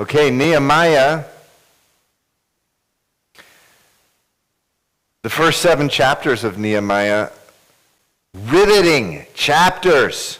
Okay, 0.00 0.30
Nehemiah. 0.30 1.24
The 5.22 5.30
first 5.30 5.60
seven 5.60 5.88
chapters 5.88 6.44
of 6.44 6.56
Nehemiah, 6.56 7.30
riveting 8.32 9.26
chapters 9.34 10.38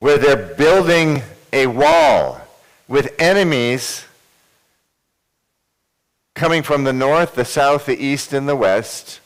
where 0.00 0.18
they're 0.18 0.54
building 0.56 1.22
a 1.52 1.68
wall 1.68 2.40
with 2.88 3.14
enemies 3.20 4.04
coming 6.34 6.64
from 6.64 6.82
the 6.82 6.92
north, 6.92 7.36
the 7.36 7.44
south, 7.44 7.86
the 7.86 7.96
east, 7.96 8.32
and 8.32 8.48
the 8.48 8.56
west, 8.56 9.20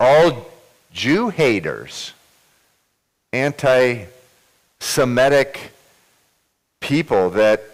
all 0.00 0.50
Jew 0.90 1.28
haters, 1.28 2.14
anti 3.30 4.06
Semitic 4.80 5.72
people 6.80 7.28
that 7.30 7.73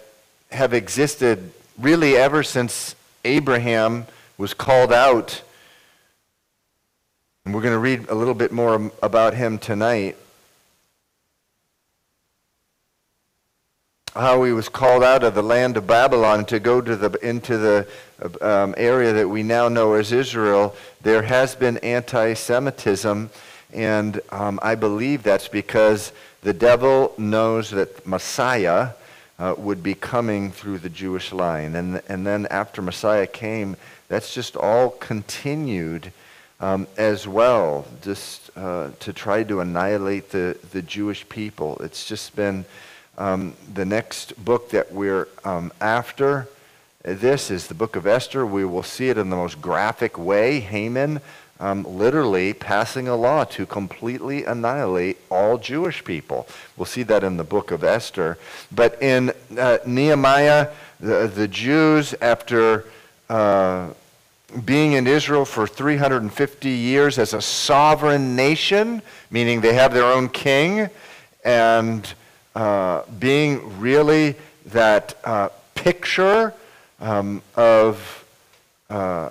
have 0.51 0.73
existed 0.73 1.51
really 1.77 2.15
ever 2.15 2.43
since 2.43 2.95
Abraham 3.23 4.05
was 4.37 4.53
called 4.53 4.91
out. 4.91 5.41
And 7.45 7.53
we're 7.53 7.61
going 7.61 7.73
to 7.73 7.79
read 7.79 8.09
a 8.09 8.15
little 8.15 8.33
bit 8.33 8.51
more 8.51 8.91
about 9.01 9.33
him 9.33 9.57
tonight. 9.57 10.17
how 14.15 14.43
he 14.43 14.51
was 14.51 14.67
called 14.67 15.03
out 15.03 15.23
of 15.23 15.35
the 15.35 15.43
land 15.43 15.77
of 15.77 15.87
Babylon 15.87 16.45
to 16.45 16.59
go 16.59 16.81
to 16.81 16.95
the, 16.95 17.11
into 17.25 17.57
the 17.57 17.87
um, 18.41 18.75
area 18.77 19.13
that 19.13 19.27
we 19.27 19.41
now 19.41 19.69
know 19.69 19.93
as 19.93 20.11
Israel, 20.11 20.75
there 21.01 21.23
has 21.23 21.55
been 21.55 21.77
anti 21.77 22.33
Semitism. 22.33 23.29
And 23.73 24.21
um, 24.31 24.59
I 24.61 24.75
believe 24.75 25.23
that's 25.23 25.47
because 25.47 26.11
the 26.41 26.53
devil 26.53 27.13
knows 27.17 27.69
that 27.69 28.05
Messiah 28.05 28.89
uh, 29.41 29.55
would 29.57 29.81
be 29.81 29.95
coming 29.95 30.51
through 30.51 30.77
the 30.77 30.89
Jewish 30.89 31.33
line. 31.33 31.75
And, 31.75 32.01
and 32.07 32.27
then 32.27 32.45
after 32.51 32.79
Messiah 32.79 33.25
came, 33.25 33.75
that's 34.07 34.35
just 34.35 34.55
all 34.55 34.91
continued 34.91 36.13
um, 36.59 36.85
as 36.95 37.27
well, 37.27 37.87
just 38.03 38.51
uh, 38.55 38.91
to 38.99 39.11
try 39.11 39.41
to 39.41 39.59
annihilate 39.59 40.29
the, 40.29 40.59
the 40.71 40.83
Jewish 40.83 41.27
people. 41.27 41.77
It's 41.79 42.07
just 42.07 42.35
been 42.35 42.65
um, 43.17 43.55
the 43.73 43.83
next 43.83 44.45
book 44.45 44.69
that 44.69 44.93
we're 44.93 45.27
um, 45.43 45.73
after 45.81 46.47
this 47.03 47.49
is 47.49 47.65
the 47.65 47.73
book 47.73 47.95
of 47.95 48.05
Esther. 48.05 48.45
We 48.45 48.63
will 48.63 48.83
see 48.83 49.09
it 49.09 49.17
in 49.17 49.31
the 49.31 49.35
most 49.35 49.59
graphic 49.59 50.19
way. 50.19 50.59
Haman 50.59 51.19
um, 51.61 51.83
literally 51.83 52.53
passing 52.53 53.07
a 53.07 53.15
law 53.15 53.43
to 53.45 53.65
completely 53.67 54.43
annihilate 54.43 55.17
all 55.29 55.59
Jewish 55.59 56.03
people. 56.03 56.47
We'll 56.75 56.87
see 56.87 57.03
that 57.03 57.23
in 57.23 57.37
the 57.37 57.43
book 57.43 57.69
of 57.69 57.83
Esther. 57.83 58.39
But 58.71 59.01
in 59.01 59.31
uh, 59.57 59.77
Nehemiah, 59.85 60.69
the, 60.99 61.27
the, 61.27 61.47
Jews, 61.47 62.15
after 62.19 62.85
uh, 63.29 63.89
being 64.65 64.93
in 64.93 65.05
Israel 65.05 65.45
for 65.45 65.67
350 65.67 66.69
years 66.69 67.19
as 67.19 67.33
a 67.33 67.41
sovereign 67.41 68.35
nation, 68.35 69.03
meaning 69.29 69.61
they 69.61 69.75
have 69.75 69.93
their 69.93 70.11
own 70.11 70.29
king, 70.29 70.89
and 71.45 72.11
uh, 72.55 73.03
being 73.19 73.79
really 73.79 74.35
that 74.65 75.15
uh, 75.23 75.49
picture 75.75 76.55
um, 76.99 77.41
of 77.55 78.25
uh, 78.89 79.29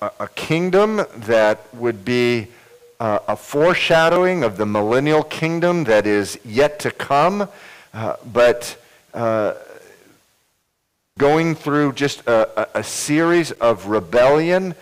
a, 0.00 0.10
a, 0.20 0.28
kingdom 0.28 1.02
that 1.16 1.74
would 1.74 2.04
be 2.04 2.48
uh, 3.00 3.18
a 3.28 3.36
foreshadowing 3.36 4.44
of 4.44 4.56
the 4.56 4.66
millennial 4.66 5.22
kingdom 5.22 5.84
that 5.84 6.06
is 6.06 6.38
yet 6.44 6.78
to 6.80 6.90
come, 6.90 7.48
uh, 7.94 8.16
but 8.32 8.76
going 11.18 11.54
through 11.54 11.92
just 11.92 12.20
a, 12.26 12.78
a, 12.78 12.84
series 12.84 13.52
of 13.52 13.86
rebellion 13.86 14.74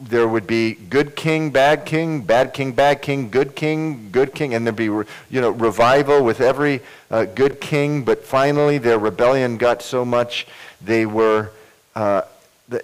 there 0.00 0.26
would 0.26 0.46
be 0.46 0.74
good 0.74 1.14
king, 1.14 1.50
bad 1.50 1.84
king, 1.84 2.22
bad 2.22 2.54
king, 2.54 2.72
bad 2.72 3.02
king, 3.02 3.30
good 3.30 3.54
king, 3.54 4.10
good 4.10 4.34
king, 4.34 4.54
and 4.54 4.66
there'd 4.66 4.76
be 4.76 4.84
you 4.84 5.06
know 5.30 5.50
revival 5.50 6.24
with 6.24 6.40
every 6.40 6.80
uh, 7.10 7.24
good 7.26 7.60
king. 7.60 8.04
But 8.04 8.24
finally, 8.24 8.78
their 8.78 8.98
rebellion 8.98 9.58
got 9.58 9.82
so 9.82 10.04
much 10.04 10.46
they 10.80 11.04
were 11.04 11.50
uh, 11.94 12.22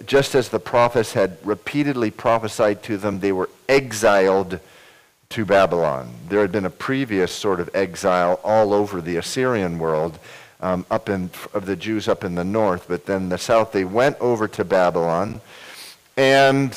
just 0.05 0.35
as 0.35 0.49
the 0.49 0.59
prophets 0.59 1.13
had 1.13 1.37
repeatedly 1.43 2.11
prophesied 2.11 2.83
to 2.83 2.97
them, 2.97 3.19
they 3.19 3.31
were 3.31 3.49
exiled 3.69 4.59
to 5.29 5.45
Babylon. 5.45 6.13
There 6.29 6.41
had 6.41 6.51
been 6.51 6.65
a 6.65 6.69
previous 6.69 7.31
sort 7.31 7.59
of 7.59 7.69
exile 7.73 8.39
all 8.43 8.73
over 8.73 9.01
the 9.01 9.17
Assyrian 9.17 9.79
world. 9.79 10.19
Um, 10.59 10.87
up 10.89 11.07
in 11.07 11.29
of 11.53 11.67
the 11.67 11.75
Jews 11.75 12.07
up 12.07 12.23
in 12.23 12.33
the 12.33 12.43
north, 12.43 12.85
but 12.87 13.05
then 13.05 13.29
the 13.29 13.37
south 13.37 13.71
they 13.71 13.85
went 13.85 14.17
over 14.19 14.47
to 14.47 14.65
Babylon, 14.65 15.39
and 16.17 16.75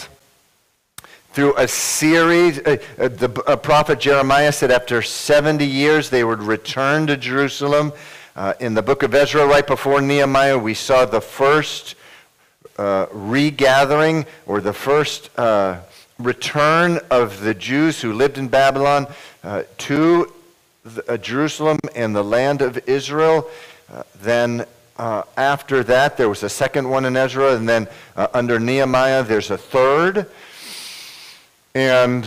through 1.33 1.57
a 1.57 1.67
series. 1.67 2.59
Uh, 2.59 2.77
uh, 2.99 3.09
the 3.09 3.43
uh, 3.47 3.57
prophet 3.57 4.01
Jeremiah 4.01 4.53
said 4.53 4.71
after 4.71 5.01
70 5.01 5.65
years 5.65 6.11
they 6.11 6.25
would 6.25 6.43
return 6.43 7.07
to 7.07 7.17
Jerusalem. 7.17 7.93
Uh, 8.37 8.55
in 8.61 8.75
the 8.75 8.83
book 8.83 9.03
of 9.03 9.15
Ezra, 9.15 9.47
right 9.47 9.67
before 9.67 10.01
Nehemiah, 10.01 10.59
we 10.59 10.75
saw 10.75 11.05
the 11.05 11.21
first 11.21 11.95
uh, 12.81 13.07
regathering 13.13 14.25
or 14.47 14.63
the 14.63 14.73
first 14.73 15.29
uh, 15.39 15.79
return 16.19 16.99
of 17.11 17.41
the 17.41 17.53
Jews 17.53 18.01
who 18.01 18.15
lived 18.15 18.39
in 18.39 18.49
Babylon 18.49 19.07
uh, 19.45 19.65
to 19.79 20.33
the, 20.87 21.13
uh, 21.13 21.17
Jerusalem 21.19 21.79
and 21.95 22.17
the 22.17 22.25
land 22.25 22.63
of 22.63 22.79
Israel. 22.89 23.51
Uh, 23.93 24.03
then 24.23 24.65
after 25.37 25.85
that, 25.85 26.17
there 26.17 26.31
was 26.31 26.43
a 26.43 26.49
second 26.49 26.89
one 26.89 27.05
in 27.05 27.19
Ezra, 27.19 27.55
and 27.55 27.69
then 27.69 27.87
under 28.35 28.59
Nehemiah, 28.59 29.25
there's 29.25 29.51
a 29.51 29.59
third. 29.59 30.27
And 31.75 32.27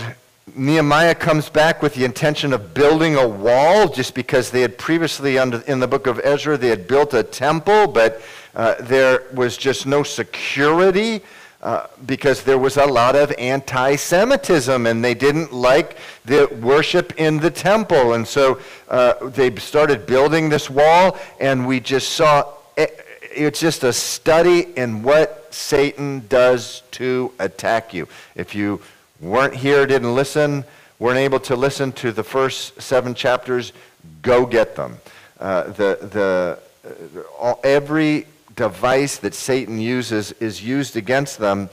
Nehemiah 0.56 1.16
comes 1.16 1.50
back 1.50 1.81
with 1.81 1.96
the 1.96 2.06
intention 2.06 2.53
of 2.53 2.75
building 2.75 3.16
a 3.16 3.28
wall 3.28 3.88
just 3.88 4.14
because 4.14 4.52
they 4.52 4.62
had 4.62 4.78
previously, 4.78 5.40
under, 5.40 5.62
in 5.62 5.80
the 5.80 5.88
book 5.88 6.06
of 6.06 6.20
Ezra, 6.24 6.58
they 6.58 6.70
had 6.70 6.88
built 6.88 7.14
a 7.14 7.24
temple, 7.24 7.88
but 7.88 8.22
uh, 8.56 8.75
there 8.81 9.24
was 9.34 9.58
just 9.58 9.86
no 9.86 10.03
security 10.03 11.22
uh, 11.64 11.88
because 12.06 12.44
there 12.44 12.58
was 12.58 12.75
a 12.75 12.86
lot 12.86 13.16
of 13.16 13.31
anti 13.38 13.96
Semitism 13.96 14.86
and 14.86 15.03
they 15.03 15.14
didn't 15.14 15.53
like 15.53 15.97
the 16.25 16.46
worship 16.62 17.14
in 17.18 17.38
the 17.38 17.50
temple. 17.50 18.14
And 18.14 18.28
so 18.28 18.59
uh, 18.90 19.30
they 19.30 19.56
started 19.56 20.06
building 20.06 20.50
this 20.50 20.69
wall, 20.69 21.18
and 21.40 21.66
we 21.66 21.80
just 21.80 22.09
saw 22.09 22.53
it, 22.75 23.06
it's 23.36 23.59
just 23.59 23.84
a 23.84 23.94
study 23.94 24.74
in 24.75 25.03
what 25.03 25.53
Satan 25.53 26.25
does 26.28 26.84
to 26.91 27.31
attack 27.40 27.94
you. 27.94 28.08
If 28.35 28.53
you 28.53 28.81
weren't 29.22 29.56
here, 29.56 29.85
didn't 29.85 30.14
listen, 30.14 30.64
weren't 31.00 31.18
able 31.18 31.40
to 31.41 31.56
listen 31.56 31.91
to 31.94 32.12
the 32.12 32.24
first 32.24 32.81
seven 32.81 33.14
chapters, 33.14 33.74
go 34.22 34.46
get 34.46 34.75
them. 34.75 34.97
Uh, 35.40 35.64
the, 35.64 35.97
the, 36.12 36.59
uh, 36.85 37.22
all, 37.40 37.59
every 37.64 38.28
device 38.56 39.18
that 39.18 39.34
Satan 39.34 39.80
uses 39.80 40.31
is 40.34 40.64
used 40.64 40.96
against 40.96 41.38
them, 41.38 41.69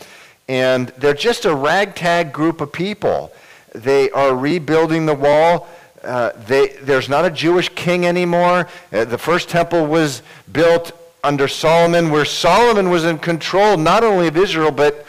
and 0.49 0.89
they're 0.99 1.15
just 1.15 1.45
a 1.45 1.55
ragtag 1.55 2.33
group 2.33 2.61
of 2.61 2.73
people. 2.73 3.33
They 3.75 4.11
are 4.11 4.35
rebuilding 4.35 5.07
the 5.07 5.15
wall. 5.15 5.69
Uh, 6.03 6.33
they, 6.47 6.69
there's 6.83 7.09
not 7.09 7.25
a 7.25 7.31
Jewish 7.31 7.69
king 7.71 8.07
anymore. 8.07 8.69
Uh, 8.93 9.05
the 9.05 9.19
first 9.19 9.49
temple 9.49 9.87
was 9.87 10.23
built 10.51 10.93
under 11.23 11.47
Solomon, 11.47 12.11
where 12.11 12.25
Solomon 12.25 12.91
was 12.91 13.05
in 13.05 13.19
control 13.19 13.77
not 13.77 14.03
only 14.03 14.27
of 14.27 14.37
Israel, 14.37 14.71
but 14.71 15.07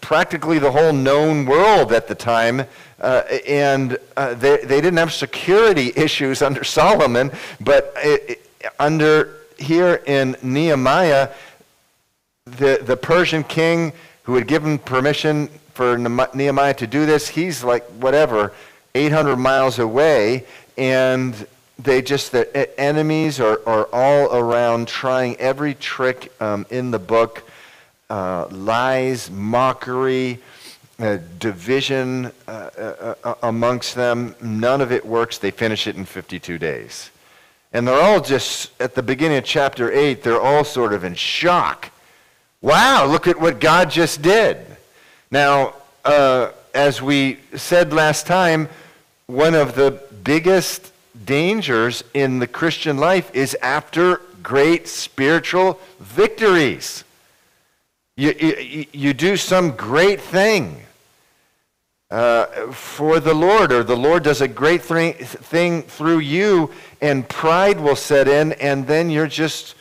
practically 0.00 0.58
the 0.58 0.70
whole 0.70 0.92
known 0.92 1.46
world 1.46 1.92
at 1.92 2.08
the 2.08 2.14
time. 2.14 2.64
Uh, 3.00 3.22
and 3.46 3.98
uh, 4.16 4.34
they, 4.34 4.58
they 4.58 4.80
didn't 4.80 4.96
have 4.96 5.12
security 5.12 5.92
issues 5.96 6.42
under 6.42 6.64
Solomon, 6.64 7.30
but 7.60 7.92
it, 7.96 8.30
it, 8.60 8.72
under 8.78 9.34
here 9.58 10.02
in 10.06 10.36
Nehemiah, 10.42 11.30
the, 12.44 12.80
the 12.82 12.96
Persian 12.96 13.44
king 13.44 13.92
who 14.24 14.34
had 14.34 14.46
given 14.46 14.78
permission 14.78 15.48
for 15.72 15.98
Nehemiah 15.98 16.74
to 16.74 16.86
do 16.86 17.06
this, 17.06 17.28
he's 17.28 17.62
like, 17.62 17.84
whatever, 18.00 18.52
800 18.94 19.36
miles 19.36 19.78
away, 19.78 20.46
and 20.78 21.46
they 21.78 22.00
just, 22.00 22.32
the 22.32 22.80
enemies 22.80 23.40
are, 23.40 23.60
are 23.66 23.88
all 23.92 24.34
around 24.34 24.88
trying 24.88 25.36
every 25.36 25.74
trick 25.74 26.32
um, 26.40 26.64
in 26.70 26.90
the 26.90 26.98
book 26.98 27.48
uh, 28.08 28.46
lies, 28.50 29.30
mockery, 29.30 30.38
uh, 30.98 31.18
division 31.38 32.32
uh, 32.48 32.50
uh, 32.50 33.14
uh, 33.22 33.34
amongst 33.42 33.94
them. 33.94 34.34
None 34.40 34.80
of 34.80 34.92
it 34.92 35.04
works. 35.04 35.38
They 35.38 35.50
finish 35.50 35.86
it 35.86 35.96
in 35.96 36.04
52 36.04 36.58
days. 36.58 37.10
And 37.76 37.86
they're 37.86 38.00
all 38.00 38.22
just, 38.22 38.70
at 38.80 38.94
the 38.94 39.02
beginning 39.02 39.36
of 39.36 39.44
chapter 39.44 39.92
8, 39.92 40.22
they're 40.22 40.40
all 40.40 40.64
sort 40.64 40.94
of 40.94 41.04
in 41.04 41.14
shock. 41.14 41.90
Wow, 42.62 43.04
look 43.04 43.28
at 43.28 43.38
what 43.38 43.60
God 43.60 43.90
just 43.90 44.22
did. 44.22 44.56
Now, 45.30 45.74
uh, 46.02 46.52
as 46.72 47.02
we 47.02 47.38
said 47.54 47.92
last 47.92 48.26
time, 48.26 48.70
one 49.26 49.54
of 49.54 49.74
the 49.74 50.00
biggest 50.24 50.90
dangers 51.26 52.02
in 52.14 52.38
the 52.38 52.46
Christian 52.46 52.96
life 52.96 53.30
is 53.34 53.54
after 53.60 54.22
great 54.42 54.88
spiritual 54.88 55.78
victories. 56.00 57.04
You, 58.16 58.32
you, 58.40 58.86
you 58.90 59.12
do 59.12 59.36
some 59.36 59.72
great 59.72 60.22
thing 60.22 60.80
uh, 62.10 62.70
for 62.72 63.18
the 63.18 63.34
Lord, 63.34 63.72
or 63.72 63.82
the 63.82 63.96
Lord 63.96 64.22
does 64.22 64.40
a 64.40 64.48
great 64.48 64.82
th- 64.82 65.16
thing 65.16 65.82
through 65.82 66.20
you, 66.20 66.70
and 67.00 67.28
pride 67.28 67.80
will 67.80 67.96
set 67.96 68.28
in, 68.28 68.52
and 68.54 68.86
then 68.86 69.10
you're 69.10 69.26
just 69.26 69.74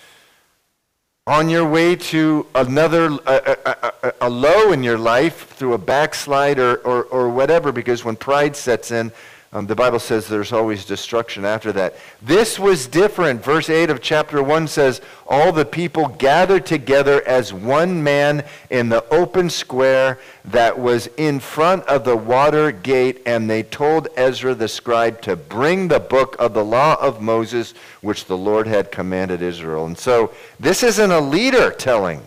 on 1.27 1.50
your 1.50 1.68
way 1.68 1.95
to 1.95 2.45
another 2.54 3.06
a, 3.25 3.57
a, 3.66 3.94
a, 4.04 4.13
a 4.22 4.30
low 4.30 4.72
in 4.72 4.83
your 4.83 4.98
life 4.98 5.50
through 5.50 5.74
a 5.74 5.77
backslide 5.77 6.60
or, 6.60 6.75
or, 6.77 7.04
or 7.06 7.30
whatever, 7.30 7.72
because 7.72 8.06
when 8.06 8.16
pride 8.16 8.56
sets 8.56 8.92
in, 8.92 9.12
um, 9.56 9.68
the 9.68 9.75
Bible 9.75 10.00
says 10.00 10.28
there's 10.28 10.52
always 10.52 10.84
destruction 10.84 11.46
after 11.46 11.72
that. 11.72 11.96
This 12.22 12.60
was 12.60 12.88
different. 12.88 13.42
Verse 13.42 13.69
8 13.69 13.90
of 13.90 14.02
chapter 14.02 14.44
1 14.44 14.68
says, 14.68 15.00
All 15.28 15.54
the 15.54 15.63
people 15.63 16.10
gathered 16.10 16.66
together 16.66 17.25
as 17.25 17.54
one 17.54 18.04
man 18.04 18.44
in 18.69 18.90
the 18.90 19.07
open 19.13 19.50
square 19.50 20.19
that 20.44 20.78
was 20.78 21.07
in 21.16 21.40
front 21.40 21.86
of 21.86 22.04
the 22.04 22.18
water 22.18 22.69
gate, 22.74 23.22
and 23.25 23.50
they 23.50 23.63
told 23.63 24.10
Ezra 24.18 24.54
the 24.56 24.68
scribe 24.68 25.22
to 25.22 25.38
bring 25.38 25.88
the 25.88 26.01
book 26.01 26.36
of 26.38 26.54
the 26.54 26.66
law 26.66 26.98
of 27.00 27.22
Moses, 27.22 27.74
which 28.01 28.25
the 28.25 28.38
Lord 28.38 28.68
had 28.68 28.92
commanded 28.92 29.42
Israel. 29.42 29.86
And 29.86 29.98
so 29.98 30.34
this 30.60 30.84
isn't 30.84 31.12
a 31.12 31.22
leader 31.22 31.72
telling 31.72 32.22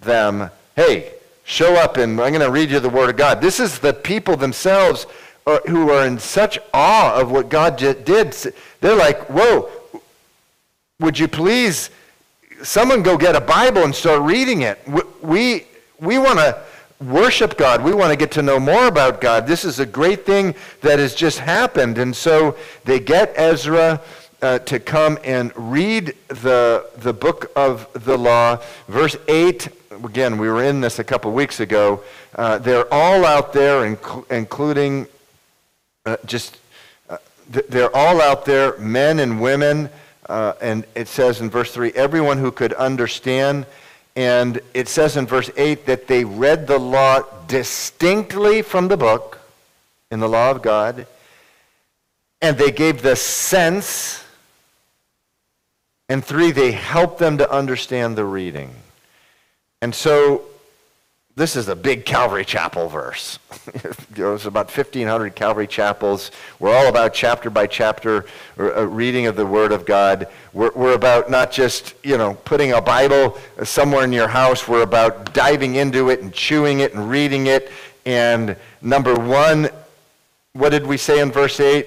them, 0.00 0.50
Hey, 0.74 1.12
show 1.44 1.74
up 1.74 1.98
and 1.98 2.18
I'm 2.18 2.32
going 2.32 2.40
to 2.40 2.50
read 2.50 2.70
you 2.70 2.80
the 2.80 2.88
word 2.88 3.10
of 3.10 3.16
God. 3.16 3.42
This 3.42 3.60
is 3.60 3.78
the 3.78 3.92
people 3.92 4.38
themselves 4.38 5.06
who 5.46 5.90
are 5.90 6.04
in 6.04 6.18
such 6.18 6.58
awe 6.74 7.14
of 7.20 7.30
what 7.30 7.48
God 7.48 7.76
did, 7.76 8.04
they're 8.04 8.96
like, 8.96 9.30
whoa, 9.30 9.70
would 10.98 11.18
you 11.18 11.28
please, 11.28 11.90
someone 12.64 13.02
go 13.02 13.16
get 13.16 13.36
a 13.36 13.40
Bible 13.40 13.84
and 13.84 13.94
start 13.94 14.22
reading 14.22 14.62
it. 14.62 14.80
We, 15.22 15.66
we 16.00 16.18
want 16.18 16.40
to 16.40 16.60
worship 17.00 17.56
God. 17.56 17.84
We 17.84 17.92
want 17.92 18.10
to 18.10 18.16
get 18.16 18.32
to 18.32 18.42
know 18.42 18.58
more 18.58 18.88
about 18.88 19.20
God. 19.20 19.46
This 19.46 19.64
is 19.64 19.78
a 19.78 19.86
great 19.86 20.26
thing 20.26 20.52
that 20.80 20.98
has 20.98 21.14
just 21.14 21.38
happened. 21.38 21.98
And 21.98 22.16
so 22.16 22.56
they 22.84 22.98
get 22.98 23.32
Ezra 23.36 24.00
uh, 24.42 24.58
to 24.60 24.80
come 24.80 25.16
and 25.22 25.52
read 25.54 26.16
the, 26.26 26.90
the 26.96 27.12
book 27.12 27.52
of 27.54 27.86
the 28.04 28.18
law. 28.18 28.60
Verse 28.88 29.16
8, 29.28 29.68
again, 30.04 30.38
we 30.38 30.48
were 30.48 30.64
in 30.64 30.80
this 30.80 30.98
a 30.98 31.04
couple 31.04 31.30
weeks 31.30 31.60
ago. 31.60 32.02
Uh, 32.34 32.58
they're 32.58 32.92
all 32.92 33.24
out 33.24 33.52
there, 33.52 33.94
inc- 33.94 34.28
including 34.30 35.06
uh, 36.06 36.16
just, 36.24 36.56
uh, 37.10 37.18
th- 37.52 37.66
they're 37.68 37.94
all 37.94 38.22
out 38.22 38.44
there, 38.44 38.78
men 38.78 39.18
and 39.18 39.40
women. 39.40 39.90
Uh, 40.28 40.54
and 40.60 40.86
it 40.94 41.08
says 41.08 41.40
in 41.40 41.50
verse 41.50 41.72
3 41.72 41.92
everyone 41.92 42.38
who 42.38 42.50
could 42.50 42.72
understand. 42.74 43.66
And 44.14 44.60
it 44.72 44.88
says 44.88 45.16
in 45.16 45.26
verse 45.26 45.50
8 45.56 45.84
that 45.86 46.06
they 46.06 46.24
read 46.24 46.66
the 46.66 46.78
law 46.78 47.22
distinctly 47.48 48.62
from 48.62 48.88
the 48.88 48.96
book 48.96 49.40
in 50.10 50.20
the 50.20 50.28
law 50.28 50.50
of 50.50 50.62
God. 50.62 51.06
And 52.40 52.56
they 52.56 52.70
gave 52.70 53.02
the 53.02 53.16
sense. 53.16 54.22
And 56.08 56.24
three, 56.24 56.52
they 56.52 56.72
helped 56.72 57.18
them 57.18 57.38
to 57.38 57.50
understand 57.50 58.16
the 58.16 58.24
reading. 58.24 58.74
And 59.82 59.94
so 59.94 60.42
this 61.36 61.54
is 61.54 61.68
a 61.68 61.76
big 61.76 62.06
Calvary 62.06 62.46
Chapel 62.46 62.88
verse. 62.88 63.38
There's 64.10 64.46
about 64.46 64.74
1,500 64.74 65.36
Calvary 65.36 65.66
Chapels. 65.66 66.30
We're 66.58 66.74
all 66.74 66.88
about 66.88 67.12
chapter 67.12 67.50
by 67.50 67.66
chapter 67.66 68.24
uh, 68.58 68.86
reading 68.86 69.26
of 69.26 69.36
the 69.36 69.44
Word 69.44 69.70
of 69.70 69.84
God. 69.84 70.28
We're, 70.54 70.72
we're 70.74 70.94
about 70.94 71.30
not 71.30 71.52
just, 71.52 71.94
you 72.02 72.16
know, 72.16 72.38
putting 72.46 72.72
a 72.72 72.80
Bible 72.80 73.36
somewhere 73.62 74.02
in 74.02 74.14
your 74.14 74.28
house. 74.28 74.66
We're 74.66 74.80
about 74.80 75.34
diving 75.34 75.74
into 75.74 76.08
it 76.08 76.22
and 76.22 76.32
chewing 76.32 76.80
it 76.80 76.94
and 76.94 77.10
reading 77.10 77.48
it. 77.48 77.70
And 78.06 78.56
number 78.80 79.14
one, 79.14 79.68
what 80.54 80.70
did 80.70 80.86
we 80.86 80.96
say 80.96 81.20
in 81.20 81.30
verse 81.30 81.60
8? 81.60 81.86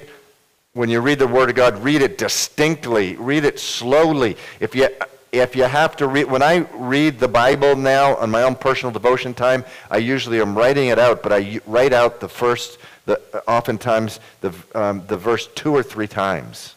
When 0.74 0.90
you 0.90 1.02
read 1.02 1.18
the 1.18 1.28
Word 1.28 1.50
of 1.50 1.56
God, 1.56 1.84
read 1.84 2.04
it 2.04 2.20
distinctly. 2.20 3.16
Read 3.16 3.46
it 3.46 3.60
slowly. 3.60 4.38
If 4.60 4.76
you 4.76 4.90
if 5.32 5.56
you 5.56 5.64
have 5.64 5.96
to 5.98 6.08
read, 6.08 6.26
when 6.26 6.42
I 6.42 6.58
read 6.74 7.20
the 7.20 7.28
Bible 7.28 7.76
now 7.76 8.16
on 8.16 8.32
my 8.32 8.44
own 8.44 8.56
personal 8.56 8.92
devotion 8.92 9.34
time, 9.34 9.64
I 9.92 9.98
usually 9.98 10.42
am 10.42 10.58
writing 10.58 10.88
it 10.90 11.00
out, 11.00 11.22
but 11.22 11.32
I 11.32 11.60
write 11.66 11.94
out 11.94 12.20
the 12.20 12.30
first, 12.30 12.80
the, 13.06 13.22
oftentimes 13.48 14.20
the, 14.42 14.54
um, 14.74 15.06
the 15.08 15.18
verse 15.18 15.48
two 15.56 15.76
or 15.76 15.84
three 15.84 16.08
times, 16.08 16.76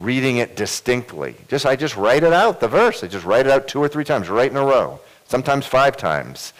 reading 0.00 0.38
it 0.38 0.56
distinctly. 0.56 1.36
Just 1.48 1.66
I 1.66 1.76
just 1.76 1.96
write 1.96 2.24
it 2.24 2.32
out, 2.32 2.60
the 2.60 2.68
verse. 2.68 3.04
I 3.04 3.06
just 3.06 3.24
write 3.24 3.46
it 3.46 3.52
out 3.52 3.68
two 3.68 3.80
or 3.80 3.88
three 3.88 4.04
times, 4.04 4.28
right 4.28 4.50
in 4.50 4.56
a 4.56 4.64
row, 4.64 5.00
sometimes 5.26 5.66
five 5.66 5.96
times. 5.96 6.52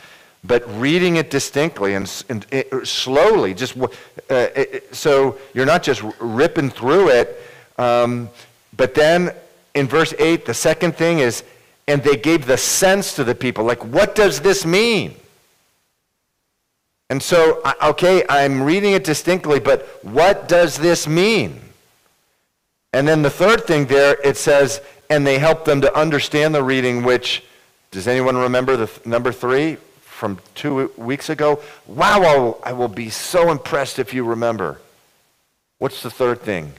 But 0.42 0.62
reading 0.80 1.16
it 1.16 1.28
distinctly 1.28 1.94
and, 1.94 2.24
and 2.30 2.46
it, 2.50 2.86
slowly, 2.86 3.52
just 3.52 3.76
uh, 3.76 3.88
it, 4.30 4.94
so 4.94 5.38
you're 5.52 5.66
not 5.66 5.82
just 5.82 6.02
ripping 6.18 6.70
through 6.70 7.10
it, 7.10 7.42
um, 7.76 8.30
but 8.74 8.94
then 8.94 9.34
in 9.74 9.86
verse 9.86 10.14
8, 10.18 10.46
the 10.46 10.54
second 10.54 10.96
thing 10.96 11.20
is, 11.20 11.44
and 11.86 12.02
they 12.02 12.16
gave 12.16 12.46
the 12.46 12.56
sense 12.56 13.14
to 13.14 13.24
the 13.24 13.34
people. 13.34 13.64
Like, 13.64 13.84
what 13.84 14.14
does 14.14 14.40
this 14.40 14.64
mean? 14.64 15.14
And 17.08 17.20
so, 17.20 17.60
okay, 17.82 18.24
I'm 18.28 18.62
reading 18.62 18.92
it 18.92 19.02
distinctly, 19.02 19.58
but 19.58 20.04
what 20.04 20.48
does 20.48 20.78
this 20.78 21.08
mean? 21.08 21.60
And 22.92 23.06
then 23.06 23.22
the 23.22 23.30
third 23.30 23.64
thing 23.64 23.86
there, 23.86 24.16
it 24.22 24.36
says, 24.36 24.80
and 25.08 25.26
they 25.26 25.38
helped 25.38 25.64
them 25.64 25.80
to 25.80 25.92
understand 25.98 26.54
the 26.54 26.62
reading, 26.62 27.02
which, 27.02 27.42
does 27.90 28.06
anyone 28.06 28.36
remember 28.36 28.76
the 28.76 28.86
th- 28.86 29.04
number 29.04 29.32
three 29.32 29.76
from 30.02 30.38
two 30.54 30.92
weeks 30.96 31.28
ago? 31.30 31.60
Wow, 31.88 32.58
I 32.62 32.72
will 32.72 32.88
be 32.88 33.10
so 33.10 33.50
impressed 33.50 33.98
if 33.98 34.14
you 34.14 34.22
remember. 34.22 34.80
What's 35.78 36.02
the 36.02 36.10
third 36.10 36.42
thing? 36.42 36.74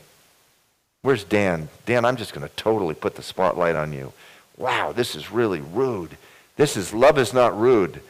Where's 1.01 1.23
Dan? 1.23 1.67
Dan, 1.85 2.05
I'm 2.05 2.15
just 2.15 2.33
going 2.33 2.47
to 2.47 2.55
totally 2.55 2.93
put 2.93 3.15
the 3.15 3.23
spotlight 3.23 3.75
on 3.75 3.91
you. 3.91 4.13
Wow, 4.57 4.91
this 4.91 5.15
is 5.15 5.31
really 5.31 5.61
rude. 5.61 6.15
This 6.57 6.77
is 6.77 6.93
love 6.93 7.17
is 7.17 7.33
not 7.33 7.59
rude. 7.59 8.01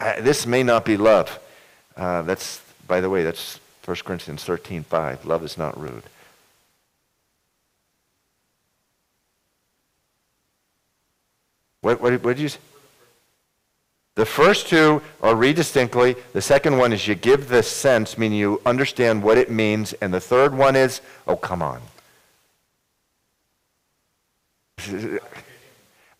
Uh, 0.00 0.20
this 0.20 0.46
may 0.46 0.62
not 0.62 0.84
be 0.84 0.96
love. 0.96 1.38
Uh, 1.96 2.22
that's, 2.22 2.60
by 2.88 3.00
the 3.00 3.08
way, 3.08 3.22
that's 3.22 3.60
1 3.84 3.96
Corinthians 4.04 4.42
13 4.44 4.82
5. 4.82 5.26
Love 5.26 5.44
is 5.44 5.56
not 5.56 5.80
rude. 5.80 6.02
What, 11.82 12.00
what, 12.00 12.12
what 12.24 12.36
did 12.36 12.42
you 12.42 12.48
say? 12.48 12.58
The 14.16 14.26
first 14.26 14.68
two 14.68 15.00
are 15.22 15.34
read 15.34 15.56
distinctly. 15.56 16.16
The 16.32 16.42
second 16.42 16.76
one 16.76 16.92
is 16.92 17.06
you 17.06 17.14
give 17.14 17.48
the 17.48 17.62
sense, 17.62 18.18
meaning 18.18 18.38
you 18.38 18.60
understand 18.66 19.22
what 19.22 19.38
it 19.38 19.50
means. 19.50 19.92
And 19.94 20.12
the 20.12 20.20
third 20.20 20.54
one 20.54 20.76
is, 20.76 21.00
oh, 21.26 21.36
come 21.36 21.62
on. 21.62 21.80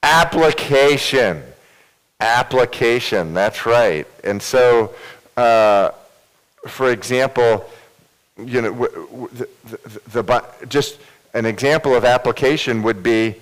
Application. 0.03 1.43
Application, 2.21 3.33
that's 3.33 3.65
right. 3.65 4.07
And 4.25 4.43
so, 4.43 4.95
uh, 5.37 5.91
for 6.67 6.91
example, 6.91 7.69
you 8.37 8.63
know, 8.63 9.29
the, 9.33 9.49
the, 10.13 10.23
the, 10.23 10.67
just 10.69 10.99
an 11.35 11.47
example 11.47 11.95
of 11.95 12.05
application 12.05 12.83
would 12.83 13.03
be 13.03 13.37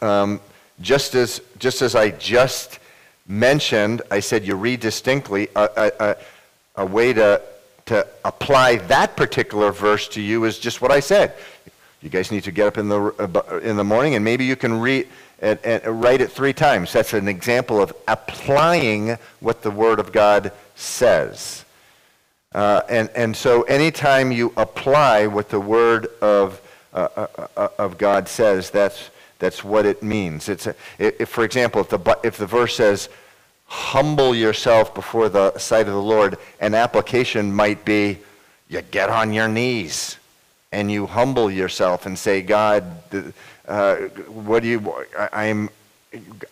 um, 0.00 0.40
just 0.80 1.14
as 1.14 1.40
just 1.58 1.82
as 1.82 1.94
I 1.94 2.10
just 2.10 2.78
mentioned, 3.26 4.02
I 4.10 4.20
said 4.20 4.46
you 4.46 4.54
read 4.54 4.80
distinctly. 4.80 5.48
A, 5.56 5.92
a, 6.00 6.16
a 6.76 6.86
way 6.86 7.12
to 7.12 7.42
to 7.86 8.06
apply 8.24 8.76
that 8.76 9.16
particular 9.16 9.72
verse 9.72 10.08
to 10.08 10.20
you 10.20 10.44
is 10.44 10.58
just 10.58 10.82
what 10.82 10.90
I 10.90 11.00
said. 11.00 11.34
You 12.06 12.10
guys 12.10 12.30
need 12.30 12.44
to 12.44 12.52
get 12.52 12.68
up 12.68 12.78
in 12.78 12.88
the, 12.88 13.02
uh, 13.18 13.58
in 13.64 13.76
the 13.76 13.82
morning 13.82 14.14
and 14.14 14.24
maybe 14.24 14.44
you 14.44 14.54
can 14.54 14.78
read 14.78 15.08
and, 15.40 15.58
and 15.64 16.00
write 16.00 16.20
it 16.20 16.30
three 16.30 16.52
times. 16.52 16.92
That's 16.92 17.12
an 17.14 17.26
example 17.26 17.82
of 17.82 17.92
applying 18.06 19.18
what 19.40 19.62
the 19.62 19.72
Word 19.72 19.98
of 19.98 20.12
God 20.12 20.52
says. 20.76 21.64
Uh, 22.54 22.82
and, 22.88 23.10
and 23.16 23.36
so 23.36 23.62
anytime 23.62 24.30
you 24.30 24.52
apply 24.56 25.26
what 25.26 25.48
the 25.48 25.58
Word 25.58 26.06
of, 26.22 26.60
uh, 26.94 27.08
uh, 27.16 27.26
uh 27.56 27.68
of 27.76 27.98
God 27.98 28.28
says, 28.28 28.70
that's, 28.70 29.10
that's 29.40 29.64
what 29.64 29.84
it 29.84 30.00
means. 30.00 30.48
It's 30.48 30.68
a, 30.68 30.76
if, 31.00 31.28
for 31.28 31.42
example, 31.42 31.80
if 31.80 31.88
the, 31.88 32.18
if 32.22 32.36
the 32.36 32.46
verse 32.46 32.76
says, 32.76 33.08
humble 33.64 34.32
yourself 34.32 34.94
before 34.94 35.28
the 35.28 35.58
sight 35.58 35.88
of 35.88 35.94
the 35.94 36.00
Lord, 36.00 36.38
an 36.60 36.72
application 36.76 37.52
might 37.52 37.84
be, 37.84 38.18
you 38.68 38.80
get 38.82 39.10
on 39.10 39.32
your 39.32 39.48
knees 39.48 40.18
and 40.72 40.90
you 40.90 41.06
humble 41.06 41.50
yourself 41.50 42.06
and 42.06 42.18
say, 42.18 42.42
God, 42.42 42.84
uh, 43.68 43.96
what 44.28 44.62
do 44.62 44.68
you, 44.68 44.94
I, 45.32 45.46
am 45.46 45.70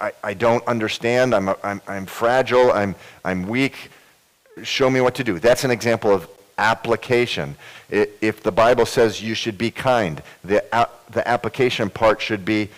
I, 0.01 0.13
I, 0.23 0.35
don't 0.35 0.67
understand. 0.67 1.35
I'm, 1.35 1.51
I'm, 1.63 1.81
I'm 1.87 2.07
fragile. 2.07 2.73
I'm, 2.73 2.95
I'm 3.25 3.47
weak. 3.49 3.91
Show 4.63 4.91
me 4.91 5.01
what 5.01 5.15
to 5.17 5.25
do. 5.25 5.39
That's 5.39 5.65
an 5.65 5.71
example 5.71 6.13
of 6.13 6.29
application. 6.59 7.57
If 7.91 8.43
the 8.43 8.53
Bible 8.53 8.87
says 8.87 9.23
you 9.23 9.35
should 9.35 9.59
be 9.59 9.71
kind, 9.71 10.23
the, 10.43 10.65
the 11.11 11.27
application 11.29 11.91
part 11.91 12.21
should 12.21 12.45
be, 12.45 12.69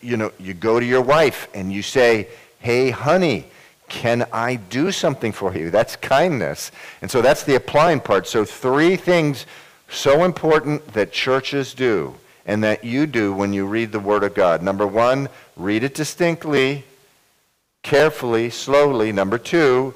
you 0.00 0.16
know, 0.16 0.32
you 0.38 0.54
go 0.54 0.80
to 0.80 0.86
your 0.86 1.02
wife 1.02 1.48
and 1.54 1.72
you 1.72 1.82
say, 1.82 2.28
hey, 2.58 2.90
honey, 2.90 3.46
can 3.88 4.26
I 4.32 4.56
do 4.56 4.90
something 4.90 5.32
for 5.32 5.56
you? 5.56 5.70
That's 5.70 5.94
kindness. 5.96 6.72
And 7.02 7.10
so 7.10 7.22
that's 7.22 7.44
the 7.44 7.54
applying 7.54 8.00
part. 8.00 8.26
So 8.26 8.44
three 8.44 8.96
things 8.96 9.46
so 9.88 10.24
important 10.24 10.92
that 10.94 11.12
churches 11.12 11.74
do 11.74 12.14
and 12.44 12.62
that 12.62 12.84
you 12.84 13.06
do 13.06 13.32
when 13.32 13.52
you 13.52 13.66
read 13.66 13.92
the 13.92 14.00
Word 14.00 14.22
of 14.22 14.34
God. 14.34 14.62
Number 14.62 14.86
one, 14.86 15.28
read 15.56 15.82
it 15.82 15.94
distinctly, 15.94 16.84
carefully, 17.82 18.50
slowly. 18.50 19.12
Number 19.12 19.38
two, 19.38 19.94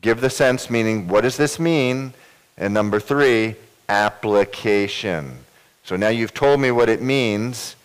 give 0.00 0.20
the 0.20 0.30
sense, 0.30 0.70
meaning, 0.70 1.08
what 1.08 1.22
does 1.22 1.36
this 1.36 1.58
mean? 1.58 2.12
And 2.56 2.74
number 2.74 2.98
three, 2.98 3.54
application. 3.88 5.38
So 5.84 5.96
now 5.96 6.08
you've 6.08 6.34
told 6.34 6.60
me 6.60 6.70
what 6.70 6.88
it 6.88 7.00
means. 7.00 7.76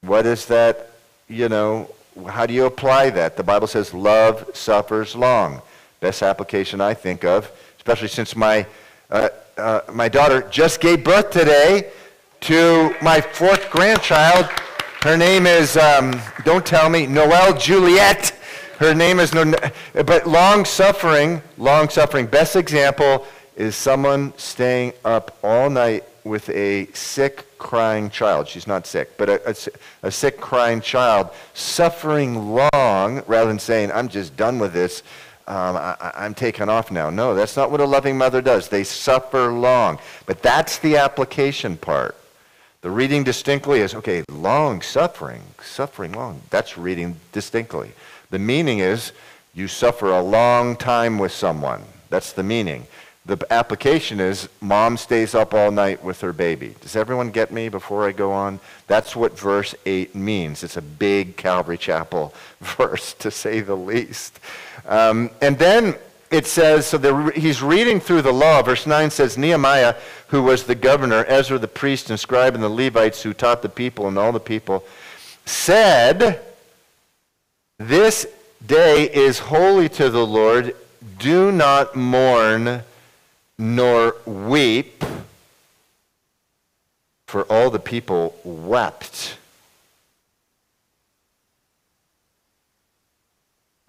What 0.00 0.26
is 0.26 0.46
that, 0.46 0.90
you 1.28 1.48
know, 1.48 1.90
how 2.28 2.46
do 2.46 2.54
you 2.54 2.66
apply 2.66 3.10
that? 3.10 3.36
The 3.36 3.42
Bible 3.42 3.66
says 3.66 3.94
love 3.94 4.50
suffers 4.54 5.14
long. 5.14 5.62
Best 6.00 6.22
application 6.22 6.80
I 6.80 6.94
think 6.94 7.24
of, 7.24 7.50
especially 7.76 8.08
since 8.08 8.34
my, 8.34 8.66
uh, 9.10 9.28
uh, 9.56 9.80
my 9.92 10.08
daughter 10.08 10.42
just 10.50 10.80
gave 10.80 11.04
birth 11.04 11.30
today 11.30 11.90
to 12.40 12.94
my 13.02 13.20
fourth 13.20 13.70
grandchild. 13.70 14.46
Her 15.02 15.16
name 15.16 15.46
is, 15.46 15.76
um, 15.76 16.20
don't 16.44 16.64
tell 16.64 16.88
me, 16.88 17.06
Noelle 17.06 17.56
Juliet. 17.56 18.30
Her 18.78 18.94
name 18.94 19.20
is, 19.20 19.32
no, 19.34 19.52
but 19.92 20.26
long 20.26 20.64
suffering, 20.64 21.42
long 21.58 21.88
suffering. 21.88 22.26
Best 22.26 22.56
example 22.56 23.26
is 23.56 23.76
someone 23.76 24.32
staying 24.36 24.92
up 25.04 25.38
all 25.42 25.68
night 25.70 26.04
with 26.24 26.48
a 26.50 26.86
sick, 26.92 27.46
crying 27.58 28.10
child. 28.10 28.48
She's 28.48 28.66
not 28.66 28.86
sick, 28.86 29.16
but 29.16 29.28
a, 29.28 29.50
a, 29.50 29.54
a, 30.08 30.10
sick, 30.10 30.40
crying 30.40 30.80
child 30.80 31.30
suffering 31.54 32.54
long 32.54 33.22
rather 33.26 33.46
than 33.48 33.58
saying, 33.58 33.92
I'm 33.92 34.08
just 34.08 34.36
done 34.36 34.58
with 34.58 34.72
this. 34.72 35.02
Um, 35.46 35.76
I, 35.76 36.12
I'm 36.14 36.34
taken 36.34 36.68
off 36.68 36.90
now. 36.90 37.10
No, 37.10 37.34
that's 37.34 37.56
not 37.56 37.70
what 37.70 37.80
a 37.80 37.84
loving 37.84 38.16
mother 38.16 38.40
does. 38.40 38.68
They 38.68 38.84
suffer 38.84 39.52
long. 39.52 39.98
But 40.26 40.42
that's 40.42 40.78
the 40.78 40.96
application 40.96 41.76
part. 41.76 42.16
The 42.82 42.90
reading 42.90 43.22
distinctly 43.22 43.80
is 43.80 43.94
okay, 43.94 44.24
long 44.28 44.82
suffering, 44.82 45.42
suffering 45.62 46.12
long. 46.12 46.42
That's 46.50 46.76
reading 46.76 47.16
distinctly. 47.30 47.92
The 48.30 48.40
meaning 48.40 48.80
is 48.80 49.12
you 49.54 49.68
suffer 49.68 50.10
a 50.10 50.22
long 50.22 50.76
time 50.76 51.18
with 51.18 51.30
someone. 51.30 51.82
That's 52.10 52.32
the 52.32 52.42
meaning. 52.42 52.86
The 53.24 53.38
application 53.50 54.18
is 54.18 54.48
mom 54.60 54.96
stays 54.96 55.32
up 55.32 55.54
all 55.54 55.70
night 55.70 56.02
with 56.02 56.20
her 56.22 56.32
baby. 56.32 56.74
Does 56.80 56.96
everyone 56.96 57.30
get 57.30 57.52
me 57.52 57.68
before 57.68 58.08
I 58.08 58.10
go 58.10 58.32
on? 58.32 58.58
That's 58.88 59.14
what 59.14 59.38
verse 59.38 59.76
8 59.86 60.16
means. 60.16 60.64
It's 60.64 60.76
a 60.76 60.82
big 60.82 61.36
Calvary 61.36 61.78
Chapel 61.78 62.34
verse, 62.60 63.14
to 63.14 63.30
say 63.30 63.60
the 63.60 63.76
least. 63.76 64.40
Um, 64.86 65.30
and 65.40 65.58
then 65.58 65.96
it 66.30 66.46
says, 66.46 66.86
so 66.86 66.98
the, 66.98 67.30
he's 67.36 67.62
reading 67.62 68.00
through 68.00 68.22
the 68.22 68.32
law. 68.32 68.62
Verse 68.62 68.86
9 68.86 69.10
says, 69.10 69.36
Nehemiah, 69.36 69.94
who 70.28 70.42
was 70.42 70.64
the 70.64 70.74
governor, 70.74 71.24
Ezra 71.28 71.58
the 71.58 71.68
priest 71.68 72.10
and 72.10 72.18
scribe, 72.18 72.54
and 72.54 72.64
the 72.64 72.68
Levites 72.68 73.22
who 73.22 73.34
taught 73.34 73.62
the 73.62 73.68
people 73.68 74.08
and 74.08 74.18
all 74.18 74.32
the 74.32 74.40
people, 74.40 74.84
said, 75.44 76.40
this 77.78 78.26
day 78.66 79.10
is 79.12 79.40
holy 79.40 79.88
to 79.90 80.08
the 80.08 80.26
Lord. 80.26 80.74
Do 81.18 81.52
not 81.52 81.96
mourn 81.96 82.82
nor 83.58 84.16
weep. 84.24 85.04
For 87.26 87.42
all 87.44 87.70
the 87.70 87.78
people 87.78 88.36
wept 88.44 89.36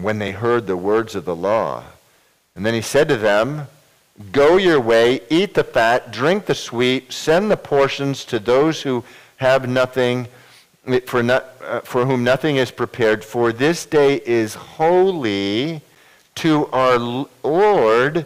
when 0.03 0.19
they 0.19 0.31
heard 0.31 0.67
the 0.67 0.77
words 0.77 1.15
of 1.15 1.25
the 1.25 1.35
law. 1.35 1.83
And 2.55 2.65
then 2.65 2.73
he 2.73 2.81
said 2.81 3.07
to 3.09 3.17
them, 3.17 3.67
Go 4.31 4.57
your 4.57 4.79
way, 4.79 5.21
eat 5.29 5.55
the 5.55 5.63
fat, 5.63 6.11
drink 6.11 6.45
the 6.45 6.53
sweet, 6.53 7.11
send 7.11 7.49
the 7.49 7.57
portions 7.57 8.25
to 8.25 8.37
those 8.37 8.83
who 8.83 9.03
have 9.37 9.67
nothing 9.67 10.27
for, 11.05 11.23
not, 11.23 11.45
uh, 11.63 11.79
for 11.79 12.05
whom 12.05 12.23
nothing 12.23 12.57
is 12.57 12.69
prepared, 12.69 13.23
for 13.23 13.51
this 13.51 13.85
day 13.85 14.21
is 14.25 14.53
holy 14.53 15.81
to 16.35 16.67
our 16.67 16.99
Lord. 16.99 18.25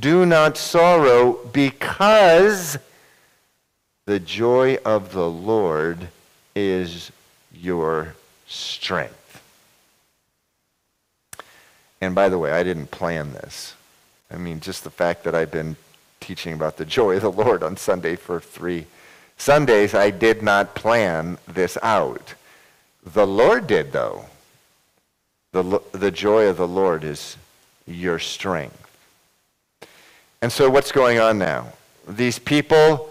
Do 0.00 0.26
not 0.26 0.56
sorrow, 0.56 1.34
because 1.52 2.78
the 4.06 4.18
joy 4.18 4.78
of 4.84 5.12
the 5.12 5.28
Lord 5.28 6.08
is 6.56 7.12
your 7.52 8.14
strength. 8.46 9.17
And 12.00 12.14
by 12.14 12.28
the 12.28 12.38
way, 12.38 12.52
I 12.52 12.62
didn't 12.62 12.90
plan 12.90 13.32
this. 13.32 13.74
I 14.30 14.36
mean, 14.36 14.60
just 14.60 14.84
the 14.84 14.90
fact 14.90 15.24
that 15.24 15.34
I've 15.34 15.50
been 15.50 15.76
teaching 16.20 16.52
about 16.52 16.76
the 16.76 16.84
joy 16.84 17.16
of 17.16 17.22
the 17.22 17.32
Lord 17.32 17.62
on 17.62 17.76
Sunday 17.76 18.16
for 18.16 18.40
three 18.40 18.86
Sundays, 19.36 19.94
I 19.94 20.10
did 20.10 20.42
not 20.42 20.74
plan 20.74 21.38
this 21.46 21.78
out. 21.82 22.34
The 23.04 23.26
Lord 23.26 23.66
did, 23.66 23.92
though. 23.92 24.26
The, 25.52 25.80
the 25.92 26.10
joy 26.10 26.46
of 26.46 26.56
the 26.56 26.68
Lord 26.68 27.04
is 27.04 27.36
your 27.86 28.18
strength. 28.18 28.84
And 30.42 30.52
so, 30.52 30.68
what's 30.68 30.92
going 30.92 31.18
on 31.18 31.38
now? 31.38 31.72
These 32.06 32.38
people, 32.38 33.10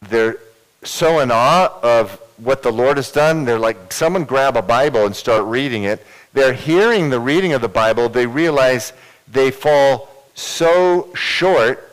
they're 0.00 0.36
so 0.82 1.20
in 1.20 1.30
awe 1.32 1.78
of 1.82 2.20
what 2.36 2.62
the 2.62 2.72
Lord 2.72 2.96
has 2.96 3.10
done. 3.10 3.44
They're 3.44 3.58
like, 3.58 3.92
someone 3.92 4.24
grab 4.24 4.56
a 4.56 4.62
Bible 4.62 5.06
and 5.06 5.14
start 5.14 5.44
reading 5.44 5.84
it. 5.84 6.04
They're 6.32 6.54
hearing 6.54 7.10
the 7.10 7.20
reading 7.20 7.52
of 7.52 7.60
the 7.60 7.68
Bible. 7.68 8.08
They 8.08 8.26
realize 8.26 8.92
they 9.28 9.50
fall 9.50 10.08
so 10.34 11.12
short 11.14 11.90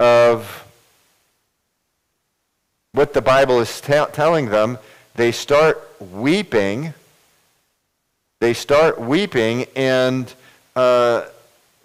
of 0.00 0.66
what 2.92 3.12
the 3.12 3.22
Bible 3.22 3.60
is 3.60 3.80
t- 3.80 4.04
telling 4.12 4.46
them, 4.46 4.78
they 5.14 5.32
start 5.32 5.82
weeping. 6.00 6.94
They 8.40 8.54
start 8.54 9.00
weeping, 9.00 9.66
and 9.76 10.32
uh, 10.76 11.24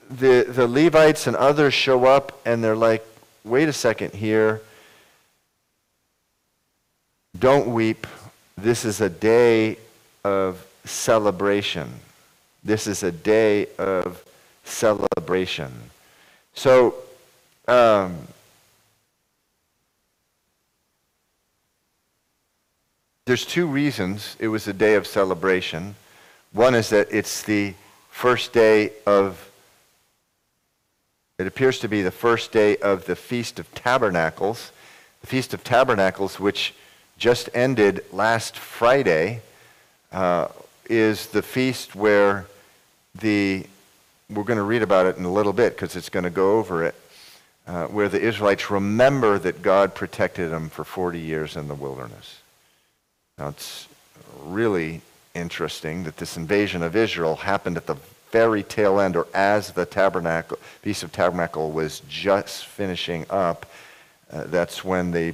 the, 0.10 0.46
the 0.48 0.68
Levites 0.68 1.28
and 1.28 1.36
others 1.36 1.74
show 1.74 2.06
up, 2.06 2.40
and 2.46 2.64
they're 2.64 2.76
like, 2.76 3.06
wait 3.44 3.70
a 3.70 3.74
second 3.74 4.14
here. 4.14 4.62
Don't 7.38 7.68
weep. 7.68 8.08
This 8.58 8.86
is 8.86 9.00
a 9.02 9.10
day 9.10 9.78
of 10.24 10.66
celebration. 10.90 11.90
This 12.64 12.88
is 12.88 13.04
a 13.04 13.12
day 13.12 13.68
of 13.78 14.24
celebration. 14.64 15.72
So, 16.54 16.96
um, 17.68 18.28
There's 23.30 23.46
two 23.46 23.68
reasons 23.68 24.36
it 24.40 24.48
was 24.48 24.68
a 24.68 24.74
day 24.74 24.96
of 24.96 25.06
celebration. 25.06 25.94
One 26.52 26.74
is 26.74 26.90
that 26.90 27.10
it's 27.12 27.44
the 27.44 27.76
first 28.10 28.54
day 28.54 28.92
of, 29.06 29.52
it 31.38 31.46
appears 31.46 31.78
to 31.82 31.88
be 31.88 32.02
the 32.02 32.10
first 32.10 32.52
day 32.52 32.78
of 32.78 33.06
the 33.06 33.16
Feast 33.16 33.60
of 33.60 33.72
Tabernacles. 33.76 34.72
The 35.22 35.28
Feast 35.28 35.54
of 35.54 35.64
Tabernacles, 35.64 36.40
which 36.40 36.74
just 37.20 37.52
ended 37.54 38.04
last 38.12 38.58
Friday, 38.58 39.42
uh, 40.12 40.48
is 40.90 41.28
the 41.28 41.42
feast 41.42 41.96
where 41.96 42.48
the, 43.22 43.66
we're 44.30 44.44
going 44.44 44.58
to 44.58 44.64
read 44.64 44.82
about 44.82 45.06
it 45.06 45.18
in 45.18 45.24
a 45.24 45.32
little 45.32 45.54
bit 45.54 45.76
because 45.76 45.96
it's 45.96 46.10
going 46.10 46.24
to 46.24 46.30
go 46.30 46.58
over 46.58 46.84
it, 46.84 46.96
uh, 47.68 47.86
where 47.86 48.10
the 48.10 48.20
Israelites 48.20 48.70
remember 48.70 49.40
that 49.40 49.62
God 49.62 49.96
protected 49.96 50.52
them 50.52 50.70
for 50.70 50.84
40 50.84 51.20
years 51.20 51.56
in 51.56 51.68
the 51.68 51.76
wilderness. 51.76 52.42
Now, 53.38 53.50
it's 53.50 53.88
really 54.44 55.02
interesting 55.34 56.04
that 56.04 56.18
this 56.18 56.36
invasion 56.36 56.84
of 56.84 56.96
Israel 56.96 57.36
happened 57.36 57.78
at 57.78 57.86
the 57.86 57.96
very 58.32 58.64
tail 58.64 59.00
end, 59.00 59.16
or 59.16 59.28
as 59.34 59.72
the 59.72 59.86
tabernacle, 59.86 60.58
Feast 60.82 61.04
of 61.04 61.12
Tabernacle 61.12 61.72
was 61.72 62.02
just 62.08 62.66
finishing 62.66 63.26
up. 63.30 63.66
Uh, 64.32 64.44
that's 64.46 64.84
when 64.84 65.12
they, 65.12 65.34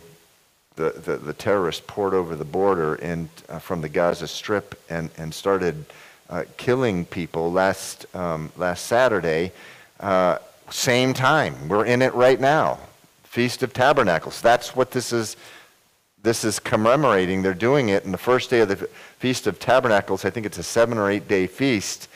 the, 0.76 0.92
the, 0.92 1.18
the, 1.18 1.34
terrorists 1.34 1.84
poured 1.88 2.14
over 2.14 2.36
the 2.36 2.46
border 2.46 2.96
in, 2.96 3.30
uh, 3.48 3.60
from 3.60 3.82
the 3.82 3.90
Gaza 3.90 4.28
Strip 4.28 4.80
and, 4.90 5.10
and 5.18 5.34
started 5.34 5.86
uh, 6.30 6.44
killing 6.58 7.06
people 7.06 7.52
last, 7.52 8.06
um, 8.16 8.52
last 8.58 8.86
Saturday. 8.86 9.52
Uh, 10.00 10.38
same 10.70 11.14
time. 11.14 11.70
We're 11.70 11.86
in 11.86 12.02
it 12.02 12.14
right 12.14 12.40
now. 12.40 12.80
Feast 13.24 13.64
of 13.64 13.74
Tabernacles. 13.74 14.42
That's 14.42 14.76
what 14.76 14.92
this 14.92 15.14
is 15.14 15.38
this 16.26 16.44
is 16.44 16.58
commemorating, 16.58 17.44
they're 17.44 17.54
doing 17.54 17.90
it 17.90 18.04
in 18.04 18.12
the 18.12 18.18
first 18.18 18.50
day 18.50 18.62
of 18.62 18.68
the 18.68 18.90
Feast 19.20 19.46
of 19.46 19.60
Tabernacles. 19.60 20.26
I 20.26 20.32
think 20.32 20.48
it's 20.48 20.58
a 20.58 20.64
seven 20.64 20.98
or 20.98 21.10
eight 21.10 21.28
day 21.28 21.46
feast. 21.46 22.10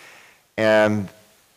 And 0.58 1.08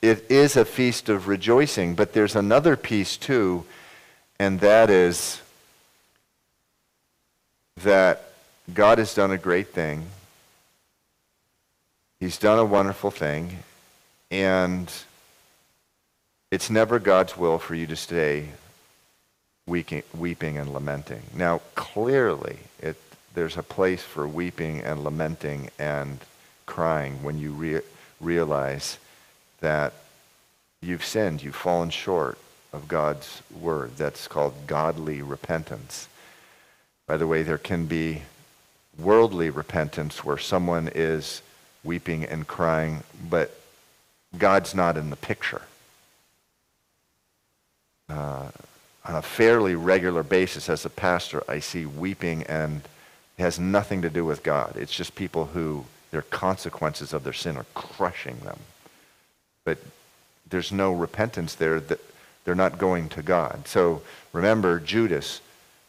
it 0.03 0.31
is 0.31 0.57
a 0.57 0.65
feast 0.65 1.09
of 1.09 1.29
rejoicing, 1.29 1.95
but 1.95 2.13
there's 2.13 2.37
another 2.37 2.77
piece 2.77 3.17
too, 3.17 3.65
and 4.39 4.61
that 4.61 4.91
is 4.91 5.41
that 7.83 8.25
God 8.73 8.99
has 8.99 9.15
done 9.15 9.31
a 9.31 9.39
great 9.39 9.69
thing. 9.69 10.07
He's 12.21 12.39
done 12.39 12.59
a 12.59 12.65
wonderful 12.65 13.11
thing, 13.11 13.59
and 14.31 14.91
it's 16.51 16.71
never 16.71 16.99
God's 16.99 17.37
will 17.37 17.59
for 17.59 17.75
you 17.75 17.87
to 17.89 17.97
stay 17.97 18.49
weeping 19.67 20.59
and 20.59 20.73
lamenting. 20.73 21.23
Now, 21.35 21.61
clearly, 21.75 22.59
it, 22.81 22.97
there's 23.35 23.57
a 23.57 23.62
place 23.62 24.03
for 24.03 24.29
weeping 24.29 24.81
and 24.81 25.03
lamenting 25.03 25.71
and 25.79 26.19
crying 26.67 27.23
when 27.23 27.39
you 27.39 27.53
re- 27.53 27.81
realize 28.21 28.99
that 29.61 29.93
you've 30.81 31.05
sinned, 31.05 31.43
you've 31.43 31.57
fallen 31.57 31.91
short 31.91 32.39
of 32.73 32.89
God's 32.89 33.43
word. 33.59 33.97
That's 33.97 34.29
called 34.29 34.55
godly 34.67 35.23
repentance. 35.23 36.09
By 37.12 37.19
the 37.19 37.26
way, 37.26 37.42
there 37.42 37.59
can 37.59 37.85
be 37.85 38.23
worldly 38.99 39.50
repentance 39.50 40.25
where 40.25 40.38
someone 40.38 40.88
is 40.95 41.42
weeping 41.85 42.25
and 42.25 42.47
crying, 42.47 43.02
but 43.28 43.54
God's 44.38 44.75
not 44.75 44.97
in 44.97 45.11
the 45.11 45.16
picture. 45.16 45.61
Uh, 48.09 48.49
on 49.04 49.14
a 49.14 49.21
fairly 49.21 49.75
regular 49.75 50.23
basis 50.23 50.71
as 50.71 50.87
a 50.87 50.88
pastor, 50.88 51.45
I 51.47 51.59
see 51.59 51.85
weeping 51.85 52.45
and 52.45 52.81
it 53.37 53.42
has 53.42 53.59
nothing 53.59 54.00
to 54.00 54.09
do 54.09 54.25
with 54.25 54.42
God. 54.42 54.78
It's 54.78 54.95
just 54.95 55.14
people 55.14 55.45
who 55.45 55.85
their 56.12 56.23
consequences 56.23 57.12
of 57.12 57.25
their 57.25 57.35
sin 57.35 57.59
are 57.59 57.66
crushing 57.75 58.38
them. 58.38 58.59
But 59.66 59.76
there's 60.49 60.73
no 60.73 60.95
repentance 60.95 61.57
there 61.57 61.78
that 61.78 62.00
they're 62.47 62.54
not 62.54 62.78
going 62.78 63.11
to 63.11 63.23
God. 63.23 63.69
So 63.69 64.00
remember 64.33 64.81
Judas. 64.81 65.42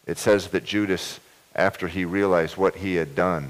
It 0.06 0.18
says 0.18 0.50
that 0.50 0.66
Judas, 0.66 1.20
after 1.56 1.88
he 1.88 2.06
realized 2.06 2.58
what 2.58 2.76
he 2.76 2.96
had 2.96 3.16
done 3.16 3.50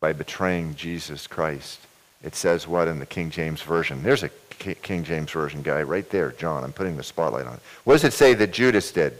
by 0.00 0.12
betraying 0.12 0.74
Jesus 0.74 1.26
Christ, 1.26 1.80
it 2.22 2.34
says 2.34 2.66
what 2.66 2.88
in 2.88 2.98
the 2.98 3.06
King 3.06 3.30
James 3.30 3.62
Version? 3.62 4.02
There's 4.02 4.22
a 4.22 4.30
King 4.58 5.04
James 5.04 5.30
Version 5.30 5.62
guy 5.62 5.82
right 5.82 6.08
there, 6.10 6.32
John. 6.32 6.64
I'm 6.64 6.72
putting 6.72 6.96
the 6.96 7.02
spotlight 7.02 7.46
on 7.46 7.54
it. 7.54 7.60
What 7.84 7.94
does 7.94 8.04
it 8.04 8.12
say 8.12 8.34
that 8.34 8.52
Judas 8.52 8.90
did? 8.92 9.18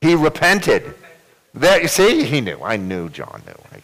He 0.00 0.14
repented. 0.14 0.94
That 1.54 1.82
you 1.82 1.88
see, 1.88 2.24
he 2.24 2.40
knew. 2.40 2.60
I 2.62 2.76
knew 2.76 3.08
John 3.08 3.42
knew. 3.46 3.78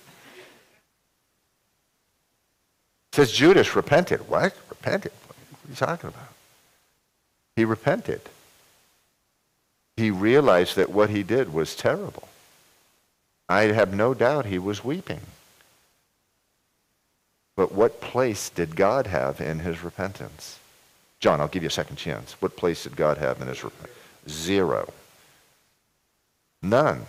It 3.11 3.17
says 3.17 3.33
Judas 3.33 3.75
repented. 3.75 4.29
What? 4.29 4.55
Repented? 4.69 5.13
What 5.27 5.37
are 5.37 5.71
you 5.71 5.77
talking 5.77 6.09
about? 6.09 6.33
He 7.57 7.65
repented. 7.65 8.21
He 10.01 10.11
realized 10.11 10.77
that 10.77 10.91
what 10.91 11.11
he 11.11 11.23
did 11.23 11.53
was 11.53 11.77
terrible. 11.77 12.27
I 13.51 13.65
have 13.65 13.93
no 13.93 14.15
doubt 14.15 14.47
he 14.47 14.59
was 14.59 14.83
weeping. 14.83 15.21
But 17.55 17.73
what 17.73 18.01
place 18.01 18.49
did 18.49 18.77
God 18.77 19.07
have 19.09 19.43
in 19.43 19.59
his 19.59 19.85
repentance? 19.85 20.59
John, 21.19 21.39
I'll 21.39 21.49
give 21.49 21.63
you 21.63 21.67
a 21.67 21.71
second 21.71 21.97
chance. 21.97 22.33
What 22.41 22.57
place 22.57 22.85
did 22.85 22.97
God 22.97 23.19
have 23.19 23.43
in 23.43 23.49
his 23.49 23.63
repentance? 23.63 23.99
Zero. 24.27 24.91
None. 26.63 27.05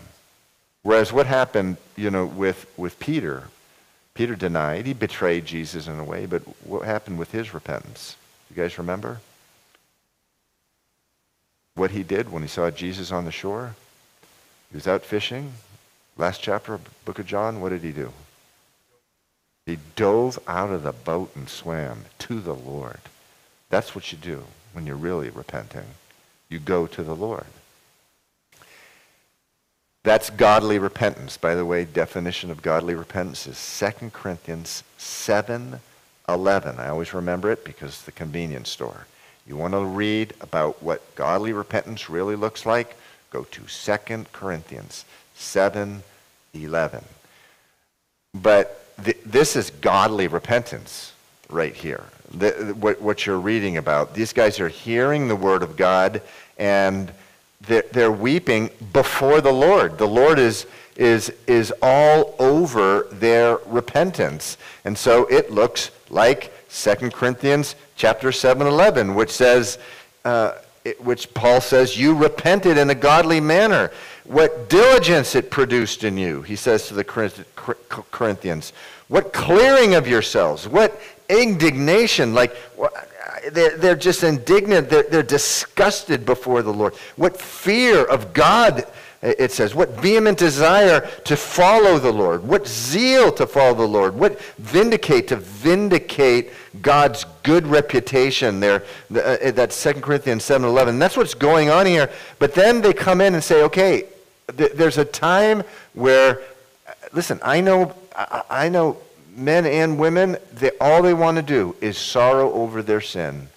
Whereas 0.83 1.13
what 1.13 1.27
happened, 1.27 1.77
you 1.95 2.09
know, 2.09 2.25
with, 2.25 2.69
with 2.75 2.99
Peter, 2.99 3.47
Peter 4.15 4.35
denied, 4.35 4.85
he 4.85 4.91
betrayed 4.91 5.45
Jesus 5.45 5.87
in 5.87 5.97
a 5.97 6.03
way, 6.03 6.25
but 6.25 6.41
what 6.65 6.85
happened 6.85 7.19
with 7.19 7.31
his 7.31 7.53
repentance? 7.53 8.17
You 8.49 8.61
guys 8.61 8.77
remember? 8.77 9.21
What 11.75 11.91
he 11.91 12.03
did 12.03 12.31
when 12.31 12.41
he 12.41 12.47
saw 12.47 12.69
Jesus 12.69 13.11
on 13.11 13.25
the 13.25 13.31
shore? 13.31 13.75
He 14.69 14.77
was 14.77 14.87
out 14.87 15.03
fishing. 15.03 15.53
Last 16.17 16.41
chapter 16.41 16.73
of 16.73 17.05
book 17.05 17.19
of 17.19 17.25
John, 17.25 17.61
what 17.61 17.69
did 17.69 17.81
he 17.81 17.91
do? 17.91 18.11
He 19.65 19.77
dove 19.95 20.39
out 20.47 20.71
of 20.71 20.83
the 20.83 20.91
boat 20.91 21.31
and 21.35 21.47
swam 21.47 22.05
to 22.19 22.39
the 22.39 22.55
Lord. 22.55 22.99
That's 23.69 23.95
what 23.95 24.11
you 24.11 24.17
do 24.17 24.43
when 24.73 24.85
you're 24.85 24.95
really 24.95 25.29
repenting. 25.29 25.85
You 26.49 26.59
go 26.59 26.87
to 26.87 27.03
the 27.03 27.15
Lord. 27.15 27.45
That's 30.03 30.31
godly 30.31 30.79
repentance. 30.79 31.37
By 31.37 31.53
the 31.55 31.65
way, 31.65 31.85
definition 31.85 32.49
of 32.49 32.63
godly 32.63 32.95
repentance 32.95 33.45
is 33.45 33.83
2 33.99 34.09
Corinthians 34.09 34.83
7 34.97 35.79
11. 36.27 36.79
I 36.79 36.89
always 36.89 37.13
remember 37.13 37.51
it 37.51 37.63
because 37.65 37.89
it's 37.89 38.03
the 38.03 38.11
convenience 38.11 38.69
store. 38.69 39.05
You 39.47 39.57
want 39.57 39.73
to 39.73 39.83
read 39.83 40.33
about 40.41 40.81
what 40.83 41.15
godly 41.15 41.53
repentance 41.53 42.09
really 42.09 42.35
looks 42.35 42.65
like? 42.65 42.95
Go 43.31 43.43
to 43.43 43.61
2 43.61 44.25
Corinthians 44.31 45.05
7 45.35 46.03
11. 46.53 47.03
But 48.33 48.95
th- 49.03 49.17
this 49.25 49.55
is 49.55 49.69
godly 49.69 50.27
repentance 50.27 51.13
right 51.49 51.73
here. 51.73 52.03
The, 52.33 52.75
what, 52.79 53.01
what 53.01 53.25
you're 53.25 53.39
reading 53.39 53.77
about. 53.77 54.13
These 54.13 54.33
guys 54.33 54.59
are 54.59 54.69
hearing 54.69 55.27
the 55.27 55.35
word 55.35 55.63
of 55.63 55.75
God 55.75 56.21
and 56.57 57.11
they're, 57.61 57.83
they're 57.91 58.11
weeping 58.11 58.69
before 58.93 59.41
the 59.41 59.51
Lord. 59.51 59.97
The 59.97 60.07
Lord 60.07 60.39
is, 60.39 60.65
is, 60.95 61.31
is 61.47 61.73
all 61.81 62.35
over 62.39 63.07
their 63.11 63.57
repentance. 63.65 64.57
And 64.85 64.97
so 64.97 65.25
it 65.25 65.51
looks 65.51 65.91
like 66.09 66.53
2 66.69 67.11
Corinthians 67.11 67.75
chapter 68.01 68.31
7, 68.31 68.65
11, 68.65 69.13
which 69.13 69.29
says, 69.29 69.77
uh, 70.25 70.53
it, 70.83 70.99
which 71.05 71.31
Paul 71.35 71.61
says, 71.61 71.95
you 71.95 72.15
repented 72.15 72.75
in 72.79 72.89
a 72.89 72.95
godly 72.95 73.39
manner. 73.39 73.91
What 74.23 74.69
diligence 74.69 75.35
it 75.35 75.51
produced 75.51 76.03
in 76.03 76.17
you, 76.17 76.41
he 76.41 76.55
says 76.55 76.87
to 76.87 76.95
the 76.95 77.03
Corinthians. 77.03 78.73
What 79.07 79.33
clearing 79.33 79.93
of 79.93 80.07
yourselves. 80.07 80.67
What 80.67 80.99
indignation. 81.29 82.33
Like, 82.33 82.55
they're, 83.51 83.77
they're 83.77 83.95
just 83.95 84.23
indignant. 84.23 84.89
They're, 84.89 85.03
they're 85.03 85.21
disgusted 85.21 86.25
before 86.25 86.63
the 86.63 86.73
Lord. 86.73 86.95
What 87.17 87.39
fear 87.39 88.03
of 88.03 88.33
God, 88.33 88.83
it 89.21 89.51
says. 89.51 89.75
What 89.75 89.89
vehement 90.01 90.37
desire 90.37 91.07
to 91.25 91.35
follow 91.35 91.99
the 91.99 92.11
Lord. 92.11 92.43
What 92.43 92.67
zeal 92.67 93.31
to 93.33 93.45
follow 93.45 93.75
the 93.75 93.87
Lord. 93.87 94.15
What 94.15 94.41
vindicate, 94.57 95.27
to 95.29 95.35
vindicate 95.35 96.51
God's 96.81 97.25
good 97.43 97.67
reputation 97.67 98.59
there. 98.59 98.83
Uh, 99.13 99.51
that's 99.51 99.81
2 99.81 99.93
Corinthians 99.95 100.43
7.11. 100.43 100.99
That's 100.99 101.17
what's 101.17 101.33
going 101.33 101.69
on 101.69 101.85
here. 101.85 102.09
But 102.39 102.53
then 102.53 102.81
they 102.81 102.93
come 102.93 103.21
in 103.21 103.33
and 103.35 103.43
say, 103.43 103.63
okay, 103.63 104.05
there's 104.47 104.97
a 104.97 105.05
time 105.05 105.63
where, 105.93 106.41
listen, 107.13 107.39
I 107.43 107.61
know, 107.61 107.93
I, 108.15 108.43
I 108.49 108.69
know 108.69 108.97
men 109.35 109.65
and 109.65 109.99
women, 109.99 110.37
they, 110.53 110.71
all 110.81 111.01
they 111.01 111.13
want 111.13 111.37
to 111.37 111.43
do 111.43 111.75
is 111.79 111.97
sorrow 111.97 112.51
over 112.53 112.81
their 112.81 113.01
sin 113.01 113.49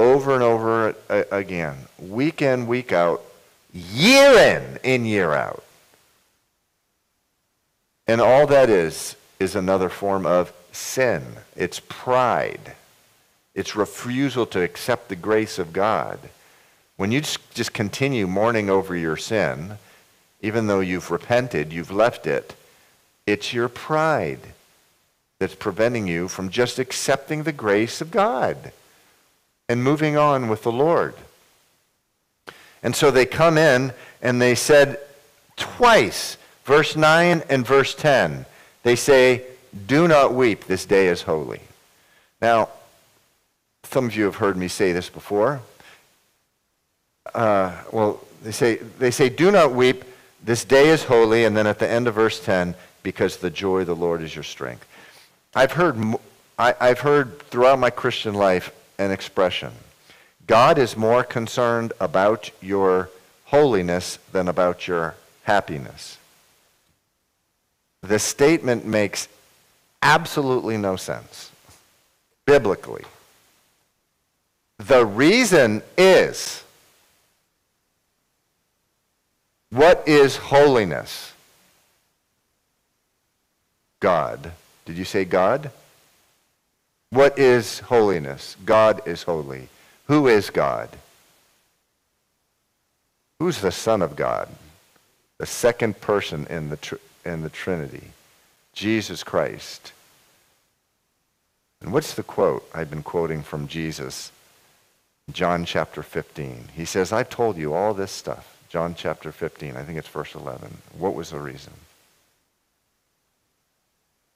over 0.00 0.34
and 0.34 0.42
over 0.42 0.94
again, 1.08 1.76
week 1.98 2.42
in, 2.42 2.66
week 2.66 2.92
out, 2.92 3.22
year 3.72 4.32
in, 4.56 4.78
in, 4.82 5.04
year 5.04 5.32
out. 5.32 5.64
And 8.06 8.20
all 8.20 8.46
that 8.48 8.68
is, 8.68 9.16
is 9.38 9.54
another 9.54 9.88
form 9.88 10.26
of 10.26 10.52
sin. 10.72 11.22
It's 11.56 11.80
pride. 11.80 12.74
It's 13.54 13.76
refusal 13.76 14.46
to 14.46 14.62
accept 14.62 15.08
the 15.08 15.16
grace 15.16 15.58
of 15.58 15.72
God. 15.72 16.18
When 16.96 17.12
you 17.12 17.22
just 17.54 17.72
continue 17.72 18.26
mourning 18.26 18.68
over 18.68 18.96
your 18.96 19.16
sin, 19.16 19.78
even 20.40 20.66
though 20.66 20.80
you've 20.80 21.10
repented, 21.10 21.72
you've 21.72 21.90
left 21.90 22.26
it, 22.26 22.54
it's 23.26 23.52
your 23.52 23.68
pride 23.68 24.40
that's 25.38 25.54
preventing 25.54 26.06
you 26.06 26.28
from 26.28 26.50
just 26.50 26.78
accepting 26.78 27.42
the 27.42 27.52
grace 27.52 28.00
of 28.00 28.10
God 28.10 28.72
and 29.68 29.82
moving 29.84 30.16
on 30.16 30.48
with 30.48 30.62
the 30.62 30.72
Lord. 30.72 31.14
And 32.82 32.94
so 32.94 33.10
they 33.10 33.26
come 33.26 33.58
in 33.58 33.92
and 34.22 34.40
they 34.40 34.54
said 34.54 34.98
twice, 35.56 36.36
verse 36.64 36.96
9 36.96 37.42
and 37.48 37.66
verse 37.66 37.94
10, 37.94 38.46
they 38.82 38.96
say, 38.96 39.44
Do 39.86 40.08
not 40.08 40.34
weep, 40.34 40.64
this 40.64 40.86
day 40.86 41.08
is 41.08 41.22
holy. 41.22 41.60
Now, 42.40 42.70
some 43.84 44.06
of 44.06 44.16
you 44.16 44.24
have 44.24 44.36
heard 44.36 44.56
me 44.56 44.68
say 44.68 44.92
this 44.92 45.10
before. 45.10 45.60
Uh, 47.34 47.76
well, 47.92 48.24
they 48.42 48.52
say, 48.52 48.76
they 48.76 49.10
say, 49.10 49.28
Do 49.28 49.50
not 49.50 49.72
weep, 49.72 50.04
this 50.42 50.64
day 50.64 50.88
is 50.88 51.04
holy, 51.04 51.44
and 51.44 51.56
then 51.56 51.66
at 51.66 51.78
the 51.78 51.88
end 51.88 52.08
of 52.08 52.14
verse 52.14 52.42
10, 52.42 52.74
because 53.02 53.36
the 53.36 53.50
joy 53.50 53.80
of 53.80 53.86
the 53.86 53.96
Lord 53.96 54.22
is 54.22 54.34
your 54.34 54.44
strength. 54.44 54.86
I've 55.54 55.72
heard, 55.72 55.96
I, 56.58 56.74
I've 56.80 57.00
heard 57.00 57.40
throughout 57.50 57.78
my 57.78 57.90
Christian 57.90 58.34
life 58.34 58.72
an 58.98 59.10
expression 59.10 59.72
God 60.50 60.78
is 60.78 60.96
more 60.96 61.22
concerned 61.22 61.92
about 62.00 62.50
your 62.60 63.08
holiness 63.44 64.18
than 64.32 64.48
about 64.48 64.88
your 64.88 65.14
happiness. 65.44 66.18
The 68.02 68.18
statement 68.18 68.84
makes 68.84 69.28
absolutely 70.02 70.76
no 70.76 70.96
sense. 70.96 71.52
biblically. 72.46 73.04
The 74.78 75.06
reason 75.06 75.82
is 75.96 76.64
what 79.70 80.02
is 80.08 80.36
holiness? 80.36 81.32
God. 84.00 84.50
Did 84.84 84.98
you 84.98 85.04
say 85.04 85.24
God? 85.24 85.70
What 87.10 87.38
is 87.38 87.78
holiness? 87.78 88.56
God 88.64 89.06
is 89.06 89.22
holy. 89.22 89.68
Who 90.10 90.26
is 90.26 90.50
God? 90.50 90.88
Who's 93.38 93.60
the 93.60 93.70
Son 93.70 94.02
of 94.02 94.16
God? 94.16 94.48
The 95.38 95.46
second 95.46 96.00
person 96.00 96.48
in 96.50 96.68
the, 96.68 96.78
tr- 96.78 96.96
in 97.24 97.42
the 97.42 97.48
Trinity. 97.48 98.08
Jesus 98.72 99.22
Christ. 99.22 99.92
And 101.80 101.92
what's 101.92 102.14
the 102.14 102.24
quote 102.24 102.68
I've 102.74 102.90
been 102.90 103.04
quoting 103.04 103.44
from 103.44 103.68
Jesus? 103.68 104.32
John 105.30 105.64
chapter 105.64 106.02
15. 106.02 106.70
He 106.74 106.86
says, 106.86 107.12
I've 107.12 107.30
told 107.30 107.56
you 107.56 107.72
all 107.72 107.94
this 107.94 108.10
stuff. 108.10 108.58
John 108.68 108.96
chapter 108.96 109.30
15, 109.30 109.76
I 109.76 109.84
think 109.84 109.96
it's 109.96 110.08
verse 110.08 110.34
11. 110.34 110.76
What 110.98 111.14
was 111.14 111.30
the 111.30 111.38
reason? 111.38 111.72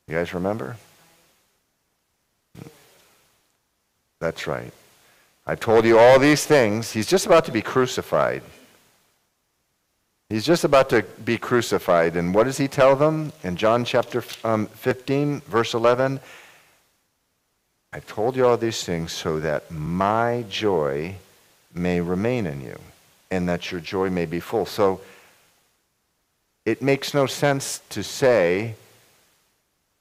You 0.07 0.15
guys 0.15 0.33
remember? 0.33 0.77
That's 4.21 4.47
right. 4.47 4.73
I've 5.47 5.61
told 5.61 5.85
you 5.85 5.99
all 5.99 6.19
these 6.19 6.47
things. 6.47 6.93
He's 6.93 7.07
just 7.07 7.27
about 7.27 7.45
to 7.45 7.53
be 7.53 7.61
crucified. 7.61 8.43
He's 10.31 10.45
just 10.45 10.65
about 10.65 10.89
to 10.89 11.03
be 11.25 11.37
crucified. 11.37 12.17
And 12.17 12.35
what 12.35 12.45
does 12.45 12.57
he 12.57 12.67
tell 12.67 12.97
them 12.97 13.33
in 13.43 13.57
John 13.57 13.85
chapter 13.85 14.25
um, 14.43 14.67
15, 14.67 15.41
verse 15.43 15.75
11? 15.75 16.19
I've 17.93 18.07
told 18.07 18.37
you 18.37 18.47
all 18.47 18.57
these 18.57 18.83
things 18.83 19.13
so 19.13 19.39
that 19.41 19.71
my 19.71 20.45
joy 20.49 21.17
may 21.75 22.01
remain 22.01 22.47
in 22.47 22.63
you 22.63 22.79
and 23.31 23.49
that 23.49 23.71
your 23.71 23.81
joy 23.81 24.09
may 24.09 24.25
be 24.25 24.41
full. 24.41 24.65
So 24.65 25.01
it 26.65 26.81
makes 26.81 27.13
no 27.13 27.27
sense 27.27 27.83
to 27.91 28.03
say 28.03 28.77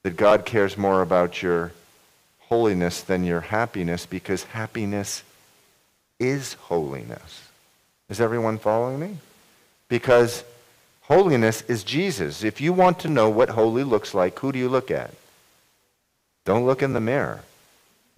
that 0.04 0.16
God 0.16 0.46
cares 0.46 0.78
more 0.78 1.02
about 1.02 1.42
your 1.42 1.72
holiness 2.40 3.02
than 3.02 3.24
your 3.24 3.42
happiness 3.42 4.06
because 4.06 4.44
happiness 4.44 5.22
is 6.18 6.54
holiness. 6.54 7.48
Is 8.08 8.20
everyone 8.20 8.58
following 8.58 9.00
me? 9.00 9.16
Because 9.88 10.44
holiness 11.02 11.62
is 11.62 11.84
Jesus. 11.84 12.44
If 12.44 12.60
you 12.60 12.72
want 12.72 13.00
to 13.00 13.08
know 13.08 13.30
what 13.30 13.50
holy 13.50 13.84
looks 13.84 14.14
like, 14.14 14.38
who 14.38 14.52
do 14.52 14.58
you 14.58 14.68
look 14.68 14.90
at? 14.90 15.12
Don't 16.44 16.66
look 16.66 16.82
in 16.82 16.92
the 16.92 17.00
mirror. 17.00 17.40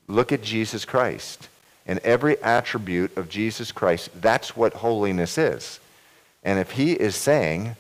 Look 0.09 0.33
at 0.33 0.43
Jesus 0.43 0.85
Christ. 0.85 1.49
And 1.87 2.01
every 2.01 2.41
attribute 2.43 3.17
of 3.17 3.29
Jesus 3.29 3.71
Christ, 3.71 4.11
that's 4.21 4.57
what 4.57 4.75
holiness 4.75 5.39
is. 5.39 5.79
And 6.43 6.59
if 6.59 6.73
he 6.73 6.93
is 6.93 7.15
saying, 7.15 7.77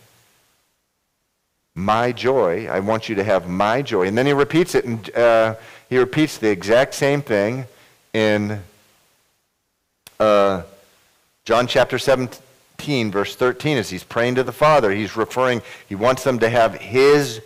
my 1.74 2.11
joy, 2.11 2.66
I 2.68 2.81
want 2.81 3.09
you 3.09 3.16
to 3.16 3.24
have 3.24 3.48
my 3.48 3.83
joy. 3.83 4.07
And 4.07 4.16
then 4.16 4.26
he 4.26 4.33
repeats 4.33 4.74
it, 4.74 4.87
and 4.87 5.14
uh, 5.14 5.57
he 5.90 5.98
repeats 5.98 6.38
the 6.38 6.48
exact 6.48 6.94
same 6.94 7.20
thing 7.20 7.66
in 8.14 8.62
uh, 10.18 10.62
John 11.44 11.66
chapter 11.66 11.98
17, 11.98 13.11
verse 13.11 13.37
13, 13.37 13.79
as 13.79 13.90
he's 13.90 14.05
praying 14.05 14.37
to 14.37 14.42
the 14.42 14.52
Father. 14.52 14.92
He's 14.92 15.16
referring, 15.16 15.62
he 15.88 15.94
wants 15.94 16.24
them 16.24 16.38
to 16.40 16.48
have 16.48 16.74
his 16.74 17.40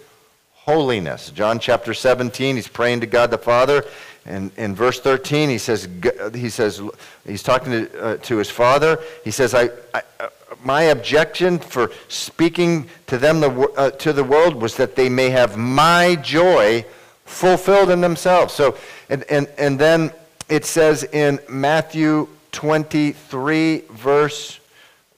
holiness. 0.55 1.31
John 1.31 1.59
chapter 1.59 1.95
17, 1.95 2.57
he's 2.57 2.69
praying 2.69 3.01
to 3.01 3.07
God 3.07 3.31
the 3.31 3.39
Father. 3.39 3.85
And 4.27 4.51
in 4.57 4.75
verse 4.75 5.01
13, 5.01 5.49
he 5.49 5.59
says, 5.59 5.89
he 6.35 6.51
says 6.51 6.81
he's 7.27 7.43
talking 7.43 7.73
to, 7.73 8.03
uh, 8.03 8.17
to 8.19 8.37
his 8.37 8.51
father. 8.51 9.01
He 9.25 9.31
says, 9.31 9.55
I, 9.55 9.71
I 9.95 10.03
uh, 10.21 10.29
my 10.63 10.83
objection 10.83 11.59
for 11.59 11.91
speaking 12.09 12.89
to 13.07 13.19
them, 13.19 13.41
the, 13.41 13.51
uh, 13.77 13.91
to 13.93 14.13
the 14.13 14.25
world, 14.25 14.55
was 14.61 14.77
that 14.77 14.95
they 14.95 15.09
may 15.09 15.31
have 15.31 15.57
my 15.57 16.17
joy 16.17 16.85
fulfilled 17.25 17.91
in 17.91 18.01
themselves. 18.01 18.53
So, 18.53 18.77
and, 19.09 19.25
and, 19.31 19.49
and 19.57 19.79
then 19.79 20.13
it 20.49 20.65
says 20.65 21.05
in 21.05 21.39
Matthew 21.49 22.29
23, 22.53 23.85
verse, 23.91 24.61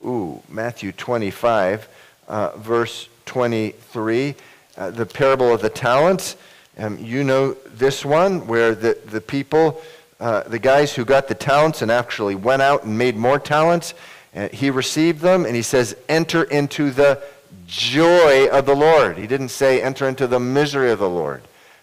ooh, 0.05 0.43
Matthew 0.49 0.93
25, 0.93 1.89
uh, 2.29 2.57
verse 2.57 3.09
23, 3.27 4.35
uh, 4.77 4.91
the 4.91 5.07
parable 5.07 5.53
of 5.53 5.61
the 5.61 5.71
talents. 5.71 6.37
Um, 6.79 6.99
you 6.99 7.25
know 7.25 7.53
this 7.75 8.05
one 8.05 8.47
where 8.47 8.75
the, 8.75 8.99
the 9.07 9.21
people, 9.21 9.83
uh, 10.21 10.43
the 10.45 10.59
guys 10.59 10.95
who 10.95 11.05
got 11.05 11.29
the 11.29 11.35
talents 11.35 11.83
and 11.83 11.91
actually 11.91 12.35
went 12.35 12.63
out 12.63 12.85
and 12.85 12.97
made 12.97 13.17
more 13.17 13.39
talents, 13.39 13.95
and 14.35 14.53
he 14.53 14.71
received 14.71 15.21
them 15.21 15.45
and 15.45 15.55
he 15.55 15.63
says, 15.63 15.97
enter 16.09 16.45
into 16.45 16.91
the 16.91 17.23
joy 17.67 18.49
of 18.49 18.67
the 18.67 18.75
Lord. 18.75 19.19
He 19.19 19.27
didn't 19.27 19.51
say 19.51 19.83
enter 19.83 20.09
into 20.09 20.27
the 20.27 20.41
misery 20.41 20.91
of 20.91 20.99
the 20.99 21.09
Lord. 21.09 21.43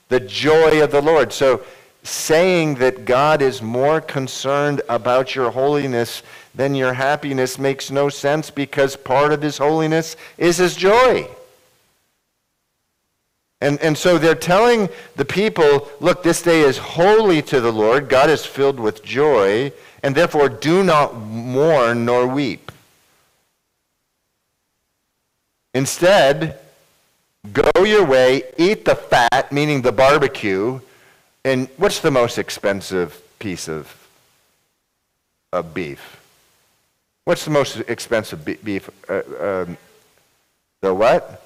The 0.10 0.20
joy 0.20 0.84
of 0.84 0.92
the 0.92 1.02
Lord. 1.02 1.32
So 1.32 1.62
saying 2.04 2.76
that 2.76 3.06
God 3.06 3.42
is 3.42 3.62
more 3.62 4.02
concerned 4.02 4.82
about 4.90 5.36
your 5.36 5.52
holiness 5.52 6.24
than 6.56 6.76
your 6.76 6.94
happiness 6.94 7.60
makes 7.60 7.92
no 7.92 8.10
sense 8.10 8.50
because 8.50 8.96
part 8.96 9.34
of 9.34 9.42
his 9.42 9.58
holiness 9.58 10.16
is 10.38 10.58
his 10.58 10.76
joy. 10.76 11.28
And, 13.62 13.80
and 13.82 13.98
so 13.98 14.18
they're 14.18 14.36
telling 14.36 14.88
the 15.18 15.26
people, 15.26 15.90
look, 16.00 16.24
this 16.24 16.42
day 16.42 16.62
is 16.62 16.78
holy 16.78 17.42
to 17.44 17.60
the 17.60 17.72
Lord. 17.72 18.08
God 18.08 18.30
is 18.30 18.46
filled 18.46 18.80
with 18.80 19.04
joy, 19.04 19.74
and 20.02 20.16
therefore 20.16 20.48
do 20.48 20.82
not 20.84 21.16
mourn 21.16 22.06
nor 22.06 22.26
weep. 22.26 22.72
Instead, 25.74 26.58
go 27.52 27.70
your 27.84 28.06
way, 28.06 28.44
eat 28.58 28.86
the 28.86 28.96
fat, 28.96 29.52
meaning 29.52 29.82
the 29.82 29.92
barbecue. 29.92 30.80
And 31.46 31.70
what's 31.78 32.00
the 32.00 32.12
most 32.12 32.38
expensive 32.38 33.22
piece 33.40 33.68
of, 33.68 33.96
of 35.54 35.74
beef? 35.74 36.20
What's 37.24 37.46
the 37.46 37.52
most 37.52 37.78
expensive 37.88 38.44
beef? 38.44 38.90
Uh, 39.08 39.22
um, 39.40 39.78
the 40.82 40.94
what? 40.94 41.46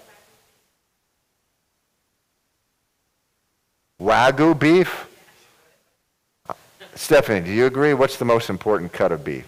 Wagyu 4.01 4.57
beef? 4.57 5.07
Stephanie, 6.95 7.41
do 7.41 7.51
you 7.51 7.65
agree? 7.65 7.93
What's 7.93 8.17
the 8.17 8.25
most 8.25 8.49
important 8.49 8.91
cut 8.91 9.11
of 9.11 9.23
beef? 9.23 9.47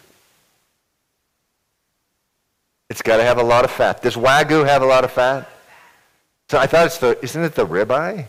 It's 2.90 3.02
got 3.02 3.18
to 3.18 3.24
have 3.24 3.38
a 3.38 3.44
lot 3.44 3.66
of 3.66 3.72
fat. 3.72 4.02
Does 4.02 4.16
Wagyu 4.16 4.66
have 4.66 4.82
a 4.82 4.86
lot 4.86 5.04
of 5.04 5.12
fat? 5.12 5.50
So 6.50 6.60
I 6.60 6.68
thought 6.68 6.86
it's 6.86 7.00
the, 7.00 7.18
isn't 7.24 7.44
it 7.44 7.56
the 7.56 7.66
ribeye? 7.66 8.28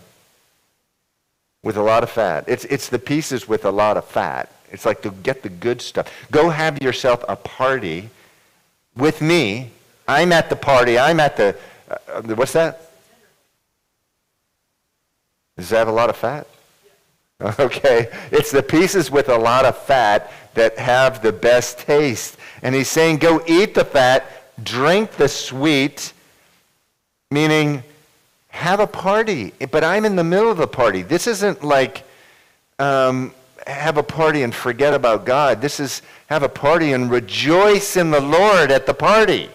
With 1.66 1.76
a 1.76 1.82
lot 1.82 2.04
of 2.04 2.10
fat. 2.10 2.44
It's, 2.46 2.64
it's 2.66 2.88
the 2.88 2.98
pieces 3.00 3.48
with 3.48 3.64
a 3.64 3.72
lot 3.72 3.96
of 3.96 4.04
fat. 4.04 4.52
It's 4.70 4.86
like 4.86 5.02
to 5.02 5.10
get 5.10 5.42
the 5.42 5.48
good 5.48 5.82
stuff. 5.82 6.08
Go 6.30 6.48
have 6.48 6.80
yourself 6.80 7.24
a 7.28 7.34
party 7.34 8.08
with 8.96 9.20
me. 9.20 9.72
I'm 10.06 10.30
at 10.30 10.48
the 10.48 10.54
party. 10.54 10.96
I'm 10.96 11.18
at 11.18 11.36
the, 11.36 11.56
uh, 11.90 12.22
what's 12.22 12.52
that? 12.52 12.88
Does 15.56 15.70
that 15.70 15.78
have 15.78 15.88
a 15.88 15.92
lot 15.92 16.08
of 16.08 16.16
fat? 16.16 16.46
Okay, 17.58 18.10
it's 18.30 18.52
the 18.52 18.62
pieces 18.62 19.10
with 19.10 19.28
a 19.28 19.36
lot 19.36 19.64
of 19.64 19.76
fat 19.76 20.32
that 20.54 20.78
have 20.78 21.20
the 21.20 21.32
best 21.32 21.80
taste. 21.80 22.36
And 22.62 22.76
he's 22.76 22.88
saying, 22.88 23.16
go 23.16 23.42
eat 23.44 23.74
the 23.74 23.84
fat, 23.84 24.54
drink 24.62 25.10
the 25.16 25.28
sweet, 25.28 26.12
meaning 27.32 27.82
have 28.56 28.80
a 28.80 28.86
party. 28.86 29.52
But 29.70 29.84
I'm 29.84 30.04
in 30.04 30.16
the 30.16 30.24
middle 30.24 30.50
of 30.50 30.56
the 30.56 30.66
party. 30.66 31.02
This 31.02 31.26
isn't 31.26 31.62
like 31.62 32.04
um, 32.78 33.32
have 33.66 33.98
a 33.98 34.02
party 34.02 34.42
and 34.42 34.54
forget 34.54 34.94
about 34.94 35.26
God. 35.26 35.60
This 35.60 35.78
is 35.78 36.02
have 36.28 36.42
a 36.42 36.48
party 36.48 36.92
and 36.92 37.10
rejoice 37.10 37.96
in 37.96 38.10
the 38.10 38.20
Lord 38.20 38.70
at 38.70 38.86
the 38.86 38.94
party. 38.94 39.50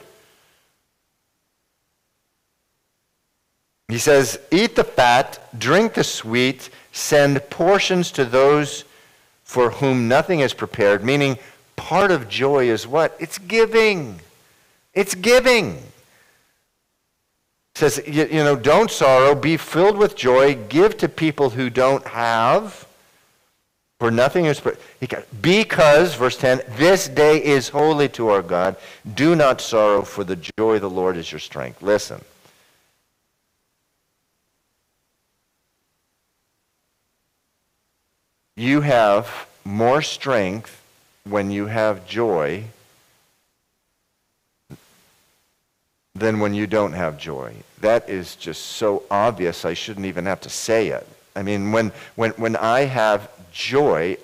He 3.89 3.97
says, 3.97 4.39
Eat 4.51 4.75
the 4.75 4.83
fat, 4.83 5.39
drink 5.57 5.95
the 5.95 6.03
sweet, 6.03 6.69
send 6.91 7.41
portions 7.49 8.11
to 8.11 8.23
those 8.23 8.85
for 9.43 9.71
whom 9.71 10.07
nothing 10.07 10.39
is 10.39 10.53
prepared, 10.53 11.03
meaning 11.03 11.37
part 11.75 12.11
of 12.11 12.29
joy 12.29 12.69
is 12.69 12.87
what? 12.87 13.17
It's 13.19 13.37
giving. 13.37 14.19
It's 14.93 15.15
giving. 15.15 15.81
Says, 17.75 18.01
you, 18.05 18.25
you 18.25 18.43
know, 18.43 18.55
don't 18.55 18.91
sorrow, 18.91 19.33
be 19.33 19.57
filled 19.57 19.97
with 19.97 20.15
joy, 20.15 20.55
give 20.69 20.97
to 20.97 21.09
people 21.09 21.51
who 21.51 21.69
don't 21.69 22.05
have, 22.07 22.87
for 23.99 24.11
nothing 24.11 24.45
is 24.45 24.61
because, 25.41 26.15
verse 26.15 26.37
10, 26.37 26.61
this 26.77 27.07
day 27.07 27.43
is 27.43 27.69
holy 27.69 28.09
to 28.09 28.29
our 28.29 28.41
God. 28.41 28.75
Do 29.15 29.35
not 29.35 29.61
sorrow, 29.61 30.01
for 30.01 30.23
the 30.23 30.35
joy 30.57 30.75
of 30.75 30.81
the 30.81 30.89
Lord 30.89 31.17
is 31.17 31.31
your 31.31 31.39
strength. 31.39 31.81
Listen. 31.81 32.21
you 38.61 38.81
have 38.81 39.47
more 39.63 40.01
strength 40.01 40.83
when 41.23 41.49
you 41.49 41.65
have 41.65 42.07
joy 42.07 42.63
than 46.15 46.39
when 46.39 46.53
you 46.53 46.67
don't 46.67 46.93
have 46.93 47.17
joy. 47.17 47.55
That 47.79 48.09
is 48.09 48.35
just 48.35 48.63
so 48.63 49.03
obvious, 49.09 49.65
I 49.65 49.73
shouldn't 49.73 50.05
even 50.05 50.25
have 50.25 50.41
to 50.41 50.49
say 50.49 50.89
it. 50.89 51.07
I 51.35 51.43
mean, 51.43 51.71
when, 51.71 51.91
when, 52.15 52.31
when 52.31 52.55
I 52.57 52.81
have 52.81 53.29
joy, 53.51 54.17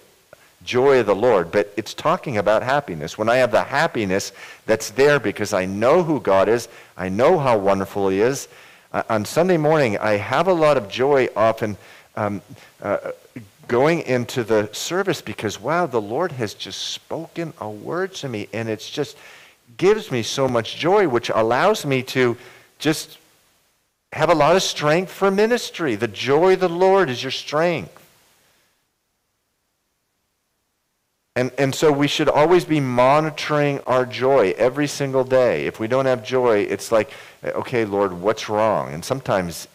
joy 0.63 0.99
of 0.99 1.05
the 1.05 1.15
Lord, 1.15 1.51
but 1.51 1.73
it's 1.77 1.93
talking 1.93 2.37
about 2.37 2.61
happiness. 2.61 3.17
When 3.17 3.29
I 3.29 3.37
have 3.37 3.51
the 3.51 3.63
happiness 3.63 4.33
that's 4.65 4.89
there 4.91 5.19
because 5.19 5.53
I 5.53 5.65
know 5.65 6.03
who 6.03 6.19
God 6.19 6.49
is, 6.49 6.67
I 6.97 7.07
know 7.07 7.39
how 7.39 7.57
wonderful 7.57 8.09
He 8.09 8.19
is. 8.19 8.49
Uh, 8.91 9.03
on 9.09 9.23
Sunday 9.23 9.57
morning, 9.57 9.97
I 9.97 10.13
have 10.13 10.47
a 10.47 10.53
lot 10.53 10.75
of 10.77 10.89
joy 10.89 11.29
often 11.35 11.77
um, 12.15 12.41
uh, 12.81 13.11
going 13.67 14.01
into 14.01 14.43
the 14.43 14.69
service 14.73 15.21
because, 15.21 15.59
wow, 15.59 15.85
the 15.85 16.01
Lord 16.01 16.33
has 16.33 16.53
just 16.53 16.81
spoken 16.81 17.53
a 17.59 17.69
word 17.69 18.13
to 18.15 18.29
me, 18.29 18.47
and 18.53 18.69
it's 18.69 18.89
just 18.89 19.17
gives 19.75 20.11
me 20.11 20.23
so 20.23 20.47
much 20.47 20.77
joy, 20.77 21.07
which 21.07 21.29
allows 21.29 21.85
me 21.85 22.03
to 22.03 22.37
just 22.79 23.17
have 24.13 24.29
a 24.29 24.35
lot 24.35 24.55
of 24.55 24.63
strength 24.63 25.11
for 25.11 25.29
ministry. 25.29 25.95
The 25.95 26.07
joy 26.07 26.53
of 26.53 26.61
the 26.61 26.69
Lord 26.69 27.09
is 27.09 27.21
your 27.21 27.31
strength. 27.31 27.93
And, 31.35 31.51
and 31.59 31.75
so 31.75 31.91
we 31.91 32.07
should 32.07 32.29
always 32.29 32.65
be 32.65 32.79
monitoring 32.79 33.79
our 33.85 34.07
joy 34.07 34.55
every 34.57 34.87
single 34.87 35.23
day. 35.23 35.67
If 35.67 35.79
we 35.79 35.87
don't 35.87 36.07
have 36.07 36.23
joy, 36.23 36.61
it's 36.61 36.91
like, 36.91 37.11
okay, 37.43 37.85
Lord, 37.85 38.11
what's 38.11 38.49
wrong? 38.49 38.91
And 38.91 39.05
sometimes 39.05 39.67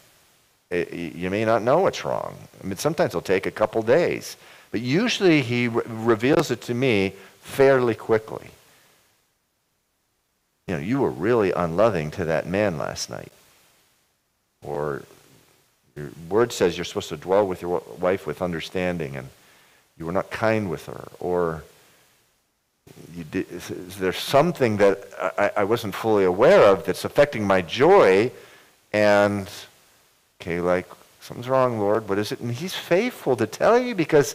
it, 0.73 0.89
eh, 0.93 1.13
you 1.15 1.31
may 1.31 1.45
not 1.45 1.63
know 1.63 1.79
what's 1.79 2.05
wrong. 2.05 2.37
I 2.61 2.67
mean, 2.67 2.79
sometimes 2.79 3.11
it'll 3.11 3.21
take 3.21 3.47
a 3.47 3.53
couple 3.53 3.81
days. 3.83 4.37
But 4.73 4.81
usually 4.81 5.41
he 5.41 5.69
re- 5.69 5.85
reveals 5.87 6.51
it 6.51 6.63
to 6.63 6.75
me 6.75 7.13
fairly 7.43 7.95
quickly. 7.95 8.51
You 10.73 10.79
know, 10.79 10.85
you 10.85 11.01
were 11.01 11.11
really 11.11 11.53
unloving 11.53 12.11
to 12.13 12.25
that 12.25 12.47
man 12.47 12.79
last 12.79 13.11
night. 13.11 13.31
Or 14.65 15.03
your 15.95 16.09
word 16.31 16.51
says 16.51 16.79
you're 16.79 16.87
supposed 16.87 17.11
to 17.11 17.19
dwell 17.19 17.47
with 17.47 17.61
your 17.61 17.83
wife 18.01 18.27
with 18.27 18.41
understanding 18.41 19.17
and 19.17 19.29
you 19.99 20.07
were 20.07 20.13
not 20.13 20.31
kind 20.31 20.71
with 20.71 20.87
her, 20.87 21.09
or 21.21 21.63
did, 23.31 23.51
there 23.51 24.15
something 24.15 24.79
that 24.79 25.05
I, 25.37 25.51
I, 25.59 25.65
wasn't 25.65 25.95
fully 25.95 26.25
aware 26.25 26.63
of 26.63 26.87
that's 26.87 27.05
affecting 27.05 27.47
my 27.47 27.61
joy, 27.61 28.33
and 28.95 29.51
okay, 30.41 30.63
like 30.63 30.89
something's 31.21 31.51
wrong, 31.51 31.79
Lord. 31.79 32.09
What 32.09 32.19
is 32.19 32.33
it? 32.33 32.41
And 32.41 32.51
He's 32.51 32.75
faithful 32.75 33.37
to 33.37 33.47
tell 33.47 33.79
you 33.79 33.95
because 33.95 34.35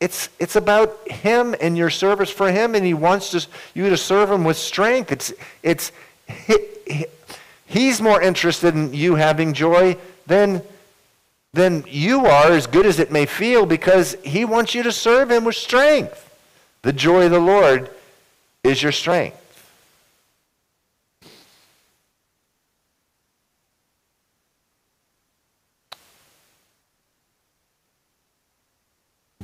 it's 0.00 0.30
it's 0.38 0.56
about 0.56 1.08
Him 1.08 1.54
and 1.60 1.76
your 1.76 1.90
service 1.90 2.30
for 2.30 2.50
Him, 2.50 2.74
and 2.74 2.84
He 2.84 2.94
wants 2.94 3.30
to, 3.30 3.46
you 3.74 3.88
to 3.90 3.96
serve 3.96 4.30
Him 4.30 4.44
with 4.44 4.56
strength. 4.56 5.12
It's 5.12 5.32
it's 5.62 5.92
he, 6.26 6.56
he, 6.86 7.06
He's 7.66 8.00
more 8.00 8.20
interested 8.20 8.74
in 8.74 8.92
you 8.94 9.14
having 9.14 9.52
joy 9.52 9.96
than 10.26 10.62
than 11.52 11.84
you 11.86 12.26
are, 12.26 12.50
as 12.50 12.66
good 12.66 12.86
as 12.86 12.98
it 12.98 13.12
may 13.12 13.26
feel, 13.26 13.66
because 13.66 14.16
He 14.24 14.44
wants 14.44 14.74
you 14.74 14.82
to 14.84 14.92
serve 14.92 15.30
Him 15.30 15.44
with 15.44 15.56
strength. 15.56 16.26
The 16.82 16.92
joy 16.92 17.26
of 17.26 17.32
the 17.32 17.38
Lord 17.38 17.90
is 18.64 18.82
your 18.82 18.92
strength. 18.92 19.36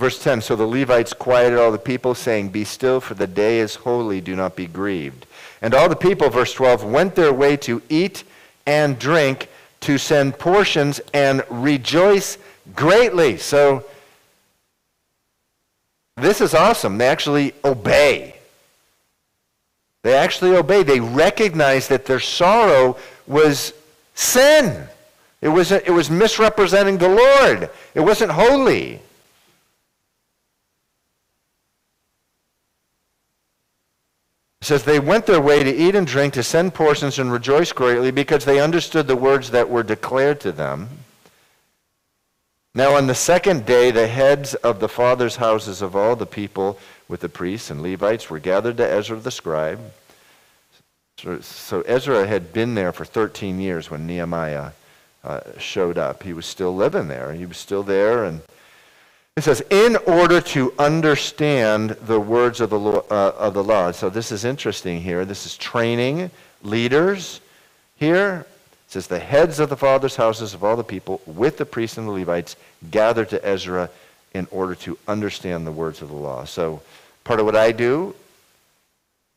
Verse 0.07 0.23
10 0.23 0.41
So 0.41 0.55
the 0.55 0.65
Levites 0.65 1.13
quieted 1.13 1.59
all 1.59 1.73
the 1.73 1.79
people, 1.79 2.15
saying, 2.15 2.51
Be 2.51 2.63
still, 2.63 3.01
for 3.01 3.15
the 3.15 3.27
day 3.27 3.59
is 3.59 3.75
holy, 3.75 4.21
do 4.21 4.37
not 4.37 4.55
be 4.55 4.69
grieved. 4.69 5.27
And 5.61 5.75
all 5.75 5.89
the 5.89 5.97
people, 5.97 6.31
verse 6.31 6.55
12, 6.55 6.85
went 6.85 7.17
their 7.17 7.33
way 7.33 7.57
to 7.57 7.83
eat 7.89 8.23
and 8.67 9.01
drink 9.01 9.49
to 9.81 9.99
send 9.99 10.39
portions 10.39 11.01
and 11.13 11.43
rejoice 11.51 12.39
greatly. 12.77 13.37
So 13.37 13.85
this 16.17 16.41
is 16.41 16.55
awesome. 16.55 16.99
They 16.99 17.09
actually 17.09 17.53
obey. 17.65 18.37
They 20.05 20.15
actually 20.15 20.55
obey. 20.55 20.85
They 20.85 21.01
recognize 21.01 21.89
that 21.89 22.07
their 22.07 22.21
sorrow 22.21 22.97
was 23.27 23.73
sin. 24.15 24.87
It 25.41 25.49
was, 25.49 25.73
it 25.73 25.93
was 25.93 26.13
misrepresenting 26.13 26.99
the 26.99 27.09
Lord. 27.09 27.71
It 27.97 28.01
wasn't 28.03 28.31
holy. 28.31 29.01
Says 34.61 34.85
they 34.85 34.99
went 34.99 35.27
their 35.27 35.41
way 35.41 35.63
to 35.63 35.75
eat 35.75 35.95
and 35.95 36.07
drink, 36.07 36.35
to 36.35 36.43
send 36.43 36.75
portions 36.75 37.19
and 37.19 37.31
rejoice 37.31 37.73
greatly 37.73 38.11
because 38.11 38.45
they 38.45 38.61
understood 38.61 39.07
the 39.07 39.17
words 39.17 39.51
that 39.51 39.69
were 39.69 39.83
declared 39.83 40.41
to 40.41 40.53
them. 40.53 40.89
Now 42.75 42.95
on 42.95 43.07
the 43.07 43.15
second 43.15 43.65
day, 43.65 43.91
the 43.91 44.07
heads 44.07 44.55
of 44.57 44.81
the 44.81 44.89
fathers' 44.89 45.37
houses 45.37 45.83
of 45.83 45.97
all 45.97 46.17
the 46.17 46.27
people 46.27 46.79
with 47.09 47.21
the 47.21 47.29
priests 47.29 47.71
and 47.71 47.83
Levites 47.83 48.29
were 48.29 48.39
gathered 48.39 48.77
to 48.79 48.87
Ezra 48.87 49.19
the 49.19 49.31
scribe. 49.31 49.81
So, 51.19 51.41
so 51.41 51.81
Ezra 51.83 52.27
had 52.27 52.53
been 52.53 52.75
there 52.75 52.93
for 52.93 53.07
13 53.07 53.59
years 53.59 53.91
when 53.91 54.07
Nehemiah 54.07 54.73
uh, 55.25 55.41
showed 55.59 55.97
up. 55.97 56.23
He 56.23 56.35
was 56.35 56.45
still 56.45 56.75
living 56.75 57.09
there. 57.09 57.33
He 57.33 57.47
was 57.47 57.57
still 57.57 57.83
there 57.83 58.25
and 58.25 58.43
it 59.37 59.45
says, 59.45 59.63
in 59.69 59.97
order 60.07 60.41
to 60.41 60.73
understand 60.79 61.91
the 61.91 62.19
words 62.19 62.63
of 62.63 62.71
the, 62.71 62.79
law, 62.79 63.03
uh, 63.11 63.35
of 63.39 63.53
the 63.53 63.63
law. 63.63 63.91
So 63.91 64.09
this 64.09 64.33
is 64.33 64.47
interesting 64.47 65.03
here. 65.03 65.27
This 65.27 65.45
is 65.45 65.59
training 65.59 66.31
leaders 66.63 67.43
here. 67.97 68.47
It 68.87 68.93
says, 68.93 69.09
the 69.09 69.19
heads 69.19 69.61
of 69.61 69.69
the 69.69 69.77
fathers' 69.77 70.17
houses 70.17 70.55
of 70.55 70.65
all 70.65 70.75
the 70.75 70.83
people 70.83 71.21
with 71.27 71.59
the 71.59 71.67
priests 71.67 71.99
and 71.99 72.09
the 72.09 72.13
Levites 72.13 72.57
gathered 72.91 73.29
to 73.29 73.47
Ezra 73.47 73.91
in 74.33 74.49
order 74.51 74.75
to 74.77 74.97
understand 75.07 75.67
the 75.67 75.73
words 75.73 76.01
of 76.01 76.09
the 76.09 76.15
law. 76.15 76.45
So 76.45 76.81
part 77.23 77.39
of 77.39 77.45
what 77.45 77.57
I 77.57 77.73
do 77.73 78.15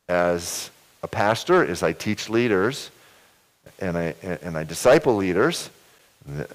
as 0.08 0.70
a 1.02 1.08
pastor 1.08 1.62
is 1.62 1.82
I 1.82 1.92
teach 1.92 2.30
leaders 2.30 2.90
and 3.78 3.98
I, 3.98 4.14
and 4.22 4.56
I 4.56 4.64
disciple 4.64 5.16
leaders 5.16 5.68
the, 6.26 6.46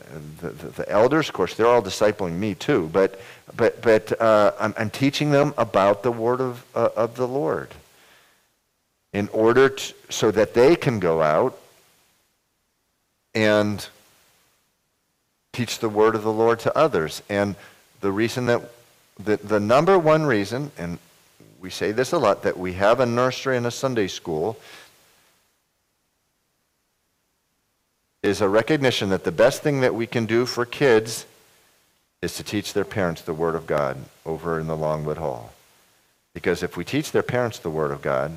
the, 0.42 0.50
the, 0.50 0.90
elders, 0.90 1.28
of 1.28 1.34
course, 1.34 1.56
they're 1.56 1.68
all 1.68 1.82
discipling 1.82 2.34
me 2.34 2.56
too, 2.56 2.90
but, 2.94 3.20
but, 3.56 3.82
but 3.82 4.20
uh, 4.22 4.54
I'm, 4.60 4.74
I'm, 4.78 4.90
teaching 4.90 5.32
them 5.32 5.54
about 5.58 6.04
the 6.04 6.12
word 6.12 6.40
of, 6.40 6.64
uh, 6.76 6.90
of 6.96 7.16
the 7.16 7.28
Lord 7.28 7.70
in 9.12 9.28
order 9.30 9.70
to, 9.70 9.94
so 10.10 10.30
that 10.32 10.54
they 10.54 10.76
can 10.76 11.00
go 11.00 11.22
out 11.22 11.58
and 13.34 13.88
teach 15.52 15.80
the 15.80 15.90
word 15.90 16.16
of 16.16 16.24
the 16.24 16.32
Lord 16.32 16.60
to 16.60 16.78
others. 16.78 17.22
And 17.30 17.56
the 18.02 18.12
reason 18.12 18.46
that, 18.46 18.62
the, 19.18 19.38
the 19.38 19.60
number 19.60 19.98
one 19.98 20.26
reason, 20.26 20.72
and 20.78 21.00
we 21.60 21.70
say 21.70 21.92
this 21.92 22.12
a 22.12 22.18
lot, 22.18 22.44
that 22.44 22.58
we 22.58 22.74
have 22.74 23.00
a 23.00 23.06
nursery 23.06 23.58
and 23.58 23.66
a 23.66 23.72
Sunday 23.72 24.08
school 24.08 24.58
is 28.26 28.42
a 28.42 28.50
recognition 28.50 29.10
that 29.10 29.24
the 29.24 29.32
best 29.32 29.62
thing 29.62 29.82
that 29.82 29.94
we 29.94 30.08
can 30.08 30.26
do 30.26 30.48
for 30.48 30.66
kids 30.66 31.28
is 32.24 32.36
to 32.36 32.44
teach 32.44 32.74
their 32.74 32.84
parents 32.84 33.22
the 33.22 33.34
Word 33.36 33.54
of 33.54 33.68
God 33.68 33.98
over 34.26 34.60
in 34.60 34.66
the 34.66 34.76
Longwood 34.76 35.18
Hall. 35.18 35.54
Because 36.34 36.64
if 36.64 36.76
we 36.76 36.84
teach 36.84 37.12
their 37.12 37.22
parents 37.22 37.60
the 37.60 37.70
Word 37.70 37.92
of 37.92 38.02
God, 38.02 38.32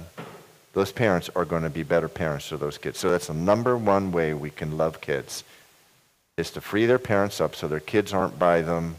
those 0.74 0.92
parents 0.92 1.30
are 1.34 1.46
going 1.46 1.62
to 1.62 1.70
be 1.70 1.82
better 1.82 2.08
parents 2.08 2.50
to 2.50 2.58
those 2.58 2.76
kids. 2.76 2.98
So 2.98 3.10
that's 3.10 3.28
the 3.28 3.34
number 3.34 3.78
one 3.78 4.12
way 4.12 4.34
we 4.34 4.50
can 4.50 4.76
love 4.76 5.00
kids 5.00 5.42
is 6.36 6.50
to 6.50 6.60
free 6.60 6.84
their 6.84 6.98
parents 6.98 7.40
up 7.40 7.56
so 7.56 7.66
their 7.66 7.80
kids 7.80 8.12
aren't 8.12 8.38
by 8.38 8.60
them 8.60 8.96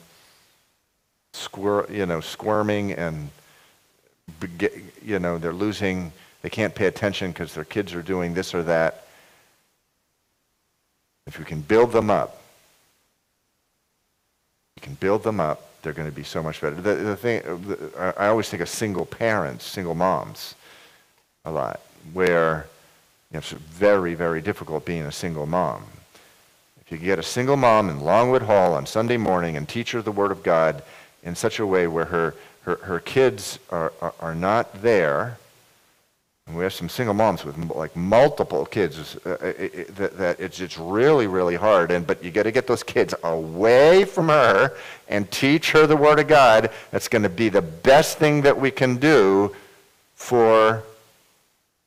squir- 1.34 1.90
you 1.92 2.08
know, 2.08 2.20
squirming 2.20 2.94
and 2.94 3.30
you 5.06 5.20
know, 5.20 5.38
they're 5.38 5.54
losing, 5.54 6.12
they 6.42 6.50
can't 6.50 6.74
pay 6.74 6.88
attention 6.88 7.32
because 7.32 7.54
their 7.54 7.64
kids 7.64 7.94
are 7.94 8.02
doing 8.02 8.34
this 8.34 8.56
or 8.56 8.64
that. 8.64 9.06
If 11.30 11.38
we 11.38 11.46
can 11.46 11.62
build 11.62 11.92
them 11.92 12.10
up, 12.10 12.42
you 14.78 14.82
can 14.82 14.96
build 14.96 15.22
them 15.22 15.40
up, 15.40 15.62
they're 15.84 15.94
going 15.94 16.10
to 16.10 16.16
be 16.16 16.24
so 16.24 16.42
much 16.42 16.60
better. 16.60 16.76
The, 16.76 16.96
the 16.96 17.16
thing, 17.16 17.44
the, 17.68 18.14
I 18.18 18.30
always 18.30 18.50
think 18.50 18.64
of 18.64 18.68
single 18.68 19.06
parents, 19.06 19.64
single 19.64 19.94
moms, 19.94 20.56
a 21.46 21.52
lot, 21.52 21.82
where 22.14 22.66
you 23.30 23.36
know, 23.36 23.38
it's 23.38 23.52
very, 23.52 24.16
very 24.16 24.42
difficult 24.42 24.86
being 24.86 25.04
a 25.04 25.12
single 25.12 25.46
mom. 25.46 25.84
If 26.82 26.92
you 26.92 26.98
get 26.98 27.20
a 27.20 27.24
single 27.24 27.58
mom 27.58 27.92
in 27.92 28.00
Longwood 28.00 28.42
Hall 28.42 28.74
on 28.74 28.88
Sunday 28.88 29.18
morning 29.18 29.56
and 29.56 29.70
teach 29.70 29.92
her 29.92 30.02
the 30.02 30.12
Word 30.12 30.32
of 30.32 30.42
God 30.42 30.82
in 31.22 31.36
such 31.36 31.60
a 31.60 31.68
way 31.68 31.86
where 31.86 32.06
her, 32.06 32.34
her, 32.64 32.78
her 32.78 33.00
kids 33.00 33.60
are, 33.70 33.94
are, 34.02 34.16
are 34.20 34.34
not 34.34 34.82
there, 34.82 35.38
And 36.50 36.58
we 36.58 36.64
have 36.64 36.74
some 36.74 36.90
single 36.90 37.14
moms 37.14 37.46
with 37.46 37.56
like 37.70 37.96
multiple 37.96 38.66
kids 38.66 39.16
uh, 39.24 39.30
uh 39.30 39.46
it, 39.46 39.96
that, 39.96 40.18
that 40.18 40.40
it's, 40.40 40.60
it's 40.60 40.80
really, 40.80 41.28
really 41.28 41.56
hard. 41.56 41.92
And, 41.92 42.08
but 42.08 42.24
you 42.24 42.32
got 42.32 42.44
to 42.44 42.52
get 42.52 42.66
those 42.66 42.82
kids 42.82 43.14
away 43.24 44.04
from 44.04 44.30
her 44.30 44.76
and 45.08 45.30
teach 45.30 45.72
her 45.72 45.86
the 45.86 45.96
Word 45.96 46.20
of 46.20 46.28
God. 46.28 46.72
That's 46.90 47.08
going 47.08 47.22
to 47.22 47.30
be 47.30 47.50
the 47.50 47.62
best 47.62 48.18
thing 48.18 48.42
that 48.42 48.60
we 48.60 48.72
can 48.72 48.98
do 48.98 49.56
for 50.16 50.82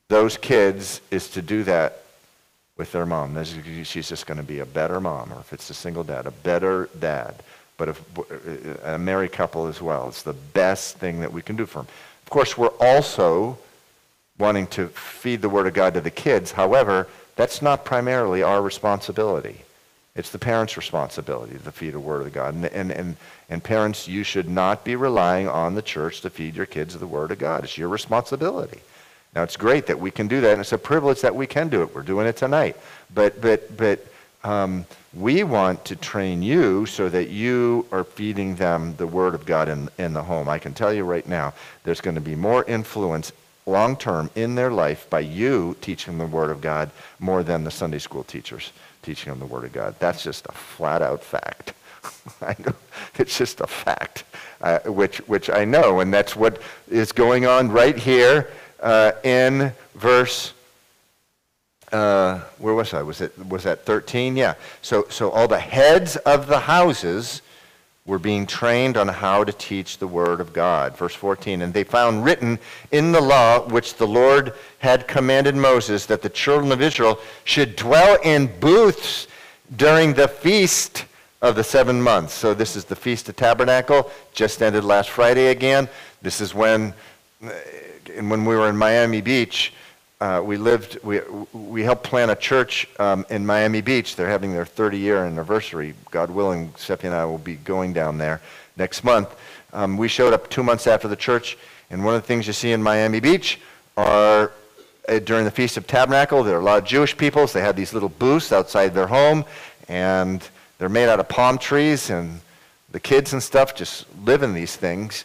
those 0.07 0.37
kids 0.37 1.01
is 1.11 1.29
to 1.31 1.43
do 1.43 1.65
that 1.65 2.05
with 2.77 2.93
their 2.93 3.05
mom. 3.05 3.37
She's 3.83 4.09
just 4.09 4.27
going 4.27 4.39
to 4.39 4.45
be 4.45 4.61
a 4.61 4.67
better 4.67 5.01
mom, 5.01 5.33
or 5.33 5.41
if 5.41 5.53
it's 5.53 5.71
a 5.71 5.75
single 5.75 6.05
dad, 6.05 6.27
a 6.27 6.31
better 6.31 6.89
dad. 7.01 7.35
But 7.79 7.89
if, 7.89 8.85
a 8.85 8.97
married 8.97 9.33
couple 9.33 9.67
as 9.67 9.83
well. 9.83 10.07
It's 10.07 10.23
the 10.23 10.35
best 10.35 10.99
thing 10.99 11.19
that 11.19 11.33
we 11.33 11.43
can 11.43 11.57
do 11.57 11.67
for 11.67 11.81
them. 11.81 11.89
Of 12.23 12.31
course, 12.31 12.57
we're 12.57 12.69
also 12.79 13.59
wanting 14.39 14.67
to 14.69 14.89
feed 14.89 15.43
the 15.43 15.49
Word 15.49 15.67
of 15.67 15.75
God 15.75 15.95
to 15.95 16.01
the 16.01 16.11
kids. 16.11 16.53
However, 16.53 17.07
that's 17.37 17.63
not 17.63 17.85
primarily 17.85 18.43
our 18.43 18.61
responsibility. 18.61 19.63
It's 20.15 20.31
the 20.31 20.39
parents' 20.39 20.77
responsibility 20.77 21.57
to 21.57 21.73
feed 21.73 21.95
the 21.95 22.01
Word 22.01 22.27
of 22.27 22.33
God. 22.33 22.55
And, 22.55 22.67
and, 22.67 22.91
and, 22.93 23.17
and 23.49 23.65
parents, 23.65 24.07
you 24.07 24.25
should 24.25 24.49
not 24.49 24.85
be 24.85 24.95
relying 24.97 25.49
on 25.49 25.75
the 25.75 25.83
church 25.83 26.21
to 26.23 26.31
feed 26.31 26.55
your 26.55 26.67
kids 26.67 26.99
the 26.99 27.07
Word 27.07 27.31
of 27.31 27.39
God. 27.39 27.65
It's 27.65 27.79
your 27.79 27.89
responsibility. 27.89 28.81
Now, 29.35 29.43
it's 29.43 29.57
great 29.57 29.87
that 29.87 29.99
we 29.99 30.11
can 30.11 30.29
do 30.29 30.43
that, 30.43 30.53
and 30.53 30.61
it's 30.61 30.73
a 30.73 30.79
privilege 30.79 31.23
that 31.23 31.35
we 31.35 31.47
can 31.47 31.71
do 31.71 31.83
it. 31.83 31.95
We're 31.95 32.03
doing 32.03 32.27
it 32.27 32.37
tonight. 32.37 32.77
But, 33.15 33.41
but, 33.41 33.75
but 33.75 34.07
um, 34.45 34.85
we 35.15 35.45
want 35.45 35.87
to 35.87 35.97
train 35.97 36.43
you 36.43 36.85
so 36.85 37.09
that 37.09 37.31
you 37.31 37.87
are 37.91 38.05
feeding 38.05 38.57
them 38.57 38.95
the 38.97 39.07
Word 39.07 39.35
of 39.35 39.47
God 39.47 39.71
in, 39.71 39.89
in 39.97 40.13
the 40.13 40.23
home. 40.23 40.51
I 40.51 40.59
can 40.59 40.75
tell 40.75 40.93
you 40.93 41.05
right 41.05 41.27
now, 41.27 41.55
there's 41.85 42.03
going 42.03 42.17
to 42.17 42.21
be 42.21 42.35
more 42.35 42.65
influence 42.65 43.33
long 43.67 43.97
term 43.97 44.31
in 44.35 44.55
their 44.55 44.71
life 44.71 45.09
by 45.09 45.21
you 45.21 45.77
teaching 45.81 46.19
them 46.19 46.31
the 46.31 46.37
Word 46.37 46.51
of 46.51 46.61
God 46.61 46.91
more 47.19 47.43
than 47.43 47.65
the 47.65 47.71
Sunday 47.71 47.99
school 47.99 48.25
teachers 48.25 48.73
teaching 49.03 49.33
them 49.33 49.41
the 49.41 49.47
Word 49.47 49.65
of 49.65 49.73
God. 49.73 49.95
That's 49.99 50.23
just 50.23 50.47
a 50.47 50.53
flat 50.53 51.03
out 51.03 51.23
fact. 51.23 51.75
I 52.41 52.57
know 52.65 52.75
it's 53.19 53.37
just 53.37 53.61
a 53.61 53.67
fact, 53.67 54.25
uh, 54.61 54.81
which 54.81 55.19
which 55.29 55.51
I 55.51 55.65
know, 55.65 56.01
and 56.01 56.13
that's 56.13 56.35
what 56.35 56.61
is 56.91 57.13
going 57.13 57.47
on 57.47 57.71
right 57.71 57.97
here 57.97 58.51
uh, 58.81 59.13
in 59.23 59.73
verse. 59.95 60.53
Uh, 61.93 62.41
where 62.59 62.75
was 62.75 62.95
I? 62.95 63.03
Was 63.03 63.21
it 63.21 63.33
was 63.49 63.65
that 63.65 63.85
13? 63.85 64.37
Yeah. 64.37 64.55
So 64.81 65.07
so 65.11 65.31
all 65.31 65.47
the 65.47 65.61
heads 65.61 66.17
of 66.17 66.47
the 66.47 66.61
houses 66.61 67.43
were 68.05 68.19
being 68.19 68.47
trained 68.47 68.97
on 68.97 69.07
how 69.07 69.45
to 69.45 69.53
teach 69.53 69.99
the 69.99 70.07
Word 70.07 70.41
of 70.41 70.53
God. 70.53 70.97
Verse 70.97 71.15
14, 71.15 71.63
and 71.63 71.73
they 71.73 71.85
found 71.85 72.25
written 72.25 72.59
in 72.91 73.13
the 73.13 73.21
law 73.21 73.61
which 73.69 73.95
the 73.95 74.07
Lord 74.07 74.55
had 74.79 75.07
commanded 75.07 75.55
Moses 75.55 76.07
that 76.07 76.21
the 76.21 76.29
children 76.29 76.73
of 76.73 76.83
Israel 76.83 77.21
should 77.45 77.77
dwell 77.77 78.19
in 78.25 78.51
booths 78.59 79.29
during 79.77 80.15
the 80.15 80.27
feast 80.27 81.05
of 81.43 81.55
the 81.55 81.65
seven 81.65 82.03
months. 82.03 82.35
So 82.35 82.55
this 82.55 82.77
is 82.77 82.85
the 82.85 82.97
Feast 82.97 83.29
of 83.29 83.37
Tabernacle, 83.37 84.11
just 84.33 84.63
ended 84.63 84.85
last 84.85 85.11
Friday 85.11 85.49
again. 85.49 85.89
This 86.23 86.41
is 86.41 86.55
when, 86.55 86.95
and 88.17 88.31
when 88.31 88.45
we 88.45 88.57
were 88.57 88.69
in 88.69 88.77
Miami 88.77 89.21
Beach, 89.21 89.73
uh, 90.23 90.41
we 90.41 90.57
lived, 90.57 91.03
we, 91.03 91.21
we 91.53 91.83
helped 91.83 92.05
plant 92.05 92.31
a 92.31 92.37
church 92.37 92.87
um, 93.01 93.27
in 93.29 93.45
Miami 93.45 93.81
Beach. 93.81 94.15
They're 94.15 94.29
having 94.29 94.53
their 94.53 94.65
30 94.65 94.97
year 94.97 95.25
anniversary. 95.25 95.95
God 96.13 96.31
willing, 96.31 96.73
Seppi 96.77 97.09
and 97.09 97.17
I 97.17 97.25
will 97.25 97.39
be 97.39 97.57
going 97.57 97.93
down 97.93 98.19
there 98.19 98.41
next 98.77 99.03
month. 99.03 99.35
Um, 99.73 99.97
we 99.97 100.07
showed 100.07 100.33
up 100.33 100.49
two 100.49 100.63
months 100.63 100.87
after 100.87 101.09
the 101.09 101.17
church, 101.17 101.59
and 101.91 102.05
one 102.05 102.15
of 102.15 102.23
the 102.23 102.27
things 102.29 102.47
you 102.47 102.53
see 102.53 102.71
in 102.71 102.81
Miami 102.81 103.19
Beach 103.19 103.59
are 103.97 104.53
uh, 105.09 105.19
during 105.19 105.45
the 105.45 105.51
Feast 105.51 105.77
of 105.77 105.89
Tabernacle, 105.89 106.45
there 106.45 106.57
are 106.57 106.61
a 106.61 106.65
lot 106.65 106.79
of 106.79 106.85
Jewish 106.85 107.17
people. 107.17 107.49
So 107.49 107.59
they 107.59 107.65
have 107.65 107.75
these 107.75 107.93
little 107.93 108.09
booths 108.09 108.53
outside 108.53 108.95
their 108.95 109.09
home, 109.09 109.45
and 109.89 110.49
they're 110.79 110.89
made 110.89 111.09
out 111.09 111.19
of 111.19 111.29
palm 111.29 111.59
trees, 111.59 112.11
and 112.11 112.41
the 112.93 113.01
kids 113.01 113.33
and 113.33 113.43
stuff 113.43 113.75
just 113.75 114.07
live 114.25 114.45
in 114.45 114.55
these 114.55 114.77
things. 114.77 115.25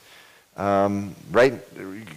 Um, 0.57 1.15
right, 1.31 1.53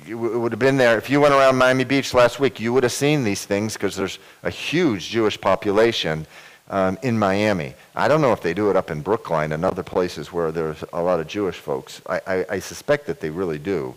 it 0.08 0.14
would 0.14 0.50
have 0.50 0.58
been 0.58 0.78
there. 0.78 0.96
If 0.96 1.10
you 1.10 1.20
went 1.20 1.34
around 1.34 1.56
Miami 1.56 1.84
Beach 1.84 2.14
last 2.14 2.40
week, 2.40 2.58
you 2.58 2.72
would 2.72 2.82
have 2.82 2.92
seen 2.92 3.22
these 3.22 3.44
things 3.44 3.74
because 3.74 3.94
there's 3.94 4.18
a 4.42 4.50
huge 4.50 5.10
Jewish 5.10 5.38
population 5.38 6.26
um, 6.70 6.98
in 7.02 7.18
Miami. 7.18 7.74
I 7.94 8.08
don't 8.08 8.22
know 8.22 8.32
if 8.32 8.40
they 8.40 8.54
do 8.54 8.70
it 8.70 8.76
up 8.76 8.90
in 8.90 9.02
Brookline 9.02 9.52
and 9.52 9.64
other 9.64 9.82
places 9.82 10.32
where 10.32 10.50
there's 10.52 10.82
a 10.92 11.02
lot 11.02 11.20
of 11.20 11.26
Jewish 11.26 11.56
folks. 11.56 12.00
I, 12.08 12.20
I, 12.26 12.46
I 12.50 12.58
suspect 12.60 13.06
that 13.06 13.20
they 13.20 13.28
really 13.28 13.58
do. 13.58 13.94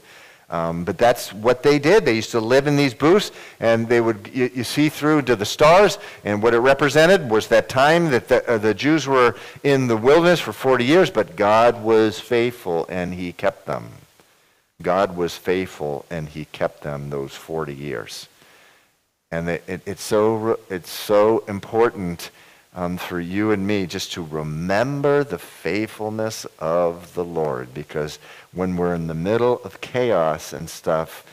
Um, 0.50 0.84
but 0.84 0.98
that's 0.98 1.34
what 1.34 1.64
they 1.64 1.80
did. 1.80 2.06
They 2.06 2.14
used 2.14 2.32
to 2.32 2.40
live 2.40 2.68
in 2.68 2.76
these 2.76 2.94
booths, 2.94 3.32
and 3.60 3.88
they 3.88 4.02
would 4.02 4.30
you, 4.34 4.52
you 4.54 4.64
see 4.64 4.90
through 4.90 5.24
to 5.24 5.36
the 5.36 5.46
stars. 5.46 5.98
And 6.26 6.44
what 6.44 6.54
it 6.54 6.60
represented 6.60 7.30
was 7.30 7.48
that 7.48 7.70
time 7.70 8.12
that 8.12 8.28
the, 8.28 8.48
uh, 8.48 8.58
the 8.58 8.74
Jews 8.74 9.08
were 9.08 9.36
in 9.64 9.88
the 9.88 9.98
wilderness 9.98 10.42
for 10.42 10.54
40 10.54 10.84
years, 10.84 11.10
but 11.10 11.36
God 11.36 11.82
was 11.82 12.20
faithful 12.20 12.86
and 12.90 13.14
He 13.14 13.32
kept 13.32 13.66
them. 13.66 13.90
God 14.84 15.18
was 15.18 15.36
faithful 15.36 16.06
and 16.10 16.30
he 16.30 16.46
kept 16.46 16.84
them 16.84 17.10
those 17.10 17.34
40 17.34 17.74
years. 17.74 18.28
And 19.32 19.50
it, 19.50 19.64
it, 19.66 19.82
it's, 19.86 20.04
so, 20.04 20.60
it's 20.70 20.92
so 20.92 21.40
important 21.48 22.30
um, 22.76 22.98
for 22.98 23.20
you 23.20 23.52
and 23.52 23.66
me 23.66 23.86
just 23.86 24.14
to 24.14 24.24
remember 24.24 25.24
the 25.24 25.38
faithfulness 25.38 26.46
of 26.60 27.14
the 27.14 27.24
Lord 27.24 27.74
because 27.74 28.20
when 28.52 28.78
we're 28.78 28.96
in 28.96 29.08
the 29.08 29.14
middle 29.14 29.62
of 29.64 29.82
chaos 29.82 30.54
and 30.54 30.70
stuff, 30.70 31.26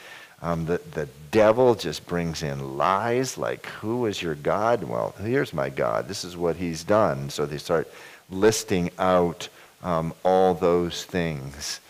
um, 0.42 0.64
the, 0.66 0.80
the 0.92 1.08
devil 1.30 1.74
just 1.74 2.06
brings 2.06 2.42
in 2.42 2.78
lies 2.78 3.36
like, 3.36 3.66
Who 3.66 4.06
is 4.06 4.22
your 4.22 4.34
God? 4.34 4.82
Well, 4.84 5.14
here's 5.22 5.52
my 5.52 5.68
God. 5.68 6.08
This 6.08 6.24
is 6.24 6.36
what 6.36 6.56
he's 6.56 6.84
done. 6.84 7.28
So 7.28 7.44
they 7.44 7.58
start 7.58 7.88
listing 8.30 8.90
out 8.98 9.48
um, 9.82 10.14
all 10.24 10.54
those 10.54 11.04
things. 11.04 11.80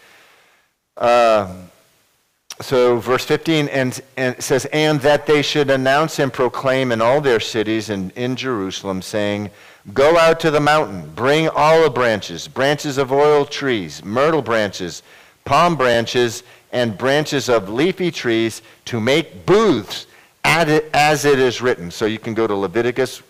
Um, 0.97 1.71
so 2.61 2.99
verse 2.99 3.25
15 3.25 3.69
and, 3.69 4.01
and 4.17 4.43
says, 4.43 4.67
And 4.67 5.01
that 5.01 5.27
they 5.27 5.43
should 5.43 5.71
announce 5.71 6.19
and 6.19 6.33
proclaim 6.33 6.93
in 6.93 7.01
all 7.01 7.21
their 7.21 7.41
cities 7.41 7.89
and 7.89 8.13
in 8.13 8.37
Jerusalem, 8.37 9.01
saying, 9.01 9.51
Go 9.95 10.19
out 10.19 10.41
to 10.41 10.51
the 10.51 10.61
mountain, 10.61 11.11
bring 11.15 11.49
olive 11.49 11.95
branches, 11.95 12.47
branches 12.47 12.99
of 12.99 13.13
oil 13.13 13.47
trees, 13.47 14.05
myrtle 14.05 14.43
branches, 14.43 15.03
palm 15.47 15.75
branches, 15.75 16.43
and 16.71 16.99
branches 16.99 17.49
of 17.49 17.71
leafy 17.71 18.11
trees 18.11 18.61
to 18.85 19.01
make 19.01 19.47
booths 19.47 20.07
as 20.45 21.25
it 21.25 21.39
is 21.39 21.63
written. 21.63 21.91
So 21.91 22.05
you 22.05 22.19
can 22.19 22.35
go 22.35 22.47
to 22.47 22.55
Leviticus 22.55 23.23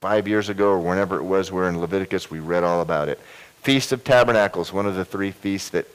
five 0.00 0.28
years 0.28 0.48
ago 0.48 0.68
or 0.70 0.78
whenever 0.78 1.16
it 1.18 1.24
was, 1.24 1.50
we're 1.50 1.68
in 1.68 1.80
Leviticus, 1.80 2.30
we 2.30 2.38
read 2.38 2.62
all 2.62 2.82
about 2.82 3.08
it. 3.08 3.18
Feast 3.62 3.90
of 3.90 4.04
Tabernacles, 4.04 4.72
one 4.72 4.86
of 4.86 4.94
the 4.94 5.04
three 5.04 5.32
feasts 5.32 5.70
that 5.70 5.86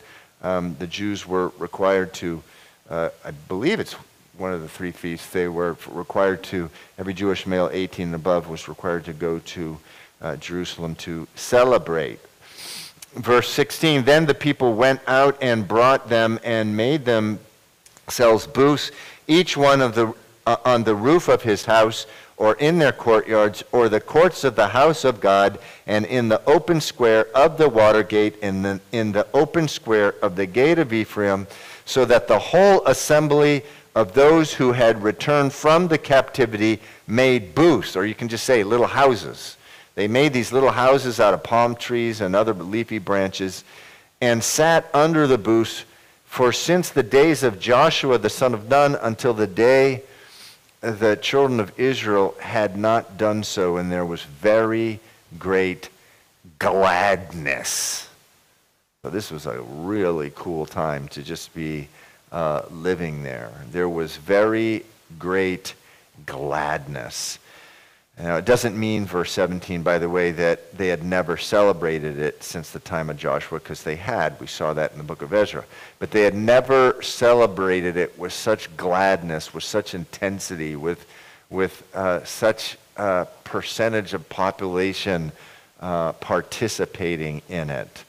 um, 0.44 0.76
the 0.80 0.88
Jews 0.88 1.26
were 1.26 1.50
required 1.58 2.14
to, 2.16 2.44
uh, 2.90 3.10
I 3.24 3.32
believe 3.32 3.80
it's 3.80 3.96
one 4.38 4.54
of 4.54 4.62
the 4.62 4.68
three 4.68 4.92
feasts, 4.92 5.30
they 5.30 5.48
were 5.48 5.78
required 5.90 6.44
to, 6.44 6.70
every 6.98 7.14
Jewish 7.14 7.46
male 7.46 7.70
18 7.72 8.08
and 8.08 8.16
above 8.16 8.50
was 8.50 8.68
required 8.68 9.06
to 9.06 9.14
go 9.14 9.40
to 9.40 9.78
uh, 10.22 10.36
Jerusalem 10.38 10.96
to 10.96 11.28
celebrate. 11.36 12.20
Verse 13.14 13.50
16 13.50 14.04
Then 14.04 14.26
the 14.26 14.34
people 14.34 14.74
went 14.74 15.02
out 15.08 15.38
and 15.42 15.68
brought 15.68 16.10
them 16.10 16.40
and 16.44 16.76
made 16.76 17.06
themselves 17.06 18.48
booths, 18.48 18.92
each 19.28 19.56
one 19.56 19.82
of 19.82 19.94
the, 19.96 20.14
uh, 20.48 20.58
on 20.66 20.84
the 20.84 20.96
roof 20.96 21.28
of 21.28 21.44
his 21.44 21.66
house 21.66 22.08
or 22.38 22.56
in 22.56 22.80
their 22.80 22.92
courtyards, 22.92 23.64
or 23.72 23.90
the 23.90 24.00
courts 24.00 24.44
of 24.44 24.56
the 24.56 24.68
house 24.68 25.06
of 25.06 25.22
God, 25.22 25.60
and 25.86 26.06
in 26.06 26.30
the 26.30 26.42
open 26.46 26.82
square 26.82 27.28
of 27.36 27.58
the 27.58 27.70
water 27.70 28.04
gate, 28.04 28.38
in 28.42 28.62
the, 28.62 28.80
in 28.92 29.12
the 29.12 29.28
open 29.34 29.68
square 29.68 30.16
of 30.22 30.36
the 30.36 30.46
gate 30.46 30.80
of 30.80 30.92
Ephraim, 30.92 31.48
so 31.86 32.06
that 32.06 32.28
the 32.28 32.40
whole 32.40 32.86
assembly 32.86 33.64
of 33.96 34.14
those 34.14 34.54
who 34.54 34.72
had 34.72 35.04
returned 35.04 35.54
from 35.54 35.88
the 35.88 35.98
captivity 35.98 36.82
made 37.08 37.54
booths, 37.54 37.96
or 37.96 38.06
you 38.06 38.16
can 38.16 38.28
just 38.28 38.46
say 38.46 38.64
little 38.64 38.88
houses. 38.88 39.58
They 39.96 40.08
made 40.08 40.34
these 40.34 40.52
little 40.52 40.72
houses 40.72 41.20
out 41.20 41.36
of 41.36 41.44
palm 41.44 41.76
trees 41.76 42.22
and 42.22 42.36
other 42.36 42.54
leafy 42.54 42.98
branches, 42.98 43.64
and 44.22 44.44
sat 44.44 44.90
under 44.94 45.28
the 45.28 45.38
booths 45.38 45.86
for 46.26 46.52
since 46.52 46.90
the 46.90 47.04
days 47.04 47.44
of 47.44 47.60
Joshua 47.60 48.18
the 48.18 48.30
son 48.30 48.56
of 48.56 48.68
Nun 48.68 48.96
until 49.02 49.36
the 49.36 49.46
day 49.46 50.02
the 50.84 51.16
children 51.16 51.62
of 51.62 51.80
Israel 51.80 52.36
had 52.42 52.78
not 52.78 53.18
done 53.18 53.44
so, 53.44 53.78
and 53.78 53.90
there 53.90 54.06
was 54.06 54.24
very 54.24 55.00
great 55.40 55.88
gladness. 56.60 58.10
So, 59.02 59.10
this 59.10 59.32
was 59.32 59.46
a 59.46 59.62
really 59.62 60.32
cool 60.36 60.66
time 60.66 61.08
to 61.10 61.24
just 61.24 61.54
be 61.54 61.88
uh, 62.34 62.64
living 62.70 63.24
there. 63.24 63.50
There 63.72 63.88
was 63.88 64.18
very 64.18 64.84
great 65.18 65.74
gladness. 66.26 67.40
Now, 68.18 68.38
it 68.38 68.46
doesn't 68.46 68.78
mean, 68.78 69.06
verse 69.06 69.32
17, 69.32 69.82
by 69.82 69.98
the 69.98 70.10
way, 70.10 70.32
that 70.32 70.78
they 70.78 70.88
had 70.88 71.04
never 71.04 71.36
celebrated 71.36 72.20
it 72.20 72.44
since 72.44 72.70
the 72.70 72.80
time 72.80 73.10
of 73.10 73.18
Joshua, 73.18 73.60
because 73.60 73.82
they 73.82 73.96
had. 73.96 74.40
We 74.40 74.46
saw 74.46 74.72
that 74.74 74.92
in 74.92 75.00
the 75.00 75.04
book 75.04 75.24
of 75.24 75.34
Ezra. 75.34 75.66
But 75.98 76.12
they 76.12 76.22
had 76.22 76.36
never 76.36 77.02
celebrated 77.02 77.98
it 77.98 78.18
with 78.20 78.32
such 78.32 78.76
gladness, 78.78 79.54
with 79.54 79.64
such 79.64 79.96
intensity, 79.96 80.76
with, 80.76 81.08
with 81.50 81.84
uh, 81.96 82.24
such 82.24 82.78
a 82.98 83.28
percentage 83.46 84.14
of 84.14 84.30
population 84.30 85.32
uh, 85.80 86.14
participating 86.14 87.42
in 87.50 87.72
it. 87.72 88.06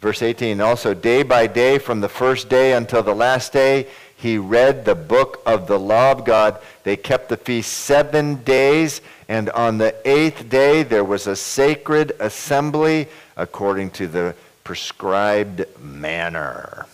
Verse 0.00 0.22
18 0.22 0.60
also, 0.60 0.94
day 0.94 1.24
by 1.24 1.48
day, 1.48 1.78
from 1.78 2.00
the 2.00 2.08
first 2.08 2.48
day 2.48 2.74
until 2.74 3.02
the 3.02 3.14
last 3.14 3.52
day, 3.52 3.88
he 4.18 4.36
read 4.36 4.84
the 4.84 4.96
book 4.96 5.40
of 5.46 5.68
the 5.68 5.78
law 5.78 6.10
of 6.10 6.24
God. 6.24 6.60
They 6.82 6.96
kept 6.96 7.28
the 7.28 7.36
feast 7.36 7.72
seven 7.72 8.42
days, 8.42 9.00
and 9.28 9.48
on 9.50 9.78
the 9.78 9.94
eighth 10.04 10.48
day 10.48 10.82
there 10.82 11.04
was 11.04 11.28
a 11.28 11.36
sacred 11.36 12.10
assembly 12.18 13.06
according 13.36 13.90
to 13.92 14.08
the 14.08 14.34
prescribed 14.64 15.64
manner. 15.80 16.86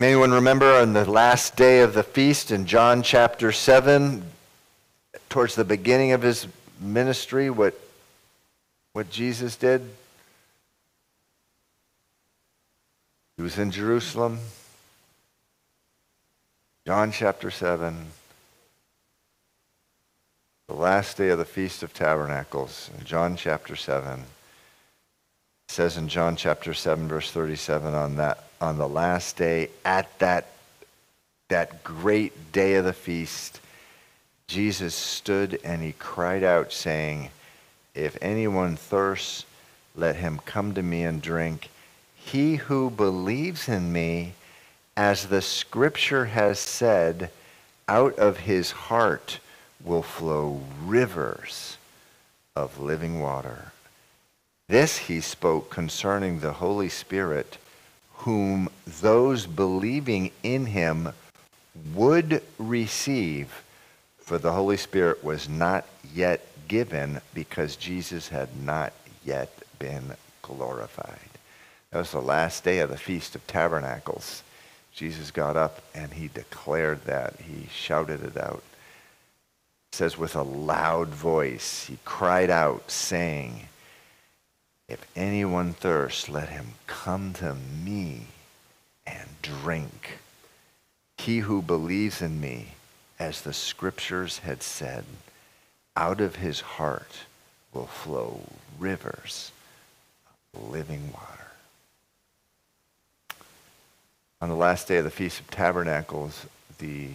Anyone 0.00 0.32
remember 0.32 0.72
on 0.74 0.94
the 0.94 1.08
last 1.08 1.56
day 1.56 1.80
of 1.80 1.94
the 1.94 2.02
feast 2.02 2.50
in 2.50 2.66
John 2.66 3.02
chapter 3.04 3.52
7, 3.52 4.24
towards 5.28 5.54
the 5.54 5.64
beginning 5.64 6.10
of 6.10 6.22
his 6.22 6.48
ministry, 6.80 7.50
what, 7.50 7.80
what 8.94 9.08
Jesus 9.10 9.54
did? 9.54 9.88
He 13.36 13.42
was 13.42 13.58
in 13.58 13.70
Jerusalem. 13.70 14.38
John 16.86 17.12
chapter 17.12 17.50
7. 17.50 18.06
The 20.68 20.74
last 20.74 21.18
day 21.18 21.28
of 21.28 21.38
the 21.38 21.44
Feast 21.44 21.82
of 21.82 21.92
Tabernacles. 21.92 22.90
John 23.04 23.36
chapter 23.36 23.76
7. 23.76 24.20
It 24.20 24.26
says 25.68 25.98
in 25.98 26.08
John 26.08 26.36
chapter 26.36 26.72
7, 26.72 27.08
verse 27.08 27.30
37, 27.30 27.94
on 27.94 28.16
that 28.16 28.44
on 28.58 28.78
the 28.78 28.88
last 28.88 29.36
day, 29.36 29.68
at 29.84 30.18
that, 30.18 30.46
that 31.48 31.84
great 31.84 32.52
day 32.52 32.76
of 32.76 32.86
the 32.86 32.94
feast, 32.94 33.60
Jesus 34.48 34.94
stood 34.94 35.60
and 35.62 35.82
he 35.82 35.92
cried 35.92 36.42
out, 36.42 36.72
saying, 36.72 37.28
If 37.94 38.16
anyone 38.22 38.76
thirsts, 38.76 39.44
let 39.94 40.16
him 40.16 40.40
come 40.46 40.72
to 40.74 40.82
me 40.82 41.02
and 41.02 41.20
drink. 41.20 41.68
He 42.26 42.56
who 42.56 42.90
believes 42.90 43.68
in 43.68 43.92
me, 43.92 44.32
as 44.96 45.26
the 45.26 45.40
scripture 45.40 46.24
has 46.24 46.58
said, 46.58 47.30
out 47.86 48.18
of 48.18 48.38
his 48.38 48.72
heart 48.72 49.38
will 49.84 50.02
flow 50.02 50.60
rivers 50.84 51.76
of 52.56 52.80
living 52.80 53.20
water. 53.20 53.70
This 54.66 54.98
he 54.98 55.20
spoke 55.20 55.70
concerning 55.70 56.40
the 56.40 56.54
Holy 56.54 56.88
Spirit, 56.88 57.58
whom 58.14 58.70
those 58.84 59.46
believing 59.46 60.32
in 60.42 60.66
him 60.66 61.10
would 61.94 62.42
receive, 62.58 63.62
for 64.18 64.36
the 64.36 64.52
Holy 64.52 64.76
Spirit 64.76 65.22
was 65.22 65.48
not 65.48 65.86
yet 66.12 66.44
given 66.66 67.20
because 67.34 67.76
Jesus 67.76 68.30
had 68.30 68.48
not 68.60 68.92
yet 69.24 69.56
been 69.78 70.16
glorified. 70.42 71.35
That 71.96 72.00
was 72.00 72.10
the 72.10 72.20
last 72.20 72.62
day 72.62 72.80
of 72.80 72.90
the 72.90 72.98
Feast 72.98 73.34
of 73.36 73.46
Tabernacles. 73.46 74.42
Jesus 74.92 75.30
got 75.30 75.56
up 75.56 75.80
and 75.94 76.12
he 76.12 76.28
declared 76.28 77.06
that. 77.06 77.36
He 77.40 77.68
shouted 77.72 78.22
it 78.22 78.36
out. 78.36 78.62
It 79.90 79.96
says, 79.96 80.18
with 80.18 80.36
a 80.36 80.42
loud 80.42 81.08
voice, 81.08 81.86
he 81.86 81.96
cried 82.04 82.50
out, 82.50 82.90
saying, 82.90 83.68
If 84.90 85.06
anyone 85.16 85.72
thirsts, 85.72 86.28
let 86.28 86.50
him 86.50 86.72
come 86.86 87.32
to 87.38 87.54
me 87.54 88.26
and 89.06 89.30
drink. 89.40 90.18
He 91.16 91.38
who 91.38 91.62
believes 91.62 92.20
in 92.20 92.42
me, 92.42 92.72
as 93.18 93.40
the 93.40 93.54
scriptures 93.54 94.40
had 94.40 94.62
said, 94.62 95.06
out 95.96 96.20
of 96.20 96.36
his 96.36 96.60
heart 96.60 97.20
will 97.72 97.86
flow 97.86 98.42
rivers 98.78 99.50
of 100.52 100.70
living 100.70 101.10
water 101.14 101.35
on 104.40 104.48
the 104.48 104.54
last 104.54 104.88
day 104.88 104.98
of 104.98 105.04
the 105.04 105.10
Feast 105.10 105.40
of 105.40 105.50
Tabernacles, 105.50 106.46
the 106.78 107.08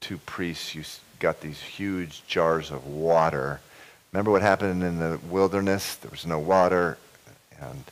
two 0.00 0.18
priests 0.18 1.00
got 1.20 1.40
these 1.40 1.60
huge 1.60 2.26
jars 2.26 2.70
of 2.70 2.86
water. 2.86 3.60
Remember 4.12 4.30
what 4.30 4.42
happened 4.42 4.82
in 4.82 4.98
the 4.98 5.18
wilderness? 5.30 5.94
There 5.96 6.10
was 6.10 6.26
no 6.26 6.38
water, 6.38 6.98
and 7.60 7.84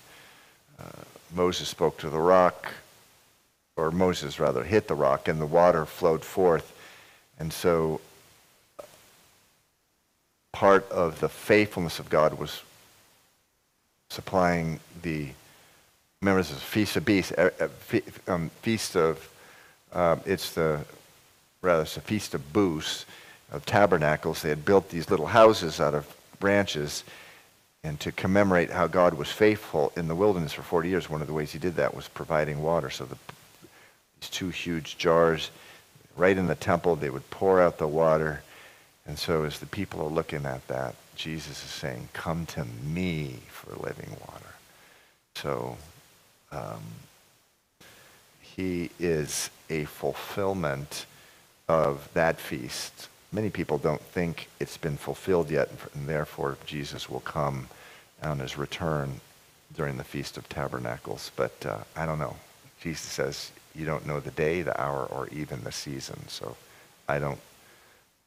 uh, 0.79 1.03
Moses 1.35 1.69
spoke 1.69 1.99
to 1.99 2.11
the 2.11 2.19
rock, 2.19 2.73
or 3.77 3.91
Moses 3.91 4.41
rather 4.41 4.65
hit 4.65 4.89
the 4.89 4.95
rock, 4.95 5.29
and 5.29 5.41
the 5.41 5.47
water 5.47 5.87
flowed 5.87 6.25
forth. 6.25 6.77
And 7.39 7.53
so 7.53 8.01
part 10.53 10.91
of 10.91 11.21
the 11.21 11.29
faithfulness 11.29 12.01
of 12.01 12.11
God 12.11 12.39
was 12.39 12.63
supplying 14.11 14.81
the 15.03 15.29
remember 16.23 16.43
this 16.43 16.51
is 16.51 16.63
Feast 16.63 16.97
of 16.97 17.05
Beasts, 17.07 17.33
uh, 17.33 17.49
uh, 17.59 18.31
um, 18.31 18.51
Feast 18.61 18.95
of, 18.95 19.27
uh, 19.95 20.17
it's 20.27 20.53
the, 20.53 20.85
rather 21.63 21.85
it's 21.85 21.95
the 21.95 22.03
Feast 22.03 22.35
of 22.35 22.53
Booths, 22.53 23.07
of 23.51 23.65
Tabernacles. 23.65 24.43
They 24.43 24.51
had 24.51 24.67
built 24.67 24.91
these 24.91 25.09
little 25.09 25.29
houses 25.29 25.81
out 25.81 25.95
of 25.95 26.07
branches, 26.39 27.05
and 27.83 27.99
to 28.01 28.13
commemorate 28.13 28.69
how 28.69 28.87
God 28.87 29.15
was 29.15 29.33
faithful 29.33 29.95
in 29.97 30.09
the 30.09 30.15
wilderness 30.15 30.53
for 30.53 30.61
40 30.61 30.91
years, 30.91 31.09
one 31.09 31.23
of 31.23 31.27
the 31.27 31.33
ways 31.33 31.53
he 31.53 31.59
did 31.59 31.77
that 31.77 31.95
was 31.95 32.07
providing 32.07 32.63
water. 32.63 32.91
So 32.91 33.07
the, 33.07 33.17
these 34.21 34.29
two 34.29 34.51
huge 34.51 34.99
jars, 34.99 35.51
right 36.19 36.37
in 36.37 36.49
the 36.49 36.55
temple, 36.55 36.97
they 36.97 37.09
would 37.09 37.31
pour 37.31 37.63
out 37.63 37.79
the 37.79 37.89
water. 37.89 38.43
And 39.07 39.19
so 39.19 39.45
as 39.45 39.59
the 39.59 39.65
people 39.65 40.03
are 40.03 40.11
looking 40.11 40.45
at 40.45 40.69
that, 40.69 40.97
Jesus 41.17 41.65
is 41.65 41.71
saying, 41.71 42.11
come 42.13 42.45
to 42.47 42.67
me 42.85 43.39
for 43.49 43.75
living 43.77 44.11
water. 44.21 44.55
So 45.35 45.79
um, 46.53 46.83
he 48.41 48.91
is 48.99 49.51
a 49.69 49.85
fulfillment 49.85 51.07
of 51.69 52.09
that 52.15 52.41
feast. 52.41 53.09
Many 53.33 53.49
people 53.49 53.79
don't 53.79 54.01
think 54.01 54.49
it's 54.59 54.77
been 54.77 54.97
fulfilled 54.97 55.51
yet, 55.51 55.71
and 55.95 56.09
therefore 56.09 56.59
Jesus 56.67 57.09
will 57.09 57.21
come 57.21 57.69
on 58.23 58.41
his 58.41 58.59
return 58.59 59.21
during 59.77 59.97
the 59.97 60.05
Feast 60.05 60.37
of 60.37 60.49
Tabernacles. 60.49 61.31
But 61.37 61.55
uh, 61.65 61.79
I 61.97 62.07
don't 62.07 62.19
know. 62.19 62.37
Jesus 62.83 63.07
says, 63.07 63.53
You 63.75 63.87
don't 63.87 64.07
know 64.07 64.21
the 64.21 64.33
day, 64.33 64.63
the 64.63 64.79
hour, 64.81 65.07
or 65.07 65.29
even 65.29 65.63
the 65.63 65.73
season. 65.73 66.19
So 66.29 66.57
I 67.09 67.19
don't 67.19 67.41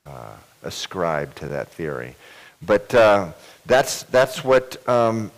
uh, 0.05 0.35
ascribe 0.63 1.35
to 1.35 1.47
that 1.49 1.69
theory. 1.69 2.15
But 2.61 2.95
uh, 2.95 3.33
that's, 3.65 4.03
that's 4.03 4.43
what 4.43 4.87
um, 4.87 5.31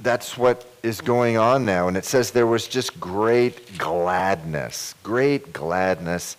that's 0.00 0.38
what 0.38 0.66
is 0.82 1.00
going 1.00 1.36
on 1.36 1.64
now. 1.64 1.88
And 1.88 1.96
it 1.96 2.04
says 2.04 2.30
there 2.30 2.46
was 2.46 2.68
just 2.68 2.98
great 3.00 3.78
gladness, 3.78 4.94
great 5.02 5.52
gladness 5.52 6.36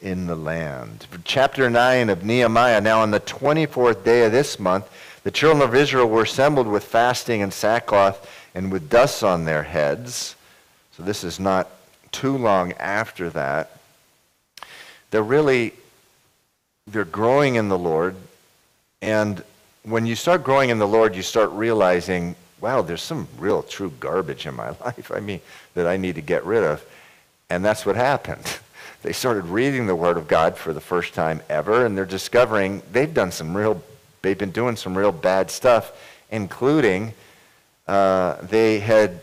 in 0.00 0.26
the 0.26 0.36
land. 0.36 1.06
Chapter 1.24 1.68
9 1.70 2.10
of 2.10 2.24
Nehemiah. 2.24 2.80
Now, 2.80 3.00
on 3.00 3.10
the 3.10 3.20
24th 3.20 4.04
day 4.04 4.24
of 4.24 4.32
this 4.32 4.58
month, 4.58 4.88
the 5.24 5.30
children 5.30 5.66
of 5.66 5.74
Israel 5.74 6.06
were 6.06 6.22
assembled 6.22 6.68
with 6.68 6.84
fasting 6.84 7.42
and 7.42 7.52
sackcloth 7.52 8.30
and 8.54 8.70
with 8.70 8.88
dust 8.88 9.24
on 9.24 9.44
their 9.44 9.62
heads. 9.62 10.36
So, 10.96 11.02
this 11.02 11.24
is 11.24 11.40
not 11.40 11.68
too 12.12 12.36
long 12.36 12.72
after 12.74 13.30
that. 13.30 13.72
They're 15.10 15.22
really 15.22 15.72
they're 16.92 17.04
growing 17.04 17.56
in 17.56 17.68
the 17.68 17.78
Lord. 17.78 18.14
And 19.02 19.42
when 19.82 20.06
you 20.06 20.14
start 20.14 20.42
growing 20.42 20.70
in 20.70 20.78
the 20.78 20.88
Lord, 20.88 21.14
you 21.14 21.22
start 21.22 21.50
realizing 21.50 22.34
wow, 22.60 22.82
there's 22.82 23.02
some 23.02 23.28
real 23.38 23.62
true 23.62 23.92
garbage 24.00 24.46
in 24.46 24.54
my 24.54 24.70
life, 24.84 25.10
I 25.14 25.20
mean, 25.20 25.40
that 25.74 25.86
I 25.86 25.96
need 25.96 26.16
to 26.16 26.22
get 26.22 26.44
rid 26.44 26.64
of. 26.64 26.84
And 27.50 27.64
that's 27.64 27.86
what 27.86 27.96
happened. 27.96 28.44
They 29.00 29.12
started 29.12 29.44
reading 29.44 29.86
the 29.86 29.94
Word 29.94 30.16
of 30.16 30.26
God 30.26 30.56
for 30.56 30.72
the 30.72 30.80
first 30.80 31.14
time 31.14 31.40
ever, 31.48 31.86
and 31.86 31.96
they're 31.96 32.04
discovering 32.04 32.82
they've 32.90 33.14
done 33.14 33.30
some 33.30 33.56
real, 33.56 33.80
they've 34.22 34.36
been 34.36 34.50
doing 34.50 34.74
some 34.74 34.98
real 34.98 35.12
bad 35.12 35.52
stuff, 35.52 35.92
including 36.32 37.14
uh, 37.86 38.42
they 38.42 38.80
had, 38.80 39.20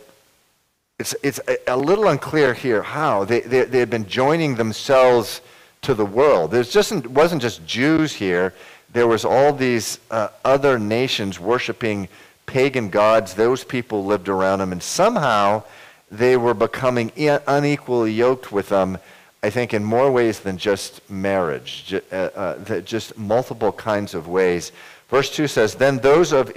it's, 0.98 1.14
it's 1.22 1.42
a 1.68 1.76
little 1.76 2.08
unclear 2.08 2.54
here 2.54 2.84
how, 2.84 3.26
they, 3.26 3.42
they, 3.42 3.66
they 3.66 3.80
had 3.80 3.90
been 3.90 4.08
joining 4.08 4.56
themselves 4.56 5.42
to 5.82 5.94
the 5.94 6.06
world. 6.06 6.52
There's 6.52 6.72
just, 6.72 7.06
wasn't 7.08 7.42
just 7.42 7.66
Jews 7.68 8.14
here, 8.14 8.54
there 8.94 9.08
was 9.08 9.26
all 9.26 9.52
these 9.52 10.00
uh, 10.10 10.30
other 10.46 10.80
nations 10.80 11.38
worshiping 11.38 12.08
pagan 12.46 12.89
gods. 12.89 13.34
Those 13.34 13.64
people 13.64 14.06
lived 14.06 14.30
around 14.30 14.60
them, 14.60 14.72
and 14.72 14.82
somehow 14.82 15.64
they 16.12 16.38
were 16.38 16.54
becoming 16.54 17.12
unequally 17.48 18.12
yoked 18.12 18.52
with 18.52 18.70
them, 18.70 18.98
I 19.43 19.50
think, 19.50 19.74
in 19.74 19.84
more 19.84 20.12
ways 20.12 20.39
than 20.39 20.58
just 20.58 21.08
marriage, 21.10 21.93
uh, 22.12 22.16
uh, 22.16 22.82
just 22.82 23.18
multiple 23.18 23.72
kinds 23.72 24.14
of 24.14 24.28
ways. 24.28 24.72
Verse 25.10 25.34
2 25.36 25.48
says, 25.48 25.76
Then 25.76 25.98
those 25.98 26.32
of, 26.32 26.52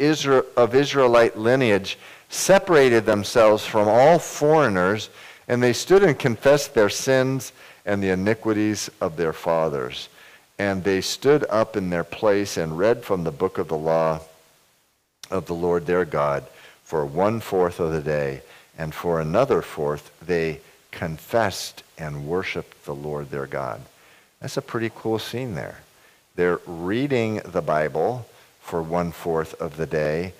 of 0.57 0.75
Israelite 0.75 1.39
lineage 1.39 1.99
separated 2.29 3.07
themselves 3.07 3.65
from 3.65 3.89
all 3.89 4.19
foreigners, 4.19 5.11
and 5.49 5.63
they 5.63 5.73
stood 5.73 6.03
and 6.03 6.19
confessed 6.19 6.75
their 6.75 6.91
sins 6.91 7.53
and 7.87 8.03
the 8.03 8.11
iniquities 8.11 8.91
of 9.01 9.17
their 9.17 9.33
fathers. 9.33 10.09
And 10.59 10.85
they 10.85 11.01
stood 11.01 11.45
up 11.49 11.77
in 11.77 11.89
their 11.89 12.05
place 12.05 12.57
and 12.57 12.79
read 12.79 13.05
from 13.05 13.25
the 13.25 13.31
book 13.31 13.59
of 13.59 13.69
the 13.69 13.77
law 13.77 14.21
of 15.31 15.47
the 15.47 15.55
Lord 15.55 15.87
their 15.87 16.05
God 16.05 16.45
for 16.85 17.05
one 17.05 17.41
fourth 17.41 17.81
of 17.81 17.93
the 17.93 18.01
day, 18.01 18.43
and 18.77 18.95
for 18.95 19.21
another 19.21 19.61
fourth 19.63 20.11
they 20.25 20.61
confessed 20.91 21.83
and 21.99 22.27
worshiped 22.27 22.85
the 22.85 22.95
Lord 22.95 23.31
their 23.31 23.47
God. 23.47 23.83
That's 24.41 24.57
a 24.57 24.63
pretty 24.63 24.91
cool 24.95 25.19
scene 25.19 25.55
there. 25.55 25.81
They're 26.37 26.61
reading 26.67 27.41
the 27.45 27.63
Bible 27.63 28.27
for 28.61 28.83
one 28.83 29.13
fourth 29.13 29.61
of 29.61 29.77
the 29.77 29.87
day, 29.87 30.33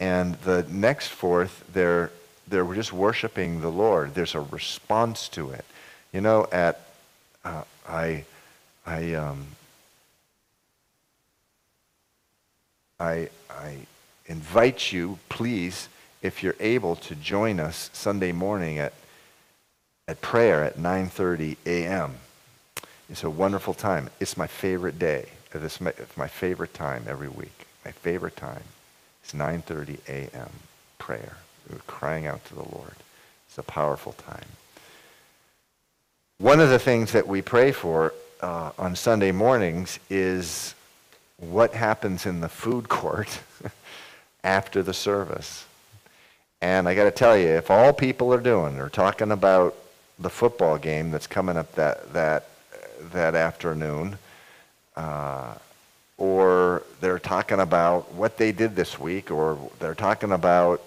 and 0.00 0.34
the 0.36 0.64
next 0.68 1.08
fourth 1.08 1.64
they're 1.72 2.10
they're 2.48 2.74
just 2.74 2.92
worshiping 2.92 3.60
the 3.60 3.70
Lord. 3.70 4.14
There's 4.14 4.34
a 4.34 4.40
response 4.40 5.28
to 5.30 5.50
it. 5.50 5.64
You 6.12 6.20
know, 6.20 6.46
at 6.50 6.80
uh, 7.44 7.64
I 7.88 8.24
I 8.84 9.14
um, 9.14 9.46
I 12.98 13.28
I 13.50 13.86
invite 14.26 14.92
you, 14.92 15.18
please, 15.28 15.88
if 16.22 16.42
you're 16.42 16.56
able, 16.60 16.96
to 16.96 17.14
join 17.14 17.60
us 17.60 17.90
Sunday 17.92 18.32
morning 18.32 18.78
at, 18.78 18.92
at 20.08 20.20
prayer 20.20 20.64
at 20.64 20.78
9.30 20.78 21.56
a.m. 21.66 22.14
It's 23.10 23.24
a 23.24 23.30
wonderful 23.30 23.74
time. 23.74 24.10
It's 24.20 24.36
my 24.36 24.46
favorite 24.46 24.98
day. 24.98 25.28
It's 25.52 25.80
my, 25.80 25.90
it's 25.90 26.16
my 26.16 26.28
favorite 26.28 26.72
time 26.72 27.04
every 27.06 27.28
week. 27.28 27.66
My 27.84 27.92
favorite 27.92 28.36
time 28.36 28.64
is 29.24 29.32
9.30 29.32 29.98
a.m. 30.08 30.50
prayer. 30.98 31.36
We're 31.70 31.78
crying 31.86 32.26
out 32.26 32.44
to 32.46 32.54
the 32.54 32.62
Lord. 32.62 32.94
It's 33.46 33.58
a 33.58 33.62
powerful 33.62 34.12
time. 34.12 34.46
One 36.38 36.58
of 36.58 36.70
the 36.70 36.78
things 36.78 37.12
that 37.12 37.28
we 37.28 37.42
pray 37.42 37.70
for 37.70 38.14
uh, 38.40 38.72
on 38.78 38.96
Sunday 38.96 39.30
mornings 39.30 39.98
is 40.10 40.74
what 41.36 41.74
happens 41.74 42.26
in 42.26 42.40
the 42.40 42.48
food 42.48 42.88
court 42.88 43.40
after 44.44 44.82
the 44.82 44.94
service. 44.94 45.66
And 46.60 46.88
I 46.88 46.94
got 46.94 47.04
to 47.04 47.10
tell 47.10 47.36
you, 47.36 47.48
if 47.48 47.70
all 47.70 47.92
people 47.92 48.32
are 48.32 48.40
doing 48.40 48.78
are 48.78 48.88
talking 48.88 49.32
about 49.32 49.74
the 50.18 50.30
football 50.30 50.78
game 50.78 51.10
that's 51.10 51.26
coming 51.26 51.56
up 51.56 51.74
that 51.74 52.12
that 52.12 52.48
that 53.12 53.34
afternoon, 53.34 54.16
uh, 54.96 55.54
or 56.18 56.84
they're 57.00 57.18
talking 57.18 57.60
about 57.60 58.12
what 58.12 58.36
they 58.36 58.52
did 58.52 58.76
this 58.76 58.98
week, 58.98 59.30
or 59.30 59.58
they're 59.80 59.94
talking 59.94 60.32
about 60.32 60.80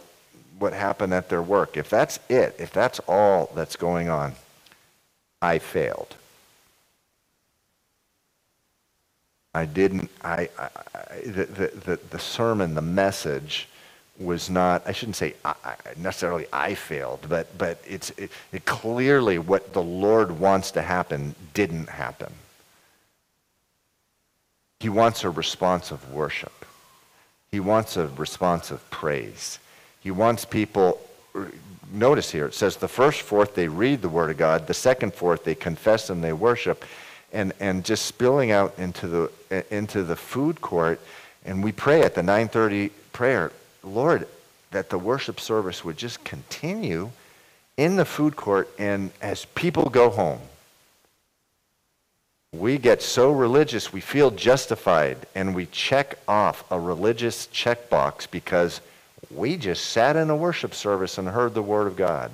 what 0.57 0.71
happened 0.71 1.13
at 1.13 1.27
their 1.27 1.41
work. 1.41 1.75
If 1.75 1.89
that's 1.89 2.19
it, 2.29 2.55
if 2.57 2.71
that's 2.71 2.99
all 2.99 3.51
that's 3.53 3.75
going 3.75 4.07
on, 4.09 4.35
I 5.41 5.59
failed. 5.59 6.15
I 9.55 9.63
didn't, 9.65 10.11
I, 10.21 10.49
I, 10.59 10.69
the, 11.25 11.45
the, 11.85 11.99
the 12.09 12.19
sermon, 12.19 12.73
the 12.73 12.81
message 12.81 13.69
was 14.19 14.49
not, 14.49 14.83
I 14.85 14.91
shouldn't 14.91 15.15
say 15.15 15.35
I, 15.45 15.53
necessarily 15.95 16.45
I 16.51 16.75
failed, 16.75 17.25
but, 17.29 17.57
but 17.57 17.81
it's 17.87 18.09
it, 18.11 18.31
it 18.51 18.65
clearly 18.65 19.39
what 19.39 19.71
the 19.71 19.81
Lord 19.81 20.41
wants 20.41 20.71
to 20.71 20.81
happen 20.81 21.35
didn't 21.53 21.87
happen. 21.87 22.33
He 24.81 24.89
wants 24.89 25.23
a 25.23 25.29
response 25.29 25.89
of 25.89 26.11
worship. 26.11 26.65
He 27.49 27.61
wants 27.61 27.95
a 27.95 28.07
response 28.07 28.71
of 28.71 28.87
praise. 28.89 29.59
He 30.01 30.11
wants 30.11 30.43
people, 30.43 30.99
notice 31.93 32.29
here, 32.29 32.47
it 32.47 32.53
says 32.53 32.75
the 32.75 32.89
first 32.89 33.21
fourth 33.21 33.55
they 33.55 33.69
read 33.69 34.01
the 34.01 34.09
Word 34.09 34.31
of 34.31 34.37
God, 34.37 34.67
the 34.67 34.73
second 34.73 35.13
fourth 35.13 35.45
they 35.45 35.55
confess 35.55 36.09
and 36.09 36.21
they 36.21 36.33
worship, 36.33 36.83
and, 37.35 37.53
and 37.59 37.83
just 37.83 38.05
spilling 38.05 38.51
out 38.51 38.73
into 38.79 39.07
the, 39.07 39.31
uh, 39.51 39.61
into 39.69 40.01
the 40.03 40.15
food 40.15 40.61
court. 40.61 40.99
And 41.43 41.63
we 41.63 41.71
pray 41.71 42.01
at 42.01 42.15
the 42.15 42.23
930 42.23 42.89
prayer, 43.11 43.51
Lord, 43.83 44.27
that 44.71 44.89
the 44.89 44.97
worship 44.97 45.39
service 45.39 45.85
would 45.85 45.97
just 45.97 46.23
continue 46.23 47.11
in 47.77 47.97
the 47.97 48.05
food 48.05 48.35
court. 48.35 48.69
And 48.79 49.11
as 49.21 49.45
people 49.45 49.89
go 49.89 50.09
home, 50.09 50.39
we 52.53 52.77
get 52.77 53.01
so 53.01 53.31
religious, 53.31 53.91
we 53.91 53.99
feel 53.99 54.31
justified, 54.31 55.27
and 55.35 55.53
we 55.53 55.65
check 55.67 56.17
off 56.25 56.63
a 56.71 56.79
religious 56.79 57.47
checkbox 57.47 58.31
because 58.31 58.79
we 59.29 59.57
just 59.57 59.87
sat 59.87 60.15
in 60.15 60.29
a 60.29 60.35
worship 60.35 60.73
service 60.73 61.17
and 61.17 61.27
heard 61.27 61.53
the 61.53 61.61
Word 61.61 61.87
of 61.87 61.97
God. 61.97 62.31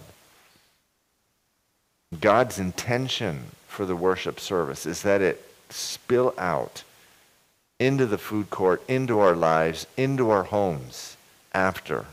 God's 2.20 2.60
intention 2.60 3.46
for 3.72 3.86
the 3.86 3.96
worship 3.96 4.38
service 4.38 4.86
is 4.86 5.02
that 5.04 5.22
it 5.22 5.42
spill 5.70 6.34
out 6.38 6.84
into 7.80 8.06
the 8.06 8.18
food 8.18 8.50
court, 8.50 8.84
into 8.90 9.20
our 9.20 9.34
lives, 9.34 9.88
into 9.96 10.30
our 10.30 10.44
homes 10.44 11.16
after. 11.54 12.06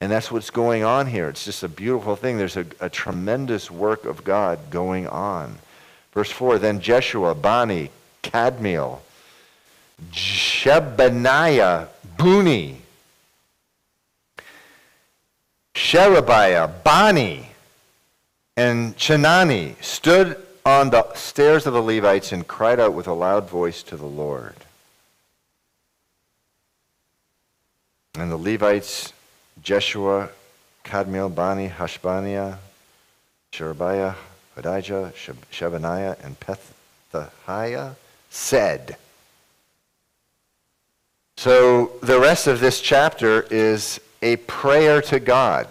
And 0.00 0.12
that's 0.12 0.30
what's 0.30 0.50
going 0.50 0.84
on 0.84 1.08
here. 1.08 1.28
It's 1.28 1.44
just 1.44 1.64
a 1.64 1.68
beautiful 1.68 2.14
thing. 2.14 2.38
There's 2.38 2.56
a, 2.56 2.64
a 2.80 2.88
tremendous 2.88 3.72
work 3.72 4.04
of 4.04 4.22
God 4.22 4.70
going 4.70 5.08
on. 5.08 5.58
Verse 6.14 6.30
4 6.30 6.58
Then 6.58 6.80
Jeshua, 6.80 7.34
Bani, 7.34 7.90
Kadmiel, 8.22 9.00
Shebaniah, 10.12 11.88
Bunni, 12.16 12.82
Sherebiah, 15.74 16.68
Bani, 16.84 17.48
and 18.56 18.96
Chenani 18.96 19.82
stood 19.82 20.36
on 20.64 20.90
the 20.90 21.12
stairs 21.14 21.66
of 21.66 21.74
the 21.74 21.82
Levites 21.82 22.32
and 22.32 22.46
cried 22.46 22.80
out 22.80 22.94
with 22.94 23.06
a 23.06 23.12
loud 23.12 23.48
voice 23.48 23.82
to 23.84 23.96
the 23.96 24.06
Lord. 24.06 24.56
And 28.18 28.32
the 28.32 28.36
Levites, 28.36 29.12
Jeshua, 29.62 30.30
Kadmiel, 30.84 31.34
Bani, 31.34 31.68
Hashabniah, 31.68 32.58
Sherebiah, 33.52 34.14
Hodijah, 34.56 35.12
Shebaniah, 35.52 36.16
and 36.24 36.36
Pethahiah 36.40 37.94
said. 38.30 38.96
So 41.36 41.92
the 42.02 42.18
rest 42.18 42.46
of 42.46 42.60
this 42.60 42.80
chapter 42.80 43.42
is 43.50 44.00
a 44.22 44.36
prayer 44.36 45.02
to 45.02 45.20
God. 45.20 45.68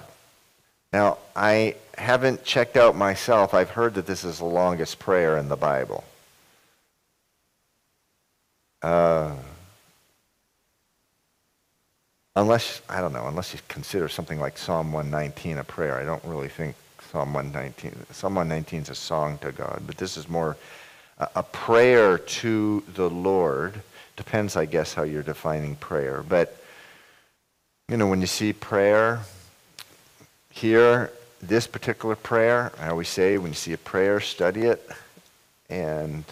Now, 0.96 1.18
I 1.36 1.76
haven't 1.98 2.46
checked 2.46 2.78
out 2.78 2.96
myself, 2.96 3.54
I've 3.54 3.72
heard 3.72 3.96
that 3.96 4.08
this 4.08 4.24
is 4.24 4.38
the 4.38 4.46
longest 4.46 4.98
prayer 4.98 5.38
in 5.38 5.50
the 5.50 5.58
Bible. 5.58 6.06
Uh, 8.82 9.36
unless, 12.38 12.82
I 12.88 13.02
don't 13.02 13.12
know, 13.12 13.28
unless 13.28 13.54
you 13.54 13.60
consider 13.68 14.08
something 14.08 14.40
like 14.40 14.58
Psalm 14.58 14.94
119 14.94 15.58
a 15.58 15.66
prayer. 15.66 15.98
I 15.98 16.06
don't 16.06 16.24
really 16.24 16.48
think 16.48 16.78
Psalm 17.12 17.34
119, 17.34 18.06
Psalm 18.14 18.36
119 18.36 18.84
is 18.84 18.90
a 18.90 18.96
song 18.96 19.38
to 19.40 19.52
God, 19.52 19.84
but 19.86 19.98
this 19.98 20.16
is 20.16 20.30
more 20.30 20.56
a, 21.18 21.28
a 21.36 21.44
prayer 21.44 22.20
to 22.20 22.82
the 22.94 23.10
Lord. 23.10 23.82
Depends, 24.16 24.56
I 24.56 24.64
guess, 24.64 24.94
how 24.94 25.04
you're 25.04 25.24
defining 25.24 25.76
prayer. 25.76 26.24
But, 26.24 26.56
you 27.90 27.98
know, 27.98 28.08
when 28.08 28.22
you 28.22 28.28
see 28.28 28.54
prayer, 28.54 29.20
here 30.56 31.12
this 31.42 31.68
particular 31.68 32.16
prayer, 32.16 32.72
I 32.80 32.88
always 32.88 33.10
say 33.10 33.38
when 33.38 33.52
you 33.52 33.56
see 33.56 33.74
a 33.74 33.78
prayer, 33.78 34.22
study 34.22 34.62
it. 34.62 34.90
And 35.70 36.24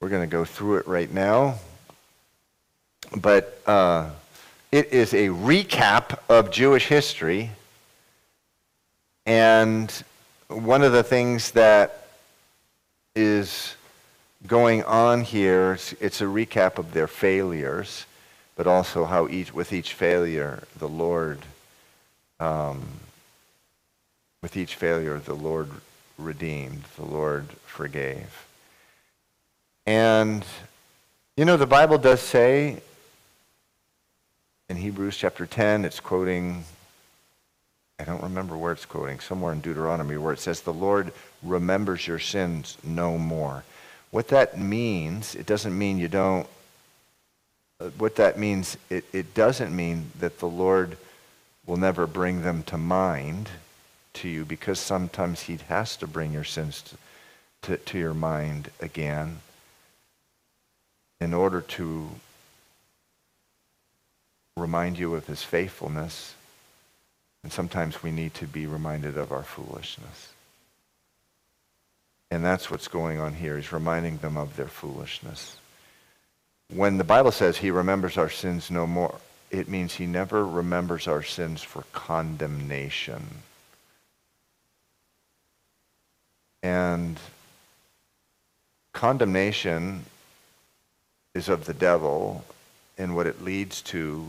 we're 0.00 0.08
going 0.08 0.28
to 0.28 0.32
go 0.32 0.44
through 0.44 0.78
it 0.78 0.86
right 0.88 1.10
now. 1.10 1.56
But 3.16 3.60
uh, 3.66 4.10
it 4.72 4.92
is 4.92 5.14
a 5.14 5.28
recap 5.28 6.18
of 6.28 6.50
Jewish 6.50 6.88
history. 6.88 7.50
And 9.26 9.90
one 10.48 10.82
of 10.82 10.92
the 10.92 11.04
things 11.04 11.52
that 11.52 12.08
is 13.14 13.76
going 14.46 14.82
on 14.82 15.22
here, 15.22 15.78
it's 16.00 16.20
a 16.20 16.24
recap 16.24 16.78
of 16.78 16.92
their 16.92 17.06
failures, 17.06 18.06
but 18.56 18.66
also 18.66 19.04
how 19.04 19.28
each, 19.28 19.54
with 19.54 19.72
each 19.72 19.94
failure, 19.94 20.64
the 20.76 20.88
Lord 20.88 21.38
um, 22.40 22.84
with 24.44 24.58
each 24.58 24.74
failure, 24.74 25.18
the 25.18 25.32
Lord 25.32 25.70
redeemed, 26.18 26.82
the 26.96 27.06
Lord 27.06 27.46
forgave. 27.64 28.46
And, 29.86 30.44
you 31.34 31.46
know, 31.46 31.56
the 31.56 31.66
Bible 31.66 31.96
does 31.96 32.20
say 32.20 32.82
in 34.68 34.76
Hebrews 34.76 35.16
chapter 35.16 35.46
10, 35.46 35.86
it's 35.86 35.98
quoting 35.98 36.64
I 37.98 38.04
don't 38.04 38.22
remember 38.22 38.54
where 38.54 38.72
it's 38.72 38.84
quoting, 38.84 39.18
somewhere 39.18 39.54
in 39.54 39.62
Deuteronomy, 39.62 40.18
where 40.18 40.34
it 40.34 40.40
says, 40.40 40.60
The 40.60 40.74
Lord 40.74 41.12
remembers 41.42 42.06
your 42.06 42.18
sins 42.18 42.76
no 42.84 43.16
more. 43.16 43.64
What 44.10 44.28
that 44.28 44.58
means, 44.58 45.34
it 45.34 45.46
doesn't 45.46 45.78
mean 45.78 45.96
you 45.96 46.08
don't, 46.08 46.46
uh, 47.80 47.86
what 47.96 48.16
that 48.16 48.38
means, 48.38 48.76
it, 48.90 49.06
it 49.14 49.32
doesn't 49.32 49.74
mean 49.74 50.10
that 50.18 50.40
the 50.40 50.48
Lord 50.48 50.98
will 51.64 51.78
never 51.78 52.06
bring 52.06 52.42
them 52.42 52.62
to 52.64 52.76
mind 52.76 53.48
to 54.14 54.28
you 54.28 54.44
because 54.44 54.78
sometimes 54.78 55.42
he 55.42 55.58
has 55.68 55.96
to 55.98 56.06
bring 56.06 56.32
your 56.32 56.44
sins 56.44 56.82
to, 56.82 56.96
to, 57.62 57.76
to 57.76 57.98
your 57.98 58.14
mind 58.14 58.70
again 58.80 59.38
in 61.20 61.34
order 61.34 61.60
to 61.60 62.08
remind 64.56 64.98
you 64.98 65.14
of 65.14 65.26
his 65.26 65.42
faithfulness. 65.42 66.34
And 67.42 67.52
sometimes 67.52 68.02
we 68.02 68.10
need 68.10 68.34
to 68.34 68.46
be 68.46 68.66
reminded 68.66 69.18
of 69.18 69.32
our 69.32 69.42
foolishness. 69.42 70.32
And 72.30 72.44
that's 72.44 72.70
what's 72.70 72.88
going 72.88 73.20
on 73.20 73.34
here. 73.34 73.56
He's 73.56 73.72
reminding 73.72 74.18
them 74.18 74.36
of 74.36 74.56
their 74.56 74.68
foolishness. 74.68 75.56
When 76.72 76.96
the 76.98 77.04
Bible 77.04 77.32
says 77.32 77.58
he 77.58 77.70
remembers 77.70 78.16
our 78.16 78.30
sins 78.30 78.70
no 78.70 78.86
more, 78.86 79.16
it 79.50 79.68
means 79.68 79.94
he 79.94 80.06
never 80.06 80.44
remembers 80.44 81.06
our 81.06 81.22
sins 81.22 81.62
for 81.62 81.84
condemnation. 81.92 83.22
And 86.64 87.20
condemnation 88.94 90.06
is 91.34 91.50
of 91.50 91.66
the 91.66 91.74
devil, 91.74 92.42
and 92.96 93.14
what 93.14 93.26
it 93.26 93.44
leads 93.44 93.82
to 93.82 94.26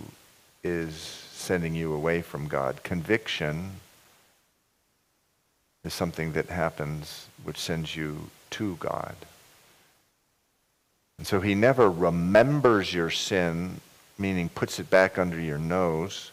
is 0.62 0.96
sending 1.32 1.74
you 1.74 1.94
away 1.94 2.22
from 2.22 2.50
God. 2.50 2.84
Conviction 2.84 3.72
is 5.86 5.94
something 5.94 6.34
that 6.34 6.48
happens 6.48 7.28
which 7.46 7.58
sends 7.58 7.96
you 7.96 8.30
to 8.50 8.76
God. 8.82 9.16
And 11.18 11.26
so 11.26 11.40
he 11.40 11.56
never 11.56 11.90
remembers 11.90 12.94
your 12.94 13.12
sin, 13.12 13.80
meaning 14.18 14.50
puts 14.50 14.78
it 14.78 14.90
back 14.90 15.18
under 15.18 15.40
your 15.40 15.58
nose, 15.58 16.32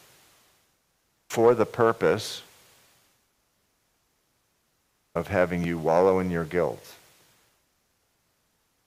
for 1.28 1.54
the 1.54 1.66
purpose 1.66 2.42
of 5.14 5.28
having 5.28 5.64
you 5.64 5.78
wallow 5.78 6.18
in 6.18 6.30
your 6.30 6.44
guilt. 6.44 6.94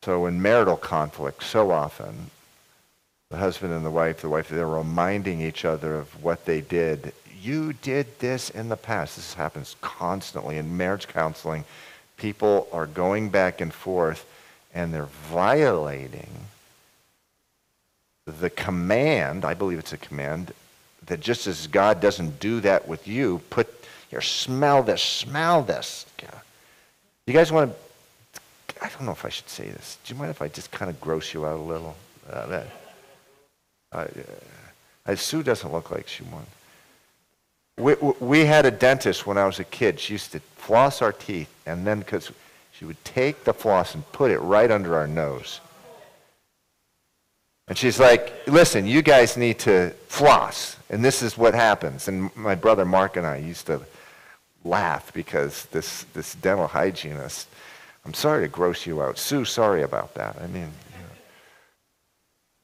So 0.04 0.26
in 0.26 0.42
marital 0.42 0.78
conflict, 0.78 1.44
so 1.44 1.72
often, 1.72 2.30
the 3.30 3.38
husband 3.38 3.74
and 3.74 3.86
the 3.86 3.92
wife, 3.92 4.22
the 4.22 4.30
wife, 4.30 4.50
they're 4.50 4.68
reminding 4.68 5.42
each 5.42 5.66
other 5.66 5.96
of 5.96 6.24
what 6.24 6.46
they 6.46 6.62
did. 6.62 7.14
You 7.42 7.74
did 7.74 8.20
this 8.20 8.50
in 8.50 8.70
the 8.70 8.78
past. 8.78 9.16
This 9.16 9.34
happens 9.34 9.76
constantly 9.82 10.58
in 10.58 10.78
marriage 10.78 11.08
counseling. 11.08 11.66
People 12.18 12.68
are 12.72 12.86
going 12.86 13.30
back 13.30 13.62
and 13.62 13.74
forth 13.74 14.26
and 14.74 14.94
they're 14.94 15.06
violating 15.06 16.30
the 18.26 18.50
command, 18.50 19.46
I 19.46 19.54
believe 19.54 19.80
it's 19.80 19.94
a 19.94 19.98
command, 19.98 20.54
that 21.06 21.20
just 21.20 21.46
as 21.46 21.68
God 21.68 22.02
doesn't 22.02 22.40
do 22.40 22.60
that 22.62 22.88
with 22.88 23.08
you, 23.08 23.42
put 23.50 23.75
here, 24.10 24.22
smell 24.22 24.84
this, 24.84 25.02
smell 25.02 25.62
this. 25.62 26.06
You 27.28 27.34
guys 27.34 27.52
want 27.52 27.72
to 27.72 27.78
I 28.82 28.90
don't 28.90 29.04
know 29.04 29.12
if 29.12 29.26
I 29.26 29.30
should 29.30 29.50
say 29.50 29.70
this. 29.70 29.98
Do 30.04 30.14
you 30.14 30.20
mind 30.20 30.32
if 30.32 30.42
I 30.42 30.48
just 30.48 30.72
kind 30.72 30.92
of 30.92 31.00
gross 31.00 31.34
you 31.34 31.46
out 31.46 31.58
a 31.58 31.62
little? 31.62 31.96
Uh, 32.30 32.46
that, 32.48 32.68
uh, 33.92 34.08
uh, 35.08 35.16
Sue 35.16 35.44
doesn't 35.44 35.72
look 35.72 35.92
like 35.92 36.08
she 36.08 36.24
won. 36.24 36.46
We, 37.78 37.96
we 38.20 38.46
had 38.46 38.66
a 38.66 38.72
dentist 38.72 39.26
when 39.26 39.38
I 39.38 39.46
was 39.46 39.60
a 39.60 39.64
kid. 39.64 40.00
She 40.00 40.14
used 40.14 40.32
to 40.34 40.40
floss 40.40 41.02
our 41.02 41.12
teeth, 41.12 41.50
and 41.66 41.86
then 41.86 42.00
because 42.00 42.32
she 42.74 42.86
would 42.86 43.04
take 43.06 43.44
the 43.44 43.54
floss 43.54 43.96
and 43.96 44.10
put 44.12 44.32
it 44.32 44.40
right 44.40 44.70
under 44.70 44.96
our 44.96 45.08
nose. 45.08 45.62
And 47.68 47.78
she's 47.78 48.00
like, 48.00 48.48
listen, 48.48 48.86
you 48.86 49.02
guys 49.02 49.38
need 49.38 49.60
to 49.60 49.90
floss. 50.08 50.78
And 50.90 51.04
this 51.04 51.22
is 51.22 51.38
what 51.38 51.54
happens. 51.54 52.08
And 52.08 52.36
my 52.36 52.56
brother 52.56 52.86
Mark 52.86 53.18
and 53.18 53.26
I 53.26 53.38
used 53.38 53.66
to 53.68 53.82
laugh 54.64 55.12
because 55.14 55.66
this, 55.68 56.04
this 56.14 56.36
dental 56.36 56.68
hygienist 56.68 57.48
I'm 58.06 58.14
sorry 58.14 58.44
to 58.44 58.48
gross 58.48 58.86
you 58.86 59.02
out. 59.02 59.18
Sue, 59.18 59.46
sorry 59.46 59.82
about 59.82 60.14
that. 60.14 60.40
I 60.40 60.46
mean, 60.46 60.72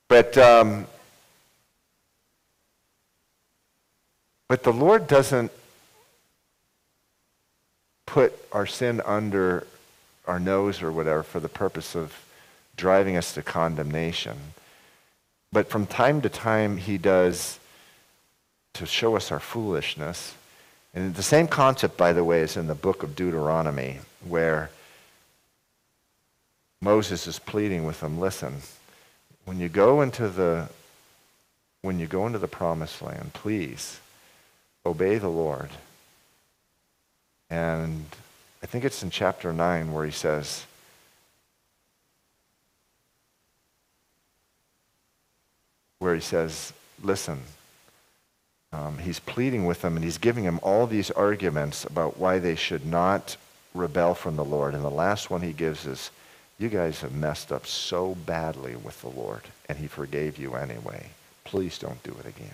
but 0.08 0.38
um, 0.38 0.86
but 4.48 4.62
the 4.62 4.72
Lord 4.72 5.08
doesn't 5.08 5.52
put 8.06 8.34
our 8.52 8.68
sin 8.68 9.02
under 9.04 9.66
our 10.28 10.40
nose 10.40 10.84
or 10.84 10.92
whatever 10.92 11.24
for 11.24 11.40
the 11.40 11.50
purpose 11.50 11.96
of 11.96 12.24
driving 12.78 13.18
us 13.18 13.34
to 13.34 13.42
condemnation. 13.42 14.38
But 15.52 15.70
from 15.70 15.86
time 15.86 16.22
to 16.22 16.30
time, 16.30 16.78
He 16.78 16.98
does 16.98 17.60
to 18.74 18.86
show 18.86 19.16
us 19.16 19.32
our 19.32 19.40
foolishness. 19.40 20.36
And 20.94 21.16
the 21.16 21.24
same 21.24 21.48
concept, 21.48 21.98
by 21.98 22.14
the 22.14 22.24
way, 22.24 22.42
is 22.42 22.58
in 22.58 22.68
the 22.68 22.76
book 22.76 23.04
of 23.04 23.16
Deuteronomy, 23.16 24.00
where 24.28 24.70
Moses 26.82 27.28
is 27.28 27.38
pleading 27.40 27.86
with 27.86 28.00
them, 28.00 28.20
listen, 28.20 28.62
when 29.46 29.60
you 29.60 29.70
go 29.70 30.02
into 30.02 30.30
the 30.30 30.70
when 31.82 32.00
you 32.00 32.06
go 32.06 32.28
into 32.28 32.38
the 32.38 32.48
promised 32.48 33.02
land, 33.02 33.34
please 33.34 34.00
obey 34.86 35.18
the 35.18 35.30
Lord. 35.30 35.72
And 37.50 38.06
I 38.62 38.68
think 38.68 38.86
it's 38.86 39.02
in 39.02 39.10
chapter 39.10 39.52
9 39.52 39.92
where 39.92 40.06
he 40.06 40.12
says, 40.12 40.66
where 46.02 46.16
he 46.16 46.20
says, 46.22 46.74
listen, 47.04 47.40
um, 48.74 48.98
he's 48.98 49.20
pleading 49.20 49.66
with 49.66 49.82
them 49.82 49.96
and 49.96 50.04
he's 50.04 50.18
giving 50.18 50.46
them 50.46 50.60
all 50.64 50.88
these 50.88 51.12
arguments 51.12 51.86
about 51.86 52.18
why 52.18 52.40
they 52.40 52.56
should 52.56 52.86
not 52.86 53.38
rebel 53.76 54.16
from 54.16 54.36
the 54.36 54.44
Lord. 54.44 54.74
And 54.74 54.84
the 54.84 54.90
last 54.90 55.30
one 55.30 55.42
he 55.42 55.54
gives 55.54 55.86
is, 55.86 56.10
you 56.58 56.70
guys 56.70 57.02
have 57.02 57.14
messed 57.14 57.52
up 57.52 57.68
so 57.68 58.16
badly 58.26 58.76
with 58.76 59.00
the 59.02 59.10
Lord, 59.10 59.42
and 59.68 59.78
He 59.78 59.88
forgave 59.88 60.38
you 60.38 60.54
anyway. 60.54 61.10
Please 61.44 61.80
don't 61.80 62.02
do 62.04 62.16
it 62.20 62.28
again. 62.28 62.50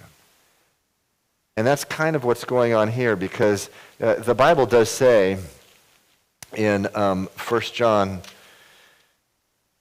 And 1.57 1.65
that's 1.65 1.83
kind 1.83 2.15
of 2.15 2.23
what's 2.23 2.45
going 2.45 2.73
on 2.73 2.89
here 2.89 3.15
because 3.15 3.69
uh, 4.01 4.15
the 4.15 4.33
Bible 4.33 4.65
does 4.65 4.89
say 4.89 5.37
in 6.55 6.87
um, 6.95 7.27
1 7.49 7.61
John, 7.73 8.21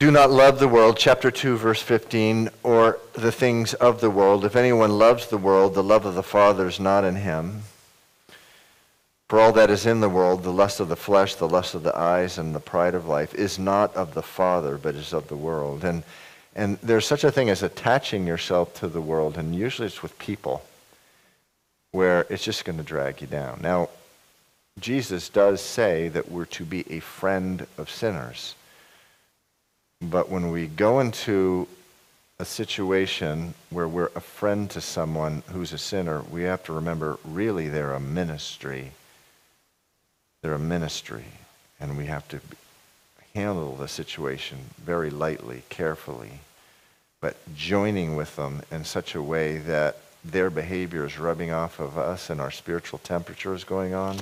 do 0.07 0.13
not 0.13 0.31
love 0.31 0.61
the 0.61 0.69
world, 0.69 0.97
chapter 0.97 1.33
2, 1.33 1.57
verse 1.57 1.83
15, 1.83 2.49
or 2.63 3.01
the 3.15 3.33
things 3.33 3.75
of 3.75 4.01
the 4.01 4.09
world. 4.09 4.45
If 4.45 4.55
anyone 4.55 4.99
loves 4.99 5.27
the 5.27 5.37
world, 5.37 5.75
the 5.75 5.83
love 5.83 6.07
of 6.07 6.15
the 6.15 6.23
Father 6.23 6.69
is 6.69 6.79
not 6.79 7.03
in 7.03 7.17
him. 7.17 7.63
For 9.29 9.41
all 9.41 9.51
that 9.55 9.69
is 9.69 9.85
in 9.85 10.01
the 10.01 10.09
world, 10.09 10.45
the 10.45 10.53
lust 10.53 10.79
of 10.79 10.89
the 10.89 10.95
flesh, 10.95 11.35
the 11.35 11.49
lust 11.49 11.75
of 11.75 11.83
the 11.83 11.99
eyes, 11.99 12.39
and 12.39 12.55
the 12.55 12.61
pride 12.61 12.95
of 12.95 13.09
life, 13.09 13.35
is 13.35 13.59
not 13.59 13.97
of 13.97 14.15
the 14.15 14.23
Father, 14.23 14.79
but 14.79 14.95
is 14.95 15.13
of 15.13 15.27
the 15.27 15.37
world. 15.37 15.83
And, 15.83 16.05
and 16.55 16.79
there's 16.85 17.05
such 17.05 17.25
a 17.25 17.33
thing 17.33 17.51
as 17.51 17.65
attaching 17.65 18.29
yourself 18.29 18.75
to 18.75 18.87
the 18.87 19.03
world, 19.03 19.37
and 19.37 19.57
usually 19.57 19.87
it's 19.87 20.05
with 20.05 20.17
people, 20.21 20.63
where 21.91 22.29
it's 22.31 22.45
just 22.45 22.65
going 22.65 22.79
to 22.79 22.85
drag 22.85 23.23
you 23.23 23.27
down. 23.27 23.59
Now, 23.61 23.89
Jesus 24.79 25.29
does 25.29 25.61
say 25.61 26.07
that 26.11 26.31
we're 26.31 26.45
to 26.45 26.65
be 26.65 26.85
a 26.93 27.01
friend 27.01 27.67
of 27.77 27.91
sinners. 27.91 28.55
But 30.01 30.29
when 30.29 30.51
we 30.51 30.67
go 30.67 31.01
into 31.01 31.67
a 32.39 32.45
situation 32.45 33.55
where 33.71 33.89
we're 33.89 34.11
a 34.15 34.21
friend 34.21 34.71
to 34.71 34.81
someone 34.81 35.43
who's 35.53 35.73
a 35.73 35.79
sinner, 35.79 36.23
we 36.31 36.43
have 36.43 36.63
to 36.65 36.73
remember 36.73 37.19
really 37.25 37.69
they're 37.69 37.95
a 37.95 38.01
ministry 38.01 38.93
they're 40.47 40.55
a 40.55 40.59
ministry, 40.61 41.25
and 41.81 41.99
we 41.99 42.07
have 42.07 42.29
to 42.29 42.41
handle 43.35 43.75
the 43.75 43.89
situation 43.89 44.59
very 44.79 45.11
lightly, 45.11 45.65
carefully, 45.71 46.39
but 47.21 47.37
joining 47.57 48.15
with 48.15 48.37
them 48.37 48.63
in 48.71 48.85
such 48.85 49.17
a 49.17 49.23
way 49.23 49.59
that 49.59 49.97
their 50.25 50.49
behavior 50.49 51.05
is 51.05 51.19
rubbing 51.19 51.51
off 51.51 51.81
of 51.81 51.99
us 51.99 52.31
and 52.31 52.41
our 52.41 52.53
spiritual 52.53 53.01
temperature 53.01 53.55
is 53.55 53.65
going 53.65 53.93
on 53.93 54.21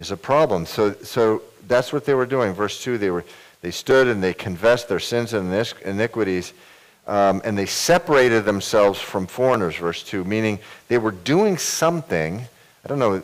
is 0.00 0.10
a 0.10 0.16
problem. 0.16 0.66
So, 0.66 0.94
so 0.94 1.42
that's 1.68 1.92
what 1.92 2.04
they 2.04 2.14
were 2.14 2.26
doing. 2.26 2.52
Verse 2.52 2.82
2, 2.82 2.98
they, 2.98 3.10
were, 3.10 3.24
they 3.62 3.70
stood 3.70 4.08
and 4.08 4.22
they 4.22 4.34
confessed 4.34 4.88
their 4.88 5.00
sins 5.00 5.32
and 5.32 5.52
iniquities, 5.84 6.52
um, 7.06 7.40
and 7.44 7.56
they 7.56 7.66
separated 7.66 8.44
themselves 8.44 9.00
from 9.00 9.26
foreigners, 9.26 9.76
verse 9.76 10.02
2, 10.02 10.24
meaning 10.24 10.58
they 10.88 10.98
were 10.98 11.12
doing 11.12 11.56
something. 11.56 12.42
I 12.84 12.88
don't 12.88 12.98
know, 12.98 13.22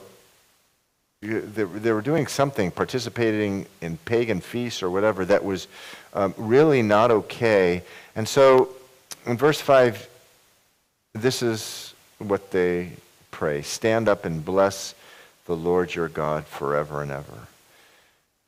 they, 1.20 1.92
were 1.92 2.02
doing 2.02 2.26
something, 2.26 2.70
participating 2.70 3.66
in 3.80 3.96
pagan 3.98 4.40
feasts 4.40 4.82
or 4.82 4.90
whatever, 4.90 5.24
that 5.24 5.44
was 5.44 5.68
um, 6.14 6.34
really 6.36 6.82
not 6.82 7.10
okay. 7.10 7.82
And 8.16 8.26
so 8.26 8.70
in 9.26 9.36
verse 9.36 9.60
5, 9.60 10.08
this 11.14 11.42
is 11.42 11.94
what 12.18 12.50
they 12.50 12.92
pray 13.30 13.62
Stand 13.62 14.08
up 14.08 14.24
and 14.24 14.44
bless 14.44 14.94
the 15.46 15.56
Lord 15.56 15.94
your 15.94 16.08
God 16.08 16.46
forever 16.46 17.02
and 17.02 17.10
ever. 17.10 17.48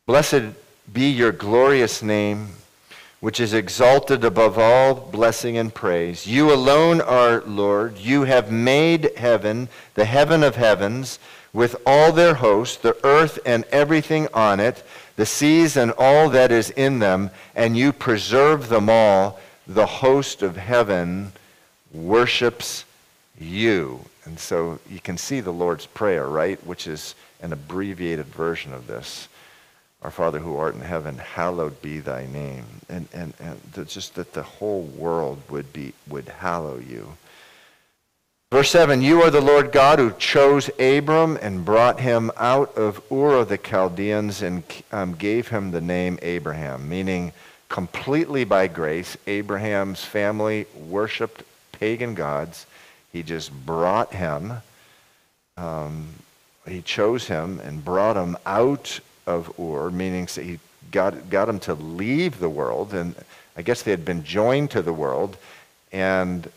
Blessed 0.06 0.44
be 0.92 1.10
your 1.10 1.32
glorious 1.32 2.02
name, 2.02 2.48
which 3.20 3.40
is 3.40 3.54
exalted 3.54 4.24
above 4.24 4.58
all 4.58 4.94
blessing 4.94 5.56
and 5.56 5.74
praise. 5.74 6.26
You 6.26 6.52
alone 6.52 7.00
are 7.00 7.40
Lord. 7.42 7.98
You 7.98 8.24
have 8.24 8.52
made 8.52 9.16
heaven, 9.16 9.68
the 9.94 10.04
heaven 10.04 10.42
of 10.42 10.56
heavens, 10.56 11.18
with 11.52 11.76
all 11.86 12.12
their 12.12 12.34
hosts, 12.34 12.76
the 12.76 12.96
earth 13.04 13.38
and 13.46 13.64
everything 13.70 14.28
on 14.34 14.60
it, 14.60 14.82
the 15.16 15.24
seas 15.24 15.76
and 15.76 15.92
all 15.96 16.28
that 16.30 16.50
is 16.50 16.70
in 16.70 16.98
them, 16.98 17.30
and 17.54 17.76
you 17.76 17.92
preserve 17.92 18.68
them 18.68 18.90
all. 18.90 19.40
The 19.66 19.86
host 19.86 20.42
of 20.42 20.56
heaven 20.56 21.32
worships 21.92 22.84
you. 23.38 24.00
And 24.24 24.38
so 24.38 24.80
you 24.90 25.00
can 25.00 25.16
see 25.16 25.40
the 25.40 25.52
Lord's 25.52 25.86
Prayer, 25.86 26.28
right? 26.28 26.64
Which 26.66 26.86
is 26.86 27.14
an 27.40 27.52
abbreviated 27.52 28.26
version 28.26 28.74
of 28.74 28.86
this. 28.86 29.28
Our 30.04 30.10
Father 30.10 30.38
who 30.38 30.58
art 30.58 30.74
in 30.74 30.82
heaven, 30.82 31.16
hallowed 31.16 31.80
be 31.80 31.98
thy 31.98 32.26
name. 32.26 32.66
And, 32.90 33.08
and, 33.14 33.32
and 33.40 33.88
just 33.88 34.14
that 34.16 34.34
the 34.34 34.42
whole 34.42 34.82
world 34.82 35.40
would, 35.48 35.72
be, 35.72 35.94
would 36.06 36.28
hallow 36.28 36.78
you. 36.78 37.16
Verse 38.52 38.70
7 38.70 39.00
You 39.00 39.22
are 39.22 39.30
the 39.30 39.40
Lord 39.40 39.72
God 39.72 39.98
who 39.98 40.12
chose 40.12 40.68
Abram 40.78 41.38
and 41.40 41.64
brought 41.64 42.00
him 42.00 42.30
out 42.36 42.76
of 42.76 43.02
Ur 43.10 43.36
of 43.36 43.48
the 43.48 43.56
Chaldeans 43.56 44.42
and 44.42 44.62
um, 44.92 45.14
gave 45.14 45.48
him 45.48 45.70
the 45.70 45.80
name 45.80 46.18
Abraham, 46.20 46.86
meaning 46.86 47.32
completely 47.70 48.44
by 48.44 48.66
grace. 48.66 49.16
Abraham's 49.26 50.04
family 50.04 50.66
worshiped 50.86 51.44
pagan 51.72 52.14
gods. 52.14 52.66
He 53.10 53.22
just 53.22 53.50
brought 53.64 54.12
him, 54.12 54.52
um, 55.56 56.08
he 56.68 56.82
chose 56.82 57.26
him 57.26 57.58
and 57.60 57.82
brought 57.82 58.16
him 58.16 58.36
out 58.44 59.00
of 59.26 59.52
Ur, 59.58 59.90
meaning 59.90 60.26
he 60.26 60.58
got, 60.90 61.30
got 61.30 61.48
him 61.48 61.60
to 61.60 61.74
leave 61.74 62.38
the 62.38 62.48
world. 62.48 62.94
And 62.94 63.14
I 63.56 63.62
guess 63.62 63.82
they 63.82 63.90
had 63.90 64.04
been 64.04 64.24
joined 64.24 64.70
to 64.72 64.82
the 64.82 64.92
world. 64.92 65.36
And 65.92 66.50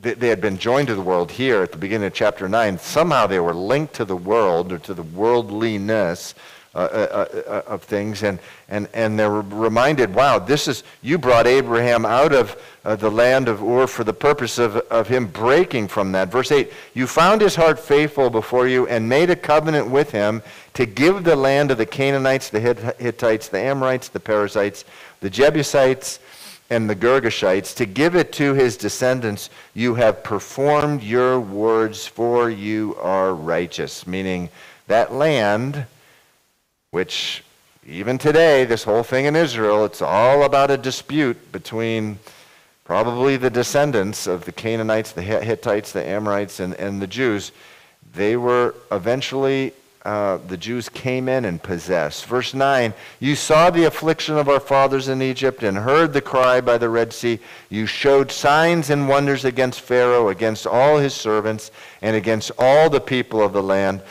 they, 0.00 0.14
they 0.14 0.28
had 0.28 0.40
been 0.40 0.58
joined 0.58 0.88
to 0.88 0.94
the 0.94 1.02
world 1.02 1.30
here 1.30 1.62
at 1.62 1.72
the 1.72 1.78
beginning 1.78 2.06
of 2.06 2.14
chapter 2.14 2.48
9. 2.48 2.78
Somehow 2.78 3.26
they 3.26 3.40
were 3.40 3.54
linked 3.54 3.94
to 3.94 4.04
the 4.04 4.16
world 4.16 4.72
or 4.72 4.78
to 4.78 4.94
the 4.94 5.02
worldliness 5.02 6.34
uh, 6.74 6.78
uh, 6.78 7.42
uh, 7.46 7.62
of 7.68 7.84
things, 7.84 8.24
and, 8.24 8.40
and, 8.68 8.88
and 8.94 9.16
they're 9.16 9.30
reminded, 9.30 10.12
wow, 10.12 10.40
this 10.40 10.66
is, 10.66 10.82
you 11.02 11.16
brought 11.16 11.46
Abraham 11.46 12.04
out 12.04 12.32
of 12.32 12.60
uh, 12.84 12.96
the 12.96 13.10
land 13.10 13.46
of 13.46 13.62
Ur 13.62 13.86
for 13.86 14.02
the 14.02 14.12
purpose 14.12 14.58
of, 14.58 14.76
of 14.76 15.06
him 15.06 15.28
breaking 15.28 15.86
from 15.86 16.10
that. 16.10 16.32
Verse 16.32 16.50
8, 16.50 16.72
you 16.94 17.06
found 17.06 17.40
his 17.40 17.54
heart 17.54 17.78
faithful 17.78 18.28
before 18.28 18.66
you 18.66 18.88
and 18.88 19.08
made 19.08 19.30
a 19.30 19.36
covenant 19.36 19.88
with 19.88 20.10
him 20.10 20.42
to 20.72 20.84
give 20.84 21.22
the 21.22 21.36
land 21.36 21.70
of 21.70 21.78
the 21.78 21.86
Canaanites, 21.86 22.50
the 22.50 22.58
Hittites, 22.98 23.46
the 23.46 23.60
Amorites, 23.60 24.08
the 24.08 24.18
Perizzites, 24.18 24.84
the 25.20 25.30
Jebusites, 25.30 26.18
and 26.70 26.90
the 26.90 26.96
Girgashites, 26.96 27.76
to 27.76 27.86
give 27.86 28.16
it 28.16 28.32
to 28.32 28.52
his 28.52 28.76
descendants. 28.76 29.48
You 29.74 29.94
have 29.94 30.24
performed 30.24 31.04
your 31.04 31.38
words, 31.38 32.04
for 32.04 32.50
you 32.50 32.96
are 33.00 33.32
righteous. 33.32 34.08
Meaning 34.08 34.48
that 34.88 35.12
land 35.12 35.86
which 36.94 37.42
even 37.84 38.16
today, 38.16 38.64
this 38.64 38.84
whole 38.84 39.02
thing 39.02 39.24
in 39.24 39.34
Israel, 39.34 39.84
it's 39.84 40.00
all 40.00 40.44
about 40.44 40.70
a 40.70 40.76
dispute 40.76 41.50
between 41.50 42.16
probably 42.84 43.36
the 43.36 43.50
descendants 43.50 44.28
of 44.28 44.44
the 44.44 44.52
Canaanites, 44.52 45.10
the 45.10 45.20
Hittites, 45.20 45.90
the 45.90 46.06
Amorites, 46.06 46.60
and, 46.60 46.72
and 46.74 47.02
the 47.02 47.08
Jews. 47.08 47.50
They 48.12 48.36
were 48.36 48.76
eventually 48.92 49.72
uh, 50.04 50.36
the 50.48 50.56
Jews 50.58 50.90
came 50.90 51.30
in 51.30 51.46
and 51.46 51.62
possessed. 51.62 52.26
Verse 52.26 52.52
9 52.52 52.92
You 53.20 53.34
saw 53.34 53.70
the 53.70 53.84
affliction 53.84 54.36
of 54.36 54.50
our 54.50 54.60
fathers 54.60 55.08
in 55.08 55.22
Egypt 55.22 55.62
and 55.62 55.78
heard 55.78 56.12
the 56.12 56.20
cry 56.20 56.60
by 56.60 56.76
the 56.76 56.90
Red 56.90 57.12
Sea. 57.12 57.38
You 57.70 57.86
showed 57.86 58.30
signs 58.30 58.90
and 58.90 59.08
wonders 59.08 59.46
against 59.46 59.80
Pharaoh, 59.80 60.28
against 60.28 60.66
all 60.66 60.98
his 60.98 61.14
servants, 61.14 61.70
and 62.02 62.14
against 62.14 62.50
all 62.58 62.90
the 62.90 63.00
people 63.00 63.42
of 63.42 63.54
the 63.54 63.62
land. 63.62 64.02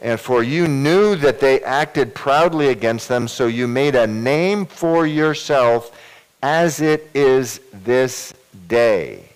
And 0.00 0.18
for 0.18 0.42
you 0.42 0.66
knew 0.66 1.16
that 1.16 1.38
they 1.38 1.60
acted 1.62 2.14
proudly 2.14 2.68
against 2.68 3.08
them, 3.08 3.28
so 3.28 3.46
you 3.46 3.68
made 3.68 3.94
a 3.94 4.06
name 4.06 4.64
for 4.64 5.06
yourself 5.06 5.98
as 6.42 6.80
it 6.80 7.10
is 7.14 7.60
this 7.84 8.32
day. 8.68 9.28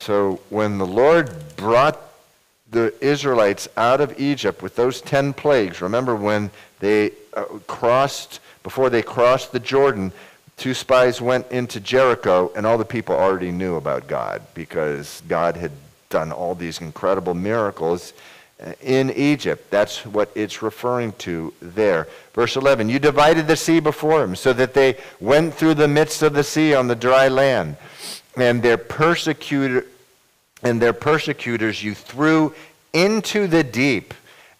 So 0.00 0.40
when 0.50 0.76
the 0.76 0.86
Lord 0.86 1.56
brought 1.56 2.05
the 2.76 2.92
Israelites 3.00 3.68
out 3.78 4.02
of 4.02 4.20
Egypt 4.20 4.60
with 4.60 4.76
those 4.76 5.00
10 5.00 5.32
plagues. 5.32 5.80
Remember 5.80 6.14
when 6.14 6.50
they 6.80 7.12
uh, 7.32 7.44
crossed, 7.66 8.40
before 8.62 8.90
they 8.90 9.00
crossed 9.00 9.52
the 9.52 9.60
Jordan, 9.60 10.12
two 10.58 10.74
spies 10.74 11.18
went 11.18 11.50
into 11.50 11.80
Jericho, 11.80 12.52
and 12.54 12.66
all 12.66 12.76
the 12.76 12.84
people 12.84 13.16
already 13.16 13.50
knew 13.50 13.76
about 13.76 14.08
God 14.08 14.42
because 14.52 15.22
God 15.26 15.56
had 15.56 15.72
done 16.10 16.30
all 16.32 16.54
these 16.54 16.82
incredible 16.82 17.32
miracles 17.32 18.12
uh, 18.62 18.72
in 18.82 19.10
Egypt. 19.12 19.70
That's 19.70 20.04
what 20.04 20.30
it's 20.34 20.60
referring 20.60 21.12
to 21.12 21.54
there. 21.62 22.08
Verse 22.34 22.56
11 22.56 22.90
You 22.90 22.98
divided 22.98 23.46
the 23.46 23.56
sea 23.56 23.80
before 23.80 24.20
them 24.20 24.36
so 24.36 24.52
that 24.52 24.74
they 24.74 24.98
went 25.18 25.54
through 25.54 25.74
the 25.74 25.88
midst 25.88 26.20
of 26.22 26.34
the 26.34 26.44
sea 26.44 26.74
on 26.74 26.88
the 26.88 26.94
dry 26.94 27.28
land, 27.28 27.78
and 28.36 28.62
their 28.62 28.76
persecutor 28.76 29.86
and 30.66 30.82
their 30.82 30.92
persecutors 30.92 31.82
you 31.82 31.94
threw 31.94 32.54
into 32.92 33.46
the 33.46 33.62
deep 33.62 34.12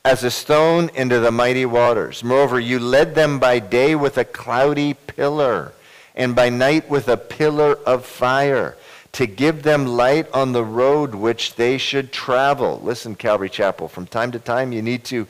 as 0.05 0.23
a 0.23 0.31
stone 0.31 0.89
into 0.95 1.19
the 1.19 1.33
mighty 1.33 1.67
waters. 1.67 2.23
Moreover, 2.23 2.61
you 2.61 2.79
led 2.79 3.15
them 3.15 3.41
by 3.41 3.59
day 3.59 3.97
with 3.97 4.17
a 4.17 4.25
cloudy 4.25 4.95
pillar, 4.95 5.73
and 6.15 6.37
by 6.37 6.49
night 6.49 6.89
with 6.89 7.09
a 7.09 7.17
pillar 7.17 7.75
of 7.85 8.07
fire, 8.07 8.77
to 9.13 9.27
give 9.27 9.65
them 9.65 9.85
light 9.87 10.31
on 10.33 10.53
the 10.53 10.65
road 10.65 11.15
which 11.15 11.57
they 11.57 11.77
should 11.77 12.13
travel. 12.13 12.81
Listen, 12.85 13.17
Calvary 13.17 13.51
Chapel, 13.51 13.89
from 13.89 14.07
time 14.07 14.31
to 14.31 14.39
time 14.39 14.73
you 14.73 14.83
need 14.83 15.03
to 15.05 15.27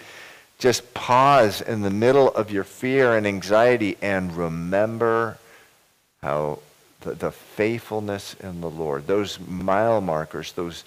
just 0.59 0.93
pause 0.93 1.61
in 1.63 1.83
the 1.83 1.91
middle 1.91 2.29
of 2.29 2.51
your 2.51 2.65
fear 2.65 3.17
and 3.17 3.27
anxiety 3.27 3.97
and 4.03 4.37
remember 4.37 5.39
how 6.23 6.59
the, 7.07 7.15
the 7.15 7.31
faithfulness 7.31 8.35
in 8.41 8.61
the 8.61 8.71
Lord, 8.71 9.07
those 9.07 9.39
mile 9.47 10.01
markers, 10.01 10.53
those 10.53 10.85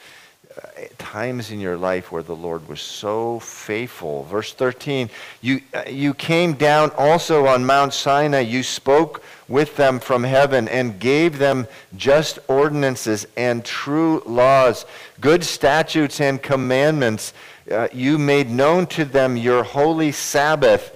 uh, 0.57 0.81
times 0.97 1.51
in 1.51 1.59
your 1.59 1.77
life 1.77 2.11
where 2.11 2.23
the 2.23 2.35
Lord 2.35 2.67
was 2.67 2.81
so 2.81 3.39
faithful. 3.39 4.23
Verse 4.23 4.53
13, 4.53 5.09
you, 5.41 5.61
uh, 5.73 5.83
you 5.87 6.13
came 6.13 6.53
down 6.53 6.91
also 6.97 7.47
on 7.47 7.65
Mount 7.65 7.93
Sinai. 7.93 8.41
You 8.41 8.63
spoke 8.63 9.23
with 9.47 9.77
them 9.77 9.99
from 9.99 10.23
heaven 10.23 10.67
and 10.67 10.99
gave 10.99 11.37
them 11.37 11.67
just 11.95 12.39
ordinances 12.47 13.25
and 13.37 13.63
true 13.63 14.21
laws, 14.25 14.85
good 15.21 15.43
statutes 15.43 16.19
and 16.19 16.41
commandments. 16.41 17.33
Uh, 17.71 17.87
you 17.93 18.17
made 18.17 18.49
known 18.49 18.87
to 18.87 19.05
them 19.05 19.37
your 19.37 19.63
holy 19.63 20.11
Sabbath 20.11 20.95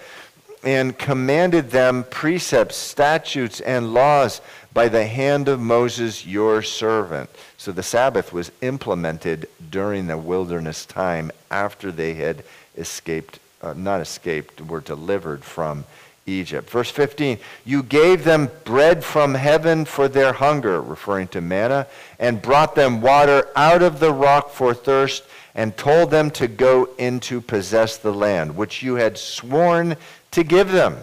and 0.64 0.98
commanded 0.98 1.70
them 1.70 2.06
precepts, 2.10 2.78
statutes, 2.78 3.60
and 3.62 3.94
laws 3.94 4.42
by 4.74 4.88
the 4.88 5.06
hand 5.06 5.48
of 5.48 5.60
Moses, 5.60 6.26
your 6.26 6.62
servant. 6.62 7.30
So 7.58 7.72
the 7.72 7.84
Sabbath 7.84 8.34
was 8.34 8.52
implemented 8.62 9.48
during 9.70 10.08
the 10.08 10.18
wilderness 10.18 10.86
time 10.86 11.32
after 11.52 11.92
they 11.92 12.16
had 12.16 12.44
escaped, 12.78 13.40
uh, 13.62 13.74
not 13.74 14.02
escaped, 14.02 14.62
were 14.62 14.82
delivered 14.82 15.44
from 15.44 15.86
Egypt. 16.26 16.70
Verse 16.70 16.90
15, 16.90 17.38
you 17.66 17.84
gave 17.84 18.24
them 18.24 18.50
bread 18.64 19.04
from 19.04 19.36
heaven 19.36 19.86
for 19.86 20.08
their 20.08 20.34
hunger, 20.34 20.82
referring 20.82 21.28
to 21.30 21.42
manna, 21.42 21.86
and 22.18 22.42
brought 22.42 22.76
them 22.76 23.02
water 23.02 23.50
out 23.56 23.84
of 23.84 24.00
the 24.00 24.12
rock 24.12 24.50
for 24.50 24.74
thirst, 24.74 25.24
and 25.54 25.78
told 25.78 26.10
them 26.10 26.32
to 26.32 26.48
go 26.48 26.90
in 26.98 27.20
to 27.20 27.40
possess 27.40 27.98
the 27.98 28.14
land, 28.14 28.56
which 28.56 28.82
you 28.82 28.96
had 28.96 29.18
sworn 29.18 29.96
to 30.32 30.44
give 30.44 30.72
them. 30.72 30.98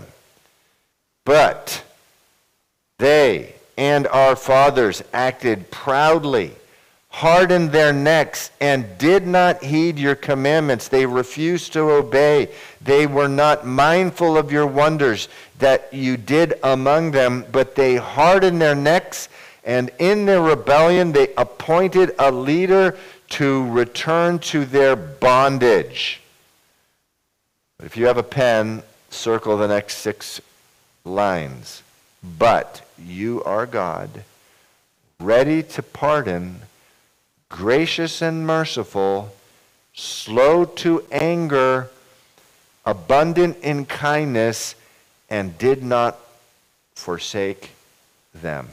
But 1.24 1.84
they, 2.98 3.54
and 3.76 4.06
our 4.08 4.36
fathers 4.36 5.02
acted 5.12 5.70
proudly, 5.70 6.52
hardened 7.08 7.72
their 7.72 7.92
necks, 7.92 8.50
and 8.60 8.98
did 8.98 9.26
not 9.26 9.62
heed 9.62 9.98
your 9.98 10.14
commandments. 10.14 10.88
They 10.88 11.06
refused 11.06 11.72
to 11.72 11.90
obey. 11.90 12.50
They 12.80 13.06
were 13.06 13.28
not 13.28 13.66
mindful 13.66 14.36
of 14.36 14.52
your 14.52 14.66
wonders 14.66 15.28
that 15.58 15.92
you 15.92 16.16
did 16.16 16.54
among 16.62 17.10
them, 17.10 17.44
but 17.52 17.74
they 17.74 17.96
hardened 17.96 18.60
their 18.60 18.74
necks, 18.74 19.28
and 19.64 19.90
in 19.98 20.26
their 20.26 20.42
rebellion 20.42 21.12
they 21.12 21.34
appointed 21.36 22.14
a 22.18 22.30
leader 22.30 22.96
to 23.30 23.68
return 23.70 24.38
to 24.38 24.64
their 24.64 24.96
bondage. 24.96 26.20
If 27.82 27.96
you 27.96 28.06
have 28.06 28.18
a 28.18 28.22
pen, 28.22 28.82
circle 29.10 29.56
the 29.56 29.68
next 29.68 29.98
six 29.98 30.40
lines. 31.04 31.82
But 32.38 32.82
you 33.06 33.42
are 33.44 33.66
God, 33.66 34.24
ready 35.18 35.62
to 35.62 35.82
pardon, 35.82 36.60
gracious 37.48 38.22
and 38.22 38.46
merciful, 38.46 39.34
slow 39.94 40.64
to 40.64 41.04
anger, 41.10 41.90
abundant 42.84 43.56
in 43.62 43.84
kindness, 43.86 44.74
and 45.28 45.56
did 45.58 45.82
not 45.82 46.18
forsake 46.94 47.70
them. 48.34 48.68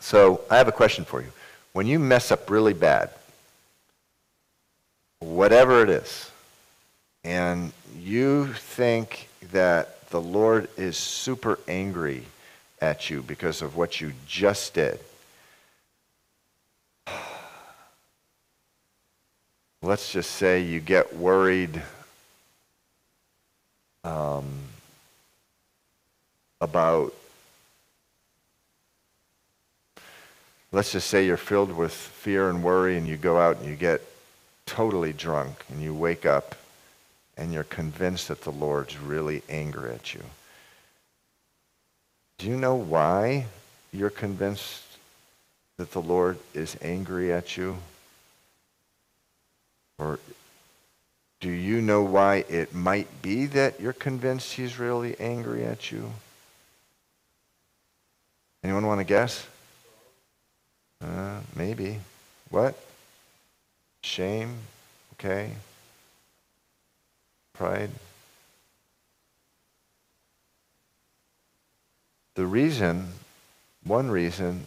So 0.00 0.42
I 0.50 0.56
have 0.56 0.68
a 0.68 0.72
question 0.72 1.04
for 1.04 1.20
you. 1.20 1.32
When 1.72 1.86
you 1.86 1.98
mess 1.98 2.30
up 2.30 2.50
really 2.50 2.74
bad, 2.74 3.10
whatever 5.18 5.82
it 5.82 5.88
is, 5.88 6.30
and 7.24 7.72
you 7.98 8.52
think 8.52 9.28
that 9.52 10.08
the 10.10 10.20
Lord 10.20 10.68
is 10.76 10.96
super 10.96 11.58
angry 11.66 12.24
at 12.84 13.08
you 13.08 13.22
because 13.22 13.62
of 13.62 13.76
what 13.76 14.00
you 14.00 14.12
just 14.26 14.74
did, 14.74 15.00
let's 19.82 20.12
just 20.12 20.30
say 20.32 20.60
you 20.60 20.80
get 20.80 21.16
worried 21.16 21.82
um, 24.04 24.44
about 26.60 27.14
let's 30.72 30.92
just 30.92 31.08
say 31.08 31.24
you're 31.24 31.36
filled 31.36 31.72
with 31.72 31.92
fear 31.92 32.50
and 32.50 32.62
worry 32.62 32.98
and 32.98 33.06
you 33.06 33.16
go 33.16 33.38
out 33.38 33.56
and 33.58 33.66
you 33.68 33.76
get 33.76 34.02
totally 34.66 35.12
drunk 35.12 35.64
and 35.70 35.82
you 35.82 35.94
wake 35.94 36.26
up 36.26 36.54
and 37.36 37.52
you're 37.52 37.64
convinced 37.64 38.28
that 38.28 38.42
the 38.42 38.52
Lord's 38.52 38.98
really 38.98 39.42
angry 39.48 39.92
at 39.92 40.14
you. 40.14 40.22
Do 42.44 42.50
you 42.50 42.58
know 42.58 42.74
why 42.74 43.46
you're 43.90 44.10
convinced 44.10 44.82
that 45.78 45.92
the 45.92 46.02
Lord 46.02 46.38
is 46.52 46.76
angry 46.82 47.32
at 47.32 47.56
you? 47.56 47.78
Or 49.96 50.18
do 51.40 51.48
you 51.48 51.80
know 51.80 52.02
why 52.02 52.44
it 52.50 52.74
might 52.74 53.22
be 53.22 53.46
that 53.46 53.80
you're 53.80 53.94
convinced 53.94 54.52
he's 54.52 54.78
really 54.78 55.18
angry 55.18 55.64
at 55.64 55.90
you? 55.90 56.12
Anyone 58.62 58.86
want 58.86 59.00
to 59.00 59.04
guess? 59.04 59.46
Uh, 61.02 61.40
maybe. 61.56 61.98
What? 62.50 62.78
Shame? 64.02 64.54
Okay. 65.14 65.50
Pride? 67.54 67.88
The 72.34 72.46
reason, 72.46 73.08
one 73.84 74.10
reason, 74.10 74.66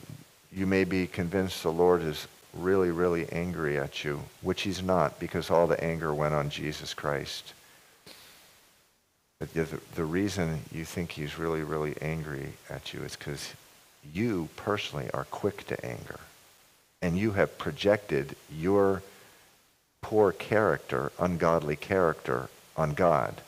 you 0.53 0.65
may 0.65 0.86
be 0.86 1.05
convinced 1.05 1.63
the 1.63 1.72
Lord 1.72 2.01
is 2.01 2.28
really, 2.53 2.91
really 2.91 3.28
angry 3.32 3.78
at 3.78 4.05
you, 4.05 4.22
which 4.41 4.61
he's 4.61 4.82
not 4.82 5.20
because 5.20 5.49
all 5.49 5.68
the 5.68 5.84
anger 5.84 6.13
went 6.13 6.34
on 6.34 6.49
Jesus 6.49 6.93
Christ. 6.93 7.53
But 9.39 9.53
the, 9.53 9.68
the 9.95 10.05
reason 10.05 10.61
you 10.72 10.86
think 10.86 11.11
he's 11.11 11.38
really, 11.38 11.61
really 11.61 11.95
angry 12.01 12.53
at 12.70 12.93
you 12.93 13.01
is 13.01 13.15
because 13.15 13.53
you 14.13 14.47
personally 14.55 15.09
are 15.13 15.26
quick 15.26 15.68
to 15.68 15.86
anger. 15.86 16.20
And 17.01 17.18
you 17.18 17.32
have 17.34 17.57
projected 17.57 18.36
your 18.51 19.03
poor 20.01 20.32
character, 20.32 21.11
ungodly 21.20 21.76
character, 21.76 22.49
on 22.76 22.93
God. 22.93 23.41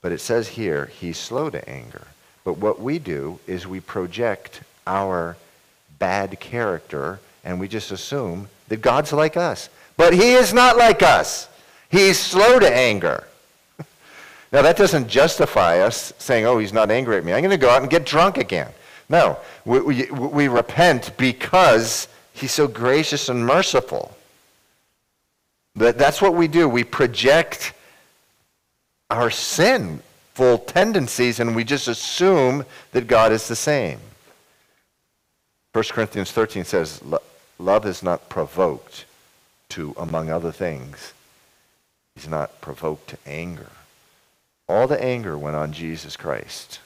But 0.00 0.10
it 0.10 0.20
says 0.20 0.48
here, 0.48 0.86
he's 0.86 1.18
slow 1.18 1.50
to 1.50 1.68
anger. 1.68 2.06
But 2.44 2.58
what 2.58 2.80
we 2.80 2.98
do 2.98 3.38
is 3.46 3.66
we 3.66 3.80
project 3.80 4.62
our 4.86 5.36
bad 5.98 6.40
character 6.40 7.20
and 7.44 7.60
we 7.60 7.68
just 7.68 7.90
assume 7.90 8.48
that 8.68 8.80
God's 8.80 9.12
like 9.12 9.36
us. 9.36 9.68
But 9.96 10.14
he 10.14 10.32
is 10.32 10.52
not 10.52 10.76
like 10.76 11.02
us. 11.02 11.48
He's 11.90 12.18
slow 12.18 12.58
to 12.58 12.68
anger. 12.68 13.24
now, 14.52 14.62
that 14.62 14.76
doesn't 14.76 15.08
justify 15.08 15.80
us 15.80 16.12
saying, 16.18 16.46
oh, 16.46 16.58
he's 16.58 16.72
not 16.72 16.90
angry 16.90 17.16
at 17.16 17.24
me. 17.24 17.32
I'm 17.32 17.40
going 17.42 17.50
to 17.50 17.56
go 17.56 17.70
out 17.70 17.82
and 17.82 17.90
get 17.90 18.06
drunk 18.06 18.38
again. 18.38 18.72
No, 19.08 19.38
we, 19.64 19.80
we, 19.80 20.10
we 20.10 20.48
repent 20.48 21.12
because 21.18 22.08
he's 22.32 22.52
so 22.52 22.66
gracious 22.66 23.28
and 23.28 23.46
merciful. 23.46 24.16
That, 25.76 25.98
that's 25.98 26.22
what 26.22 26.34
we 26.34 26.48
do. 26.48 26.68
We 26.68 26.84
project 26.84 27.74
our 29.10 29.30
sinful 30.34 30.58
tendencies 30.66 31.40
and 31.40 31.54
we 31.54 31.64
just 31.64 31.88
assume 31.88 32.64
that 32.92 33.06
God 33.06 33.32
is 33.32 33.48
the 33.48 33.56
same. 33.56 33.98
1 35.72 35.84
Corinthians 35.90 36.32
13 36.32 36.64
says, 36.64 37.00
Love 37.58 37.86
is 37.86 38.02
not 38.02 38.28
provoked 38.28 39.04
to, 39.70 39.94
among 39.96 40.30
other 40.30 40.52
things, 40.52 41.12
he's 42.14 42.28
not 42.28 42.60
provoked 42.60 43.08
to 43.08 43.18
anger. 43.26 43.70
All 44.68 44.86
the 44.86 45.02
anger 45.02 45.36
went 45.36 45.56
on 45.56 45.72
Jesus 45.72 46.16
Christ. 46.16 46.80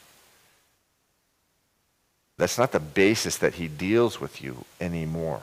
That's 2.39 2.59
not 2.59 2.73
the 2.73 2.81
basis 2.81 3.39
that 3.39 3.55
he 3.55 3.67
deals 3.67 4.21
with 4.21 4.43
you 4.43 4.65
anymore. 4.81 5.43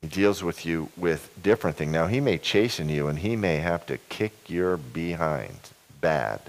He 0.00 0.08
deals 0.08 0.42
with 0.42 0.64
you 0.64 0.88
with 0.96 1.30
different 1.42 1.76
things. 1.76 1.92
Now, 1.92 2.06
he 2.06 2.20
may 2.20 2.38
chasten 2.38 2.88
you 2.88 3.08
and 3.08 3.18
he 3.18 3.36
may 3.36 3.56
have 3.56 3.86
to 3.86 3.98
kick 3.98 4.32
your 4.48 4.76
behind 4.76 5.58
bad. 6.02 6.40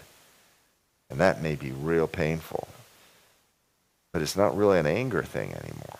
And 1.09 1.21
that 1.21 1.41
may 1.41 1.55
be 1.55 1.71
real 1.71 2.07
painful. 2.07 2.67
But 4.11 4.21
it's 4.21 4.35
not 4.35 4.57
really 4.57 4.79
an 4.79 4.85
anger 4.85 5.23
thing 5.23 5.53
anymore. 5.53 5.99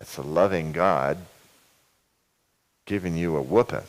It's 0.00 0.16
a 0.16 0.22
loving 0.22 0.72
God 0.72 1.18
giving 2.86 3.16
you 3.16 3.36
a 3.36 3.42
whooping. 3.42 3.82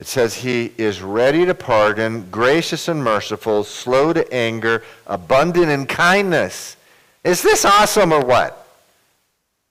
It 0.00 0.06
says 0.06 0.34
he 0.34 0.72
is 0.78 1.02
ready 1.02 1.44
to 1.44 1.54
pardon, 1.54 2.28
gracious 2.30 2.88
and 2.88 3.04
merciful, 3.04 3.64
slow 3.64 4.12
to 4.14 4.32
anger, 4.32 4.82
abundant 5.06 5.70
in 5.70 5.86
kindness. 5.86 6.76
Is 7.22 7.42
this 7.42 7.66
awesome 7.66 8.12
or 8.12 8.24
what? 8.24 8.66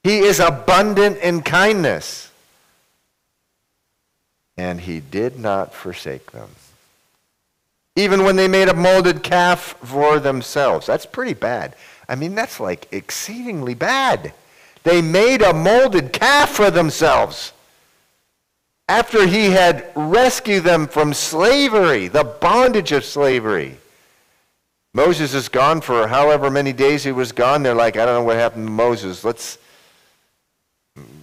He 0.04 0.20
is 0.20 0.40
abundant 0.40 1.18
in 1.18 1.42
kindness. 1.42 2.29
And 4.60 4.82
he 4.82 5.00
did 5.00 5.40
not 5.40 5.74
forsake 5.74 6.34
them. 6.34 6.50
Even 7.96 8.26
when 8.26 8.36
they 8.36 8.50
made 8.50 8.68
a 8.68 8.74
molded 8.74 9.24
calf 9.24 9.78
for 9.82 10.20
themselves. 10.20 10.86
That's 10.86 11.06
pretty 11.06 11.34
bad. 11.34 11.76
I 12.10 12.16
mean, 12.16 12.36
that's 12.36 12.60
like 12.60 12.90
exceedingly 12.92 13.74
bad. 13.74 14.34
They 14.84 15.02
made 15.02 15.42
a 15.42 15.54
molded 15.54 16.12
calf 16.12 16.50
for 16.50 16.70
themselves 16.70 17.54
after 18.90 19.26
he 19.26 19.52
had 19.52 19.90
rescued 19.96 20.66
them 20.66 20.88
from 20.88 21.14
slavery, 21.14 22.10
the 22.10 22.26
bondage 22.26 22.92
of 22.92 23.06
slavery. 23.06 23.78
Moses 24.94 25.34
is 25.34 25.48
gone 25.48 25.80
for 25.80 26.06
however 26.10 26.52
many 26.52 26.74
days 26.74 27.06
he 27.06 27.14
was 27.14 27.32
gone. 27.32 27.64
They're 27.64 27.74
like, 27.74 27.96
I 27.96 28.06
don't 28.06 28.16
know 28.16 28.24
what 28.24 28.36
happened 28.36 28.68
to 28.68 28.72
Moses. 28.72 29.24
Let's, 29.24 29.58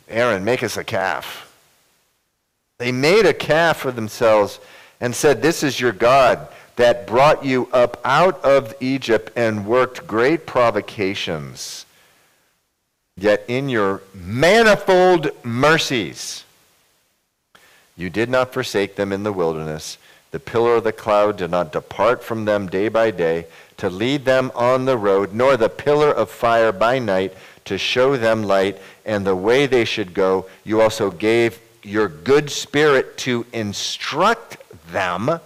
Aaron, 0.08 0.42
make 0.42 0.62
us 0.62 0.78
a 0.78 0.84
calf. 0.84 1.45
They 2.78 2.92
made 2.92 3.24
a 3.24 3.32
calf 3.34 3.78
for 3.78 3.92
themselves 3.92 4.60
and 5.00 5.14
said, 5.14 5.40
This 5.40 5.62
is 5.62 5.80
your 5.80 5.92
God 5.92 6.48
that 6.76 7.06
brought 7.06 7.44
you 7.44 7.68
up 7.72 8.00
out 8.04 8.42
of 8.44 8.74
Egypt 8.80 9.30
and 9.34 9.66
worked 9.66 10.06
great 10.06 10.46
provocations. 10.46 11.86
Yet 13.16 13.44
in 13.48 13.70
your 13.70 14.02
manifold 14.14 15.30
mercies, 15.42 16.44
you 17.96 18.10
did 18.10 18.28
not 18.28 18.52
forsake 18.52 18.96
them 18.96 19.10
in 19.10 19.22
the 19.22 19.32
wilderness. 19.32 19.96
The 20.32 20.40
pillar 20.40 20.76
of 20.76 20.84
the 20.84 20.92
cloud 20.92 21.38
did 21.38 21.50
not 21.50 21.72
depart 21.72 22.22
from 22.22 22.44
them 22.44 22.66
day 22.66 22.88
by 22.88 23.10
day 23.10 23.46
to 23.78 23.88
lead 23.88 24.26
them 24.26 24.52
on 24.54 24.84
the 24.84 24.98
road, 24.98 25.32
nor 25.32 25.56
the 25.56 25.70
pillar 25.70 26.10
of 26.10 26.30
fire 26.30 26.72
by 26.72 26.98
night 26.98 27.32
to 27.64 27.78
show 27.78 28.18
them 28.18 28.42
light 28.42 28.78
and 29.06 29.26
the 29.26 29.36
way 29.36 29.66
they 29.66 29.86
should 29.86 30.12
go. 30.12 30.46
You 30.62 30.82
also 30.82 31.10
gave 31.10 31.58
your 31.86 32.08
good 32.08 32.50
spirit 32.50 33.16
to 33.18 33.46
instruct 33.52 34.58
them 34.92 35.40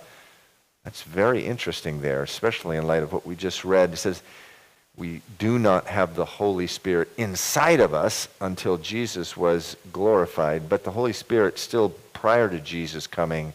that's 0.84 1.02
very 1.02 1.44
interesting 1.44 2.00
there, 2.00 2.22
especially 2.22 2.76
in 2.76 2.86
light 2.86 3.02
of 3.02 3.12
what 3.12 3.26
we 3.26 3.36
just 3.36 3.64
read. 3.64 3.92
It 3.92 3.98
says, 3.98 4.22
we 4.96 5.22
do 5.38 5.58
not 5.58 5.86
have 5.86 6.14
the 6.14 6.24
Holy 6.24 6.66
Spirit 6.66 7.08
inside 7.16 7.80
of 7.80 7.94
us 7.94 8.28
until 8.40 8.76
Jesus 8.76 9.36
was 9.36 9.76
glorified, 9.92 10.68
but 10.68 10.84
the 10.84 10.90
Holy 10.90 11.12
Spirit 11.12 11.58
still 11.58 11.90
prior 12.12 12.48
to 12.48 12.60
Jesus 12.60 13.06
coming 13.06 13.52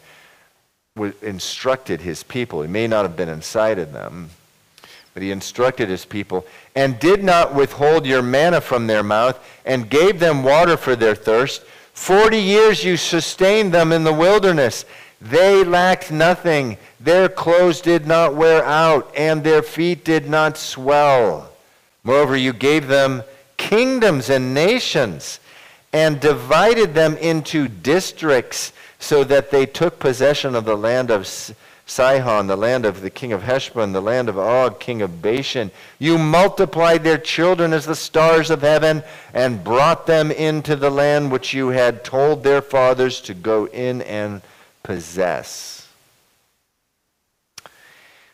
instructed 1.20 2.00
his 2.00 2.22
people. 2.22 2.62
He 2.62 2.68
may 2.68 2.86
not 2.86 3.04
have 3.04 3.16
been 3.16 3.28
inside 3.28 3.78
of 3.78 3.92
them, 3.92 4.30
but 5.12 5.22
he 5.22 5.30
instructed 5.30 5.88
his 5.88 6.04
people 6.04 6.46
and 6.74 6.98
did 6.98 7.22
not 7.22 7.54
withhold 7.54 8.06
your 8.06 8.22
manna 8.22 8.60
from 8.60 8.86
their 8.86 9.02
mouth 9.02 9.38
and 9.64 9.90
gave 9.90 10.20
them 10.20 10.42
water 10.42 10.76
for 10.76 10.96
their 10.96 11.14
thirst. 11.14 11.62
Forty 11.96 12.40
years 12.40 12.84
you 12.84 12.96
sustained 12.96 13.74
them 13.74 13.90
in 13.90 14.04
the 14.04 14.12
wilderness 14.12 14.84
they 15.20 15.64
lacked 15.64 16.10
nothing. 16.10 16.76
Their 17.00 17.28
clothes 17.28 17.80
did 17.80 18.06
not 18.06 18.34
wear 18.34 18.62
out, 18.64 19.10
and 19.16 19.42
their 19.42 19.62
feet 19.62 20.04
did 20.04 20.28
not 20.28 20.58
swell. 20.58 21.50
Moreover, 22.04 22.36
you 22.36 22.52
gave 22.52 22.86
them 22.86 23.22
kingdoms 23.56 24.28
and 24.28 24.52
nations, 24.52 25.40
and 25.92 26.20
divided 26.20 26.94
them 26.94 27.16
into 27.16 27.68
districts 27.68 28.72
so 28.98 29.24
that 29.24 29.50
they 29.50 29.66
took 29.66 29.98
possession 29.98 30.54
of 30.54 30.64
the 30.64 30.76
land 30.76 31.10
of 31.10 31.26
Sihon, 31.88 32.48
the 32.48 32.56
land 32.56 32.84
of 32.84 33.00
the 33.00 33.10
king 33.10 33.32
of 33.32 33.44
Heshbon, 33.44 33.92
the 33.92 34.02
land 34.02 34.28
of 34.28 34.36
Og, 34.36 34.80
king 34.80 35.02
of 35.02 35.22
Bashan. 35.22 35.70
You 36.00 36.18
multiplied 36.18 37.04
their 37.04 37.16
children 37.16 37.72
as 37.72 37.86
the 37.86 37.94
stars 37.94 38.50
of 38.50 38.62
heaven 38.62 39.04
and 39.32 39.62
brought 39.62 40.06
them 40.06 40.32
into 40.32 40.74
the 40.74 40.90
land 40.90 41.30
which 41.30 41.54
you 41.54 41.68
had 41.68 42.02
told 42.02 42.42
their 42.42 42.60
fathers 42.60 43.20
to 43.22 43.34
go 43.34 43.66
in 43.68 44.02
and 44.02 44.42
possess. 44.82 45.88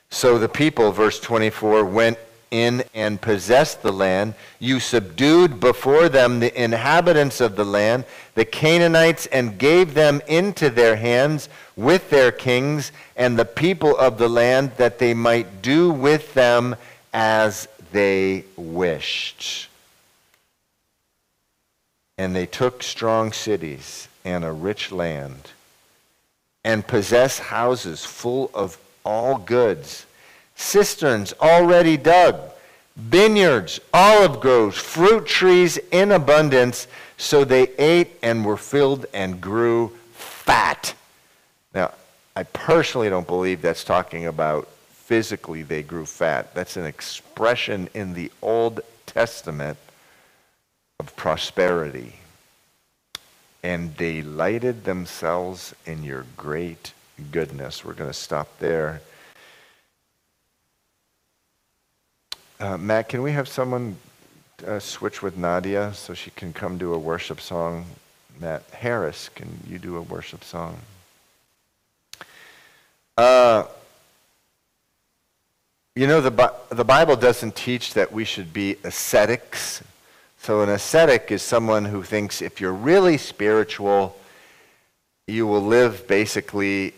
So 0.09 0.38
the 0.38 0.48
people, 0.48 0.90
verse 0.90 1.20
24, 1.20 1.84
went 1.84 2.18
in 2.53 2.84
and 2.94 3.20
possessed 3.20 3.82
the 3.82 3.90
land. 3.90 4.34
You 4.61 4.78
subdued 4.78 5.59
before 5.59 6.09
them 6.09 6.38
the 6.38 6.62
inhabitants 6.62 7.40
of 7.40 7.57
the 7.57 7.64
land, 7.64 8.05
the 8.34 8.44
Canaanites, 8.44 9.26
and 9.26 9.59
gave 9.59 9.94
them 9.94 10.20
into 10.28 10.70
their 10.70 10.94
hands 10.94 11.48
with 11.74 12.11
their 12.11 12.30
kings 12.30 12.92
and 13.16 13.36
the 13.36 13.46
people 13.46 13.96
of 13.96 14.18
the 14.18 14.28
land, 14.28 14.72
that 14.76 14.98
they 14.98 15.14
might 15.14 15.62
do 15.62 15.90
with 15.90 16.34
them 16.34 16.76
as 17.12 17.66
they 17.90 18.44
wished. 18.57 19.68
And 22.18 22.36
they 22.36 22.46
took 22.46 22.82
strong 22.82 23.32
cities 23.32 24.09
and 24.24 24.44
a 24.44 24.53
rich 24.53 24.92
land, 24.92 25.50
and 26.62 26.86
possessed 26.86 27.40
houses 27.40 28.05
full 28.05 28.50
of 28.53 28.78
all 29.05 29.38
goods 29.38 30.07
cisterns 30.62 31.34
already 31.40 31.96
dug, 31.96 32.40
vineyards, 32.96 33.80
olive 33.92 34.40
groves, 34.40 34.78
fruit 34.78 35.26
trees 35.26 35.78
in 35.90 36.12
abundance. 36.12 36.86
So 37.16 37.44
they 37.44 37.68
ate 37.78 38.18
and 38.22 38.44
were 38.44 38.56
filled 38.56 39.06
and 39.12 39.40
grew 39.40 39.92
fat. 40.12 40.94
Now, 41.74 41.92
I 42.34 42.44
personally 42.44 43.08
don't 43.08 43.26
believe 43.26 43.62
that's 43.62 43.84
talking 43.84 44.26
about 44.26 44.68
physically 44.90 45.62
they 45.62 45.82
grew 45.82 46.06
fat. 46.06 46.54
That's 46.54 46.76
an 46.76 46.86
expression 46.86 47.88
in 47.94 48.14
the 48.14 48.30
Old 48.40 48.80
Testament 49.06 49.78
of 50.98 51.14
prosperity. 51.16 52.14
And 53.64 53.96
delighted 53.96 54.84
themselves 54.84 55.72
in 55.86 56.02
your 56.02 56.26
great 56.36 56.92
goodness. 57.30 57.84
We're 57.84 57.92
going 57.92 58.10
to 58.10 58.14
stop 58.14 58.58
there. 58.58 59.00
Uh, 62.62 62.78
Matt, 62.78 63.08
can 63.08 63.22
we 63.22 63.32
have 63.32 63.48
someone 63.48 63.96
uh, 64.64 64.78
switch 64.78 65.20
with 65.20 65.36
Nadia 65.36 65.92
so 65.94 66.14
she 66.14 66.30
can 66.30 66.52
come 66.52 66.78
do 66.78 66.94
a 66.94 66.98
worship 66.98 67.40
song? 67.40 67.84
Matt 68.38 68.62
Harris, 68.72 69.28
can 69.30 69.48
you 69.68 69.80
do 69.80 69.96
a 69.96 70.00
worship 70.02 70.44
song? 70.44 70.78
Uh, 73.18 73.64
you 75.96 76.06
know, 76.06 76.20
the, 76.20 76.54
the 76.70 76.84
Bible 76.84 77.16
doesn't 77.16 77.56
teach 77.56 77.94
that 77.94 78.12
we 78.12 78.24
should 78.24 78.52
be 78.52 78.76
ascetics. 78.84 79.82
So, 80.38 80.60
an 80.60 80.68
ascetic 80.68 81.32
is 81.32 81.42
someone 81.42 81.84
who 81.84 82.04
thinks 82.04 82.40
if 82.40 82.60
you're 82.60 82.72
really 82.72 83.18
spiritual, 83.18 84.16
you 85.26 85.48
will 85.48 85.62
live 85.62 86.06
basically 86.06 86.94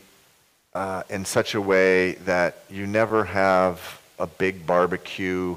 uh, 0.75 1.05
in 1.09 1.25
such 1.25 1.55
a 1.55 1.61
way 1.61 2.17
that 2.27 2.59
you 2.69 2.87
never 2.87 3.25
have 3.25 4.03
a 4.19 4.27
big 4.27 4.67
barbecue. 4.67 5.57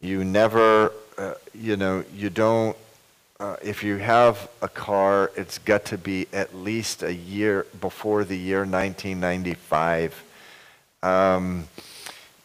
You 0.00 0.24
never, 0.24 0.92
uh, 1.18 1.34
you 1.54 1.76
know, 1.76 2.04
you 2.14 2.30
don't, 2.30 2.76
uh, 3.38 3.56
if 3.62 3.82
you 3.82 3.96
have 3.96 4.48
a 4.62 4.68
car, 4.68 5.30
it's 5.36 5.58
got 5.58 5.84
to 5.86 5.98
be 5.98 6.26
at 6.32 6.54
least 6.54 7.02
a 7.02 7.12
year 7.12 7.66
before 7.80 8.24
the 8.24 8.36
year 8.36 8.60
1995. 8.60 10.22
Um, 11.02 11.68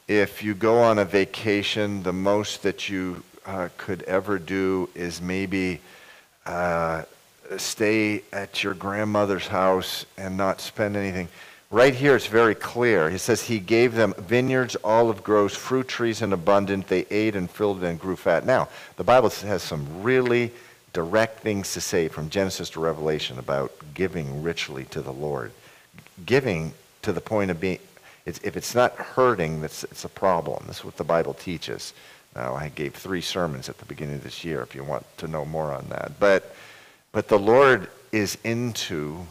if 0.07 0.43
you 0.43 0.53
go 0.53 0.79
on 0.79 0.99
a 0.99 1.05
vacation, 1.05 2.03
the 2.03 2.11
most 2.11 2.63
that 2.63 2.89
you 2.89 3.23
uh, 3.45 3.69
could 3.77 4.03
ever 4.03 4.37
do 4.37 4.89
is 4.93 5.21
maybe 5.21 5.79
uh, 6.45 7.03
stay 7.57 8.23
at 8.33 8.63
your 8.63 8.73
grandmother's 8.73 9.47
house 9.47 10.05
and 10.17 10.35
not 10.35 10.61
spend 10.61 10.95
anything. 10.95 11.27
Right 11.71 11.95
here, 11.95 12.17
it's 12.17 12.27
very 12.27 12.53
clear. 12.53 13.09
He 13.09 13.17
says, 13.17 13.43
He 13.43 13.59
gave 13.59 13.95
them 13.95 14.13
vineyards, 14.17 14.75
olive 14.83 15.23
groves, 15.23 15.55
fruit 15.55 15.87
trees 15.87 16.21
in 16.21 16.33
abundance. 16.33 16.87
They 16.87 17.05
ate 17.09 17.33
and 17.33 17.49
filled 17.49 17.81
and 17.81 17.97
grew 17.97 18.17
fat. 18.17 18.45
Now, 18.45 18.67
the 18.97 19.05
Bible 19.05 19.29
has 19.29 19.63
some 19.63 20.03
really 20.03 20.51
direct 20.91 21.39
things 21.39 21.71
to 21.73 21.79
say 21.79 22.09
from 22.09 22.29
Genesis 22.29 22.69
to 22.71 22.81
Revelation 22.81 23.39
about 23.39 23.71
giving 23.93 24.43
richly 24.43 24.83
to 24.85 25.01
the 25.01 25.13
Lord. 25.13 25.53
Giving 26.25 26.73
to 27.03 27.13
the 27.13 27.21
point 27.21 27.51
of 27.51 27.61
being, 27.61 27.79
it's, 28.25 28.41
if 28.43 28.57
it's 28.57 28.75
not 28.75 28.93
hurting, 28.95 29.61
that's, 29.61 29.85
it's 29.85 30.03
a 30.03 30.09
problem. 30.09 30.65
That's 30.67 30.83
what 30.83 30.97
the 30.97 31.05
Bible 31.05 31.33
teaches. 31.33 31.93
Now, 32.35 32.53
I 32.53 32.67
gave 32.67 32.95
three 32.95 33.21
sermons 33.21 33.69
at 33.69 33.77
the 33.77 33.85
beginning 33.85 34.15
of 34.15 34.23
this 34.23 34.43
year 34.43 34.61
if 34.61 34.75
you 34.75 34.83
want 34.83 35.05
to 35.19 35.27
know 35.29 35.45
more 35.45 35.71
on 35.71 35.87
that. 35.87 36.19
But, 36.19 36.53
but 37.13 37.29
the 37.29 37.39
Lord 37.39 37.89
is 38.11 38.37
into 38.43 39.25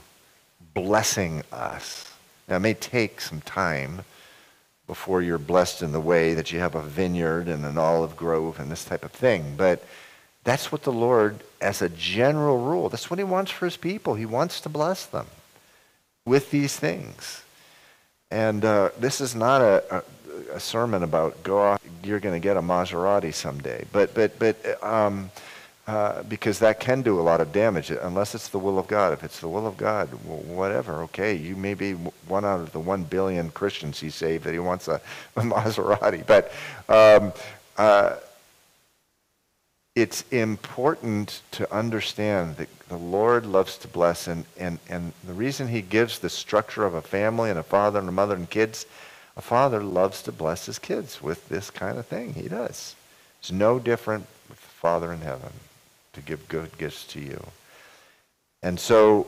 blessing 0.72 1.42
us 1.52 2.09
now, 2.50 2.56
it 2.56 2.60
may 2.60 2.74
take 2.74 3.20
some 3.20 3.40
time 3.42 4.02
before 4.88 5.22
you're 5.22 5.38
blessed 5.38 5.82
in 5.82 5.92
the 5.92 6.00
way 6.00 6.34
that 6.34 6.50
you 6.50 6.58
have 6.58 6.74
a 6.74 6.82
vineyard 6.82 7.46
and 7.46 7.64
an 7.64 7.78
olive 7.78 8.16
grove 8.16 8.58
and 8.58 8.68
this 8.68 8.84
type 8.84 9.04
of 9.04 9.12
thing, 9.12 9.54
but 9.56 9.84
that's 10.42 10.72
what 10.72 10.82
the 10.82 10.92
Lord, 10.92 11.44
as 11.60 11.80
a 11.80 11.88
general 11.88 12.58
rule, 12.58 12.88
that's 12.88 13.08
what 13.08 13.20
He 13.20 13.24
wants 13.24 13.52
for 13.52 13.66
His 13.66 13.76
people. 13.76 14.14
He 14.14 14.26
wants 14.26 14.60
to 14.62 14.68
bless 14.68 15.06
them 15.06 15.26
with 16.24 16.50
these 16.50 16.76
things. 16.76 17.44
And 18.32 18.64
uh, 18.64 18.90
this 18.98 19.20
is 19.20 19.36
not 19.36 19.60
a, 19.60 19.84
a, 19.96 20.54
a, 20.54 20.60
sermon 20.60 21.02
about 21.02 21.42
go 21.42 21.58
off, 21.58 21.80
you're 22.02 22.20
going 22.20 22.34
to 22.34 22.40
get 22.40 22.56
a 22.56 22.62
Maserati 22.62 23.34
someday. 23.34 23.84
But, 23.92 24.14
but, 24.14 24.38
but 24.38 24.82
um, 24.82 25.30
uh, 25.86 26.22
because 26.24 26.58
that 26.58 26.78
can 26.78 27.02
do 27.02 27.18
a 27.18 27.22
lot 27.22 27.40
of 27.40 27.52
damage 27.52 27.90
unless 27.90 28.34
it's 28.34 28.48
the 28.48 28.58
will 28.58 28.78
of 28.78 28.86
God. 28.86 29.12
If 29.12 29.24
it's 29.24 29.40
the 29.40 29.48
will 29.48 29.66
of 29.66 29.76
God, 29.76 30.08
whatever, 30.24 31.02
okay, 31.02 31.34
you 31.34 31.56
may 31.56 31.74
be 31.74 31.94
one 31.94 32.44
out 32.44 32.60
of 32.60 32.70
the 32.72 32.78
one 32.78 33.02
billion 33.02 33.50
Christians 33.50 33.98
he 33.98 34.10
saved 34.10 34.44
that 34.44 34.52
he 34.52 34.58
wants 34.58 34.88
a, 34.88 35.00
a 35.36 35.40
Maserati. 35.40 36.24
But 36.26 36.52
um, 36.88 37.32
uh, 37.76 38.16
it's 39.96 40.22
important 40.30 41.42
to 41.52 41.74
understand 41.74 42.58
that 42.58 42.68
the 42.88 42.96
Lord 42.96 43.46
loves 43.46 43.76
to 43.78 43.88
bless, 43.88 44.28
and, 44.28 44.44
and, 44.58 44.78
and 44.88 45.12
the 45.26 45.32
reason 45.32 45.66
he 45.66 45.82
gives 45.82 46.18
the 46.18 46.30
structure 46.30 46.84
of 46.84 46.94
a 46.94 47.02
family 47.02 47.50
and 47.50 47.58
a 47.58 47.64
father 47.64 47.98
and 47.98 48.08
a 48.08 48.12
mother 48.12 48.36
and 48.36 48.48
kids, 48.48 48.86
a 49.36 49.42
father 49.42 49.82
loves 49.82 50.22
to 50.22 50.30
bless 50.32 50.66
his 50.66 50.78
kids 50.78 51.22
with 51.22 51.48
this 51.48 51.70
kind 51.70 51.98
of 51.98 52.06
thing. 52.06 52.34
He 52.34 52.48
does. 52.48 52.94
It's 53.40 53.50
no 53.50 53.78
different 53.78 54.26
with 54.48 54.60
the 54.60 54.68
Father 54.68 55.12
in 55.12 55.22
heaven 55.22 55.50
to 56.12 56.20
give 56.20 56.48
good 56.48 56.76
gifts 56.78 57.06
to 57.08 57.20
you. 57.20 57.44
And 58.62 58.78
so, 58.78 59.26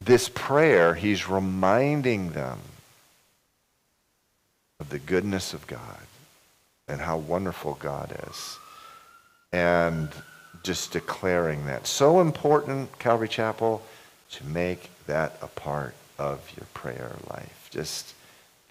this 0.00 0.28
prayer, 0.28 0.94
he's 0.94 1.28
reminding 1.28 2.30
them 2.30 2.58
of 4.80 4.90
the 4.90 4.98
goodness 4.98 5.54
of 5.54 5.66
God 5.66 6.00
and 6.88 7.00
how 7.00 7.16
wonderful 7.16 7.78
God 7.80 8.14
is. 8.28 8.58
And 9.52 10.08
just 10.64 10.92
declaring 10.92 11.66
that. 11.66 11.86
So 11.86 12.20
important, 12.20 12.98
Calvary 12.98 13.28
Chapel, 13.28 13.82
to 14.30 14.44
make 14.46 14.90
that 15.06 15.38
a 15.42 15.46
part 15.46 15.94
of 16.18 16.50
your 16.56 16.66
prayer 16.74 17.12
life. 17.30 17.68
Just 17.70 18.14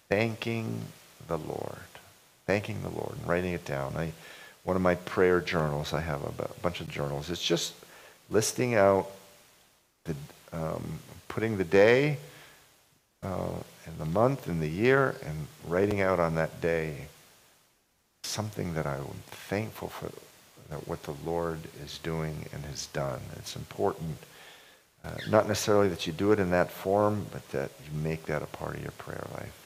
thanking 0.08 0.82
the 1.28 1.38
Lord. 1.38 1.78
Thanking 2.46 2.82
the 2.82 2.90
Lord 2.90 3.16
and 3.18 3.28
writing 3.28 3.52
it 3.52 3.64
down. 3.64 3.94
I, 3.96 4.12
one 4.64 4.76
of 4.76 4.82
my 4.82 4.94
prayer 4.94 5.40
journals. 5.40 5.92
I 5.92 6.00
have 6.00 6.22
a 6.24 6.48
bunch 6.60 6.80
of 6.80 6.88
journals. 6.88 7.30
It's 7.30 7.44
just 7.44 7.74
listing 8.30 8.74
out, 8.74 9.10
the, 10.04 10.14
um, 10.52 10.98
putting 11.28 11.56
the 11.56 11.64
day 11.64 12.18
uh, 13.22 13.50
and 13.86 13.98
the 13.98 14.06
month 14.06 14.48
and 14.48 14.60
the 14.60 14.68
year 14.68 15.14
and 15.24 15.46
writing 15.68 16.00
out 16.00 16.18
on 16.18 16.34
that 16.34 16.60
day 16.60 17.06
something 18.22 18.74
that 18.74 18.86
I'm 18.86 19.04
thankful 19.26 19.88
for 19.88 20.10
that 20.70 20.88
what 20.88 21.02
the 21.02 21.14
Lord 21.24 21.58
is 21.84 21.98
doing 21.98 22.46
and 22.52 22.64
has 22.64 22.86
done. 22.86 23.20
It's 23.36 23.54
important, 23.54 24.16
uh, 25.04 25.10
not 25.28 25.46
necessarily 25.46 25.88
that 25.88 26.06
you 26.06 26.12
do 26.12 26.32
it 26.32 26.40
in 26.40 26.50
that 26.50 26.70
form, 26.70 27.26
but 27.30 27.46
that 27.50 27.70
you 27.84 27.98
make 28.00 28.24
that 28.26 28.42
a 28.42 28.46
part 28.46 28.76
of 28.76 28.82
your 28.82 28.92
prayer 28.92 29.24
life. 29.34 29.60